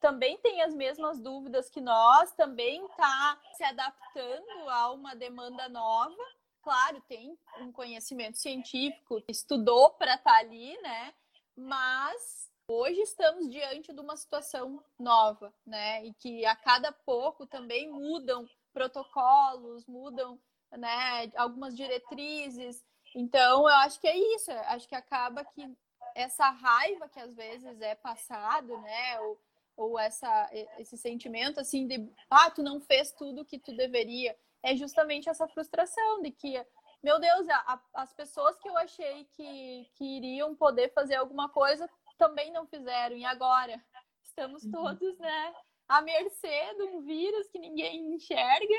também 0.00 0.38
tem 0.38 0.62
as 0.62 0.72
mesmas 0.74 1.20
dúvidas 1.20 1.68
que 1.68 1.80
nós, 1.80 2.32
também 2.32 2.84
está 2.86 3.36
se 3.54 3.64
adaptando 3.64 4.68
a 4.68 4.92
uma 4.92 5.16
demanda 5.16 5.68
nova 5.68 6.22
claro, 6.68 7.02
tem 7.08 7.34
um 7.62 7.72
conhecimento 7.72 8.36
científico, 8.36 9.22
estudou 9.26 9.88
para 9.92 10.16
estar 10.16 10.34
tá 10.34 10.38
ali, 10.38 10.76
né? 10.82 11.14
Mas 11.56 12.52
hoje 12.70 13.00
estamos 13.00 13.48
diante 13.48 13.90
de 13.90 13.98
uma 13.98 14.14
situação 14.18 14.84
nova, 14.98 15.50
né? 15.64 16.04
E 16.04 16.12
que 16.12 16.44
a 16.44 16.54
cada 16.54 16.92
pouco 16.92 17.46
também 17.46 17.90
mudam 17.90 18.46
protocolos, 18.70 19.86
mudam, 19.86 20.38
né, 20.70 21.32
algumas 21.36 21.74
diretrizes. 21.74 22.84
Então, 23.16 23.60
eu 23.62 23.74
acho 23.76 23.98
que 23.98 24.06
é 24.06 24.34
isso, 24.34 24.52
acho 24.52 24.86
que 24.86 24.94
acaba 24.94 25.42
que 25.46 25.74
essa 26.14 26.50
raiva 26.50 27.08
que 27.08 27.18
às 27.18 27.34
vezes 27.34 27.80
é 27.80 27.94
passado, 27.94 28.76
né, 28.76 29.20
ou, 29.20 29.40
ou 29.74 29.98
essa, 29.98 30.50
esse 30.78 30.98
sentimento 30.98 31.60
assim 31.60 31.86
de, 31.86 32.12
ah, 32.28 32.50
tu 32.50 32.62
não 32.62 32.78
fez 32.78 33.10
tudo 33.10 33.46
que 33.46 33.58
tu 33.58 33.74
deveria, 33.74 34.36
é 34.68 34.76
justamente 34.76 35.28
essa 35.28 35.48
frustração 35.48 36.22
de 36.22 36.30
que, 36.30 36.64
meu 37.02 37.18
Deus, 37.18 37.48
a, 37.48 37.80
as 37.94 38.12
pessoas 38.12 38.58
que 38.58 38.68
eu 38.68 38.76
achei 38.76 39.24
que, 39.36 39.90
que 39.94 40.04
iriam 40.04 40.54
poder 40.54 40.92
fazer 40.92 41.16
alguma 41.16 41.48
coisa 41.48 41.88
também 42.18 42.52
não 42.52 42.66
fizeram, 42.66 43.16
e 43.16 43.24
agora? 43.24 43.82
Estamos 44.22 44.64
uhum. 44.64 44.72
todos, 44.72 45.18
né, 45.18 45.54
à 45.88 46.02
mercê 46.02 46.74
de 46.74 46.82
um 46.82 47.00
vírus 47.00 47.48
que 47.48 47.58
ninguém 47.58 48.14
enxerga, 48.14 48.74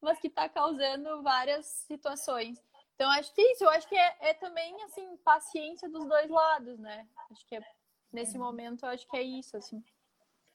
mas 0.00 0.18
que 0.18 0.26
está 0.26 0.48
causando 0.48 1.22
várias 1.22 1.66
situações. 1.86 2.60
Então, 2.94 3.08
acho 3.12 3.32
que 3.32 3.42
isso, 3.52 3.62
eu 3.62 3.70
acho 3.70 3.88
que 3.88 3.96
é, 3.96 4.16
é, 4.20 4.34
também, 4.34 4.82
assim, 4.82 5.16
paciência 5.18 5.88
dos 5.88 6.04
dois 6.08 6.28
lados, 6.28 6.78
né? 6.80 7.06
Acho 7.30 7.46
que 7.46 7.54
é, 7.54 7.62
nesse 8.12 8.36
uhum. 8.36 8.44
momento, 8.44 8.84
eu 8.84 8.88
acho 8.88 9.06
que 9.06 9.16
é 9.16 9.22
isso, 9.22 9.56
assim. 9.56 9.84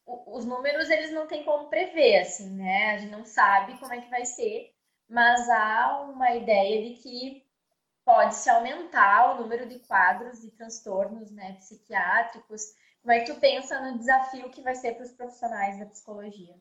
Os 0.06 0.44
números, 0.44 0.90
eles 0.90 1.14
não 1.14 1.26
tem 1.26 1.46
como 1.46 1.70
prever, 1.70 2.20
assim, 2.20 2.50
né? 2.50 2.92
A 2.92 2.98
gente 2.98 3.12
não 3.12 3.24
sabe 3.24 3.80
como 3.80 3.94
é 3.94 4.02
que 4.02 4.10
vai 4.10 4.26
ser, 4.26 4.73
mas 5.14 5.48
há 5.48 6.02
uma 6.02 6.34
ideia 6.34 6.90
de 6.90 6.96
que 6.96 7.46
pode-se 8.04 8.50
aumentar 8.50 9.32
o 9.36 9.44
número 9.44 9.70
de 9.70 9.78
quadros 9.78 10.44
e 10.44 10.50
transtornos, 10.50 11.30
né, 11.30 11.54
psiquiátricos. 11.54 12.76
Como 13.00 13.12
é 13.12 13.20
que 13.20 13.32
tu 13.32 13.40
pensa 13.40 13.80
no 13.80 14.00
desafio 14.00 14.50
que 14.50 14.62
vai 14.62 14.74
ser 14.74 14.96
para 14.96 15.04
os 15.06 15.12
profissionais 15.12 15.78
da 15.78 15.86
psicologia? 15.86 16.56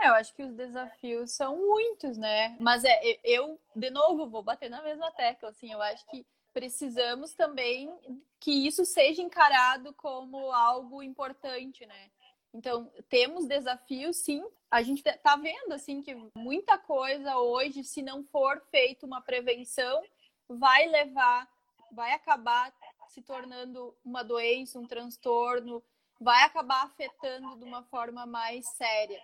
É, 0.00 0.08
eu 0.08 0.14
acho 0.14 0.34
que 0.34 0.42
os 0.42 0.54
desafios 0.54 1.32
são 1.32 1.58
muitos, 1.58 2.16
né? 2.16 2.56
Mas 2.58 2.84
é, 2.84 2.98
eu, 3.22 3.60
de 3.76 3.90
novo, 3.90 4.30
vou 4.30 4.42
bater 4.42 4.70
na 4.70 4.82
mesma 4.82 5.12
tecla, 5.12 5.50
assim, 5.50 5.70
eu 5.70 5.82
acho 5.82 6.06
que 6.06 6.26
precisamos 6.54 7.34
também 7.34 7.94
que 8.40 8.66
isso 8.66 8.86
seja 8.86 9.20
encarado 9.20 9.92
como 9.92 10.50
algo 10.50 11.02
importante, 11.02 11.84
né? 11.84 12.10
Então, 12.54 12.90
temos 13.10 13.46
desafios, 13.46 14.16
sim. 14.16 14.42
A 14.72 14.80
gente 14.80 15.02
tá 15.02 15.36
vendo, 15.36 15.72
assim, 15.74 16.00
que 16.00 16.16
muita 16.34 16.78
coisa 16.78 17.36
hoje, 17.36 17.84
se 17.84 18.00
não 18.00 18.24
for 18.24 18.58
feita 18.70 19.04
uma 19.04 19.20
prevenção, 19.20 20.02
vai 20.48 20.88
levar, 20.88 21.46
vai 21.92 22.12
acabar 22.12 22.72
se 23.10 23.20
tornando 23.20 23.94
uma 24.02 24.22
doença, 24.22 24.80
um 24.80 24.86
transtorno, 24.86 25.82
vai 26.18 26.44
acabar 26.44 26.84
afetando 26.84 27.54
de 27.58 27.64
uma 27.64 27.82
forma 27.82 28.24
mais 28.24 28.66
séria. 28.68 29.20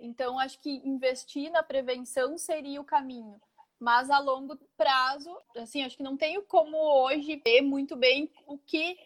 Então, 0.00 0.38
acho 0.38 0.58
que 0.60 0.80
investir 0.82 1.52
na 1.52 1.62
prevenção 1.62 2.38
seria 2.38 2.80
o 2.80 2.84
caminho. 2.84 3.38
Mas 3.78 4.08
a 4.08 4.18
longo 4.18 4.56
prazo, 4.78 5.30
assim, 5.58 5.82
acho 5.82 5.98
que 5.98 6.02
não 6.02 6.16
tenho 6.16 6.42
como 6.44 6.78
hoje 6.78 7.42
ver 7.44 7.60
muito 7.60 7.96
bem 7.96 8.32
o 8.46 8.56
que 8.56 8.98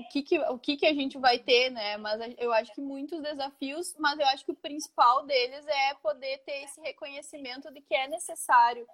o 0.00 0.08
que, 0.08 0.22
que, 0.22 0.38
o 0.38 0.58
que, 0.58 0.76
que 0.76 0.86
a 0.86 0.94
gente 0.94 1.18
vai 1.18 1.38
ter, 1.38 1.70
né? 1.70 1.96
Mas 1.96 2.20
eu 2.38 2.52
acho 2.52 2.72
que 2.74 2.80
muitos 2.80 3.20
desafios, 3.20 3.94
mas 3.98 4.18
eu 4.18 4.26
acho 4.26 4.44
que 4.44 4.52
o 4.52 4.56
principal 4.56 5.24
deles 5.26 5.66
é 5.66 5.94
poder 5.94 6.38
ter 6.38 6.64
esse 6.64 6.80
reconhecimento 6.80 7.72
de 7.72 7.80
que 7.80 7.94
é 7.94 8.08
necessário 8.08 8.86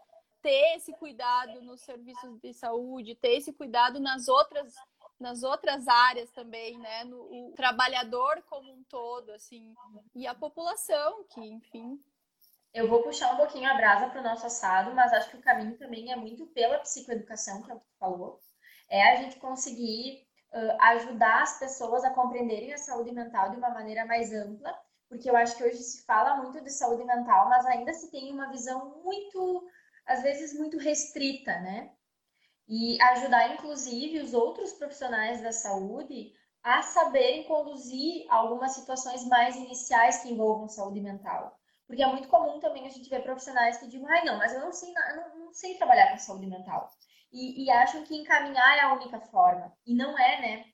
ter 0.42 0.76
esse 0.76 0.92
cuidado 0.94 1.62
nos 1.62 1.80
serviços 1.80 2.38
de 2.40 2.52
saúde, 2.52 3.14
ter 3.14 3.36
esse 3.36 3.52
cuidado 3.52 3.98
nas 3.98 4.28
outras 4.28 4.74
nas 5.18 5.42
outras 5.42 5.86
áreas 5.86 6.30
também, 6.32 6.78
né? 6.78 7.04
No, 7.04 7.16
o 7.16 7.52
trabalhador 7.52 8.42
como 8.42 8.72
um 8.72 8.82
todo, 8.84 9.30
assim, 9.30 9.72
e 10.14 10.26
a 10.26 10.34
população, 10.34 11.24
que, 11.30 11.40
enfim. 11.40 11.98
Eu 12.74 12.88
vou 12.88 13.02
puxar 13.02 13.32
um 13.32 13.36
pouquinho 13.36 13.70
a 13.70 13.74
brasa 13.74 14.08
para 14.08 14.20
o 14.20 14.24
nosso 14.24 14.44
assado, 14.44 14.92
mas 14.92 15.12
acho 15.12 15.30
que 15.30 15.36
o 15.36 15.42
caminho 15.42 15.78
também 15.78 16.12
é 16.12 16.16
muito 16.16 16.46
pela 16.48 16.78
psicoeducação, 16.80 17.62
que 17.62 17.70
é 17.70 17.74
o 17.74 17.78
que 17.78 17.86
tu 17.86 17.96
falou. 17.98 18.40
É 18.88 19.12
a 19.12 19.16
gente 19.22 19.36
conseguir 19.36 20.26
uh, 20.54 20.76
ajudar 20.80 21.42
as 21.42 21.58
pessoas 21.58 22.04
a 22.04 22.10
compreenderem 22.10 22.72
a 22.72 22.78
saúde 22.78 23.12
mental 23.12 23.50
de 23.50 23.56
uma 23.56 23.70
maneira 23.70 24.06
mais 24.06 24.32
ampla, 24.32 24.74
porque 25.08 25.28
eu 25.28 25.36
acho 25.36 25.56
que 25.56 25.64
hoje 25.64 25.82
se 25.82 26.04
fala 26.04 26.36
muito 26.36 26.62
de 26.62 26.70
saúde 26.70 27.04
mental, 27.04 27.48
mas 27.48 27.66
ainda 27.66 27.92
se 27.92 28.10
tem 28.10 28.32
uma 28.32 28.50
visão 28.50 29.02
muito, 29.04 29.66
às 30.06 30.22
vezes, 30.22 30.58
muito 30.58 30.78
restrita, 30.78 31.52
né? 31.60 31.90
e 32.68 33.00
ajudar, 33.00 33.54
inclusive, 33.54 34.20
os 34.20 34.32
outros 34.32 34.72
profissionais 34.72 35.42
da 35.42 35.52
saúde 35.52 36.32
a 36.62 36.80
saberem 36.80 37.44
conduzir 37.44 38.24
algumas 38.30 38.72
situações 38.72 39.26
mais 39.26 39.56
iniciais 39.56 40.22
que 40.22 40.32
envolvam 40.32 40.66
saúde 40.66 41.00
mental. 41.00 41.58
Porque 41.86 42.02
é 42.02 42.06
muito 42.06 42.28
comum 42.28 42.58
também 42.58 42.86
a 42.86 42.90
gente 42.90 43.10
ver 43.10 43.22
profissionais 43.22 43.76
que 43.76 43.86
dizem, 43.86 44.08
ai, 44.08 44.24
não, 44.24 44.38
mas 44.38 44.54
eu 44.54 44.60
não 44.60 44.72
sei, 44.72 44.88
eu 44.88 45.16
não, 45.16 45.38
não 45.46 45.52
sei 45.52 45.74
trabalhar 45.74 46.12
com 46.12 46.18
saúde 46.18 46.46
mental. 46.46 46.88
E, 47.34 47.64
e, 47.64 47.70
acham 47.70 48.04
que 48.04 48.16
encaminhar 48.16 48.78
é 48.78 48.82
a 48.82 48.94
única 48.94 49.18
forma. 49.18 49.76
E 49.84 49.92
não 49.92 50.16
é, 50.16 50.40
né? 50.40 50.64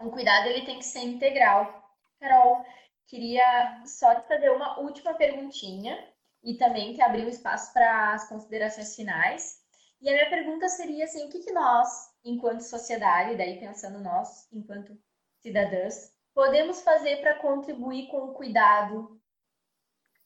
O 0.00 0.10
cuidado 0.10 0.46
ele 0.46 0.64
tem 0.64 0.78
que 0.78 0.84
ser 0.84 1.00
integral. 1.00 1.92
Carol, 2.20 2.64
queria 3.08 3.82
só 3.84 4.14
te 4.14 4.28
fazer 4.28 4.50
uma 4.50 4.78
última 4.78 5.14
perguntinha 5.14 5.98
e 6.44 6.54
também 6.54 6.94
que 6.94 7.02
abrir 7.02 7.24
um 7.24 7.28
espaço 7.28 7.72
para 7.72 8.14
as 8.14 8.28
considerações 8.28 8.94
finais. 8.94 9.56
E 10.00 10.08
a 10.08 10.12
minha 10.12 10.30
pergunta 10.30 10.68
seria 10.68 11.04
assim, 11.04 11.26
o 11.26 11.30
que, 11.30 11.40
que 11.40 11.50
nós, 11.50 11.88
enquanto 12.24 12.60
sociedade, 12.60 13.36
daí 13.36 13.58
pensando 13.58 13.98
nós, 13.98 14.46
enquanto 14.52 14.96
cidadãs, 15.40 16.12
podemos 16.32 16.80
fazer 16.82 17.20
para 17.20 17.40
contribuir 17.40 18.06
com 18.06 18.18
o 18.18 18.34
cuidado 18.34 19.17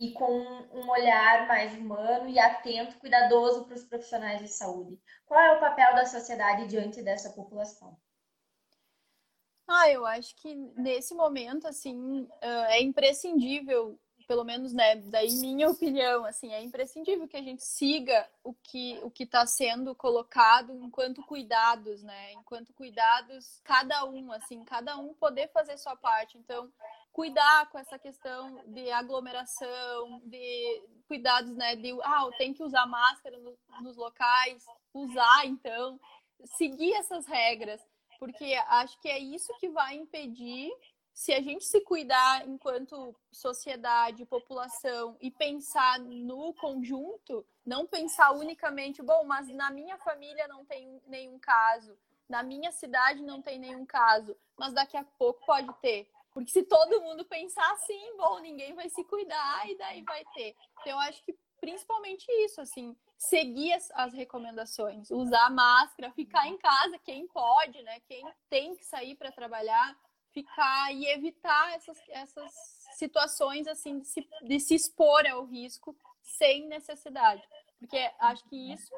e 0.03 0.13
com 0.15 0.33
um 0.35 0.91
olhar 0.91 1.47
mais 1.47 1.79
humano 1.79 2.29
e 2.29 2.37
atento, 2.37 2.99
cuidadoso 2.99 3.65
para 3.65 3.77
os 3.77 3.85
profissionais 3.85 4.41
de 4.41 4.49
saúde? 4.49 5.01
Qual 5.25 5.39
é 5.39 5.53
o 5.53 5.61
papel 5.61 5.95
da 5.95 6.05
sociedade 6.05 6.67
diante 6.67 7.01
dessa 7.01 7.31
população? 7.31 7.97
Ah, 9.69 9.89
eu 9.89 10.05
acho 10.05 10.35
que 10.35 10.57
nesse 10.77 11.15
momento, 11.15 11.69
assim, 11.69 12.29
é 12.41 12.83
imprescindível 12.83 13.97
pelo 14.27 14.45
menos, 14.45 14.73
né, 14.73 14.97
daí 14.97 15.31
minha 15.37 15.69
opinião, 15.69 16.25
assim, 16.25 16.53
é 16.53 16.63
imprescindível 16.63 17.29
que 17.29 17.37
a 17.37 17.43
gente 17.43 17.63
siga 17.63 18.27
o 18.43 18.55
que 18.55 18.99
o 19.03 19.11
que 19.11 19.25
está 19.25 19.45
sendo 19.47 19.95
colocado 19.95 20.73
enquanto 20.73 21.23
cuidados, 21.23 22.03
né, 22.03 22.33
enquanto 22.33 22.73
cuidados 22.73 23.61
cada 23.63 24.05
um, 24.05 24.33
assim, 24.33 24.65
cada 24.65 24.97
um 24.97 25.13
poder 25.15 25.49
fazer 25.49 25.77
sua 25.77 25.97
parte. 25.97 26.39
Então, 26.39 26.73
cuidar 27.13 27.71
com 27.71 27.79
essa 27.79 27.99
questão 27.99 28.63
de 28.67 28.91
aglomeração, 28.91 30.21
de 30.25 30.83
cuidados, 31.07 31.55
né, 31.57 31.77
de 31.77 31.93
ah, 32.03 32.29
tem 32.39 32.55
que 32.55 32.63
usar 32.63 32.87
máscara 32.87 33.39
no, 33.39 33.57
nos 33.83 33.97
locais, 33.97 34.65
usar 34.95 35.47
então, 35.47 36.01
seguir 36.57 36.95
essas 36.95 37.27
regras, 37.27 37.81
porque 38.19 38.55
acho 38.69 38.99
que 39.01 39.09
é 39.09 39.19
isso 39.19 39.53
que 39.59 39.69
vai 39.69 39.95
impedir 39.97 40.71
se 41.13 41.33
a 41.33 41.41
gente 41.43 41.65
se 41.65 41.81
cuidar 41.83 42.49
enquanto 42.49 43.15
sociedade, 43.31 44.25
população 44.25 45.17
e 45.21 45.31
pensar 45.31 45.99
no 45.99 46.55
conjunto, 46.55 47.45
não 47.65 47.87
pensar 47.87 48.33
unicamente, 48.33 49.03
bom, 49.03 49.25
mas 49.25 49.49
na 49.49 49.71
minha 49.71 49.99
família 49.99 50.49
não 50.49 50.65
tem 50.65 51.01
nenhum 51.07 51.39
caso, 51.39 51.97
na 52.29 52.43
minha 52.43 52.73
cidade 52.73 53.21
não 53.21 53.43
tem 53.43 53.59
nenhum 53.59 53.85
caso, 53.85 54.35
mas 54.57 54.73
daqui 54.73 54.97
a 54.97 55.05
pouco 55.19 55.45
pode 55.45 55.71
ter. 55.81 56.09
Porque 56.33 56.51
se 56.51 56.63
todo 56.65 57.01
mundo 57.03 57.25
pensar 57.25 57.71
assim, 57.73 58.17
bom, 58.17 58.39
ninguém 58.41 58.75
vai 58.75 58.89
se 58.89 59.05
cuidar 59.05 59.69
e 59.69 59.77
daí 59.77 60.03
vai 60.03 60.25
ter. 60.35 60.57
Então, 60.81 60.93
eu 60.93 60.99
acho 61.01 61.23
que 61.25 61.37
principalmente 61.61 62.27
isso, 62.45 62.61
assim, 62.61 62.97
seguir 63.17 63.73
as, 63.75 63.91
as, 63.93 64.13
recomendações, 64.13 65.11
usar 65.11 65.49
máscara, 65.51 66.11
ficar 66.11 66.49
em 66.49 66.59
casa, 66.59 66.99
quem 66.99 67.29
pode, 67.29 67.81
né? 67.83 68.01
Quem 68.09 68.27
tem 68.51 68.75
que 68.75 68.85
sair 68.85 69.15
para 69.15 69.31
trabalhar, 69.31 69.97
ficar 70.33 70.93
e 70.93 71.07
evitar 71.07 71.75
essas, 71.75 71.99
essas 72.09 72.53
situações 72.95 73.69
assim 73.69 74.01
de 74.01 74.09
se, 74.09 74.29
de 74.43 74.61
se 74.61 74.75
expor 74.75 75.25
ao 75.27 75.45
risco 75.45 75.97
sem 76.23 76.67
necessidade. 76.67 77.43
Porque 77.79 78.11
acho 78.19 78.45
que 78.49 78.73
isso 78.73 78.93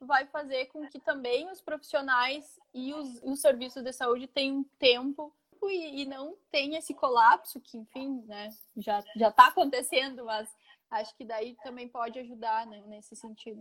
vai 0.00 0.26
fazer 0.26 0.66
com 0.66 0.88
que 0.88 0.98
também 0.98 1.50
os 1.50 1.60
profissionais 1.60 2.58
e 2.74 2.92
os, 2.94 3.20
os 3.22 3.40
serviços 3.40 3.82
de 3.82 3.92
saúde 3.92 4.26
tenham 4.26 4.64
tempo 4.78 5.32
e, 5.68 6.02
e 6.02 6.04
não 6.04 6.36
tenha 6.50 6.78
esse 6.78 6.94
colapso 6.94 7.60
que, 7.60 7.78
enfim, 7.78 8.22
né, 8.26 8.50
já 8.76 9.02
já 9.16 9.28
está 9.28 9.48
acontecendo, 9.48 10.24
mas 10.24 10.48
acho 10.90 11.16
que 11.16 11.24
daí 11.24 11.56
também 11.62 11.88
pode 11.88 12.18
ajudar 12.18 12.66
né, 12.66 12.82
nesse 12.86 13.16
sentido. 13.16 13.60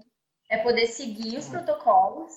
É 0.50 0.58
poder 0.58 0.88
seguir 0.88 1.38
os 1.38 1.50
protocolos 1.50 2.32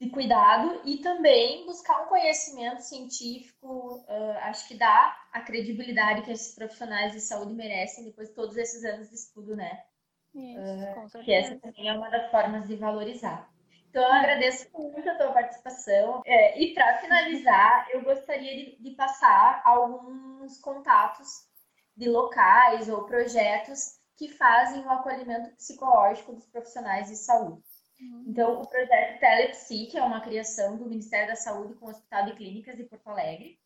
de 0.00 0.08
cuidado 0.08 0.80
e 0.84 0.96
também 0.98 1.66
buscar 1.66 2.04
um 2.04 2.08
conhecimento 2.08 2.80
científico, 2.80 4.02
uh, 4.08 4.38
acho 4.42 4.66
que 4.66 4.74
dá 4.74 5.14
a 5.30 5.42
credibilidade 5.42 6.22
que 6.22 6.30
esses 6.30 6.54
profissionais 6.54 7.12
de 7.12 7.20
saúde 7.20 7.52
merecem 7.52 8.04
depois 8.04 8.28
de 8.28 8.34
todos 8.34 8.56
esses 8.56 8.82
anos 8.84 9.10
de 9.10 9.16
estudo, 9.16 9.54
né? 9.54 9.84
Isso, 10.34 11.18
uh, 11.18 11.22
que 11.22 11.32
essa 11.32 11.58
também 11.58 11.88
é 11.88 11.92
uma 11.92 12.08
das 12.08 12.30
formas 12.30 12.66
de 12.66 12.76
valorizar. 12.76 13.49
Então, 13.90 14.04
eu 14.04 14.12
agradeço 14.12 14.68
muito 14.72 15.10
a 15.10 15.16
tua 15.16 15.32
participação. 15.32 16.22
É, 16.24 16.60
e 16.60 16.72
para 16.74 16.98
finalizar, 16.98 17.88
eu 17.90 18.02
gostaria 18.02 18.56
de, 18.56 18.76
de, 18.80 18.90
passar 18.92 19.62
alguns 19.64 20.58
contatos 20.58 21.28
de 21.96 22.08
locais 22.08 22.88
ou 22.88 23.04
projetos 23.04 23.98
que 24.16 24.28
fazem 24.28 24.84
o 24.84 24.90
acolhimento 24.90 25.50
psicológico 25.56 26.32
dos 26.32 26.46
profissionais 26.46 27.08
de 27.08 27.16
saúde. 27.16 27.62
Uhum. 28.00 28.24
Então, 28.28 28.62
o 28.62 28.68
projeto 28.68 29.18
Telepsi, 29.18 29.86
que 29.86 29.98
é 29.98 30.02
uma 30.02 30.20
criação 30.20 30.76
do 30.76 30.88
Ministério 30.88 31.26
da 31.26 31.36
Saúde 31.36 31.74
com 31.74 31.86
o 31.86 31.90
Hospital 31.90 32.26
de 32.26 32.36
Clínicas 32.36 32.76
de 32.76 32.84
Porto 32.84 33.08
Alegre, 33.08 33.58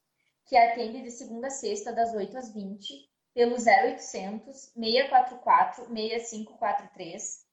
que 0.47 0.57
atende 0.57 1.03
de 1.03 1.11
segunda 1.11 1.49
a 1.49 1.51
sexta, 1.51 1.93
das 1.93 2.15
8 2.15 2.37
às 2.39 2.53
20, 2.55 3.11
pelo 3.35 3.57
0800 3.57 4.73
644 4.75 5.85
6543. 5.85 7.45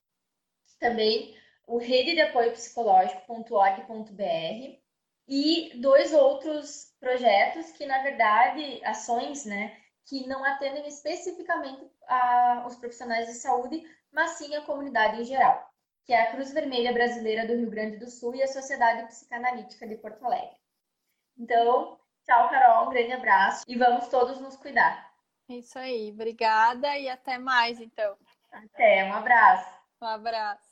Também 0.78 1.36
o 1.66 1.78
rede 1.78 2.14
de 2.14 2.20
apoio 2.20 2.52
psicológico.org.br 2.52 4.82
e 5.28 5.72
dois 5.76 6.12
outros 6.12 6.94
projetos 6.98 7.70
que, 7.72 7.86
na 7.86 8.02
verdade, 8.02 8.80
ações, 8.84 9.44
né, 9.44 9.76
que 10.04 10.26
não 10.26 10.44
atendem 10.44 10.86
especificamente 10.86 11.90
a, 12.06 12.64
os 12.66 12.76
profissionais 12.76 13.26
de 13.26 13.34
saúde, 13.34 13.82
mas 14.10 14.32
sim 14.32 14.54
a 14.54 14.62
comunidade 14.62 15.20
em 15.20 15.24
geral, 15.24 15.70
que 16.04 16.12
é 16.12 16.22
a 16.22 16.32
Cruz 16.32 16.52
Vermelha 16.52 16.92
Brasileira 16.92 17.46
do 17.46 17.54
Rio 17.54 17.70
Grande 17.70 17.98
do 17.98 18.10
Sul 18.10 18.34
e 18.34 18.42
a 18.42 18.48
Sociedade 18.48 19.06
Psicanalítica 19.06 19.86
de 19.86 19.96
Porto 19.96 20.24
Alegre. 20.24 20.56
Então, 21.38 21.98
tchau, 22.24 22.50
Carol, 22.50 22.86
um 22.86 22.90
grande 22.90 23.12
abraço 23.12 23.64
e 23.66 23.76
vamos 23.76 24.08
todos 24.08 24.40
nos 24.40 24.56
cuidar. 24.56 25.10
Isso 25.48 25.78
aí, 25.78 26.10
obrigada 26.12 26.96
e 26.98 27.08
até 27.08 27.38
mais, 27.38 27.80
então. 27.80 28.16
Até, 28.50 29.04
um 29.04 29.14
abraço. 29.14 29.70
Um 30.00 30.06
abraço. 30.06 30.71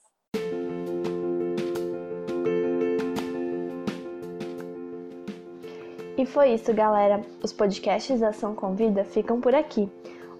E 6.21 6.27
foi 6.27 6.53
isso, 6.53 6.75
galera. 6.75 7.23
Os 7.43 7.51
podcasts 7.51 8.21
da 8.21 8.29
Ação 8.29 8.55
Convida 8.55 9.05
ficam 9.07 9.41
por 9.41 9.55
aqui. 9.55 9.89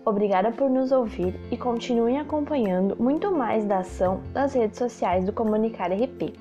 Obrigada 0.05 0.53
por 0.53 0.69
nos 0.69 0.93
ouvir 0.93 1.35
e 1.51 1.57
continuem 1.57 2.19
acompanhando 2.19 2.95
muito 3.01 3.35
mais 3.35 3.65
da 3.65 3.79
ação 3.79 4.21
nas 4.35 4.53
redes 4.53 4.77
sociais 4.77 5.25
do 5.25 5.33
Comunicar 5.33 5.91
RP. 5.91 6.35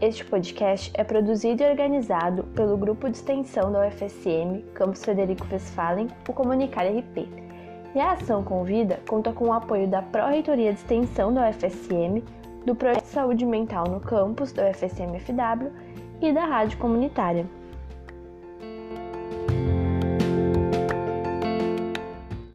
Este 0.00 0.24
podcast 0.24 0.90
é 0.94 1.04
produzido 1.04 1.62
e 1.62 1.70
organizado 1.70 2.42
pelo 2.56 2.76
grupo 2.76 3.08
de 3.08 3.16
extensão 3.16 3.70
da 3.70 3.86
UFSM, 3.86 4.64
Campus 4.74 5.04
Frederico 5.04 5.46
Westphalen, 5.48 6.08
o 6.28 6.32
Comunicar 6.32 6.86
RP. 6.86 7.28
E 7.94 8.00
a 8.00 8.14
Ação 8.14 8.42
Convida 8.42 8.98
conta 9.08 9.32
com 9.32 9.44
o 9.44 9.52
apoio 9.52 9.86
da 9.86 10.02
Pró-Reitoria 10.02 10.72
de 10.72 10.80
Extensão 10.80 11.32
da 11.32 11.48
UFSM, 11.48 12.20
do 12.66 12.74
Projeto 12.74 13.04
de 13.04 13.10
Saúde 13.10 13.46
Mental 13.46 13.84
no 13.84 14.00
campus 14.00 14.50
da 14.50 14.68
UFSM-FW 14.68 15.70
e 16.20 16.32
da 16.32 16.44
Rádio 16.44 16.78
Comunitária. 16.78 17.46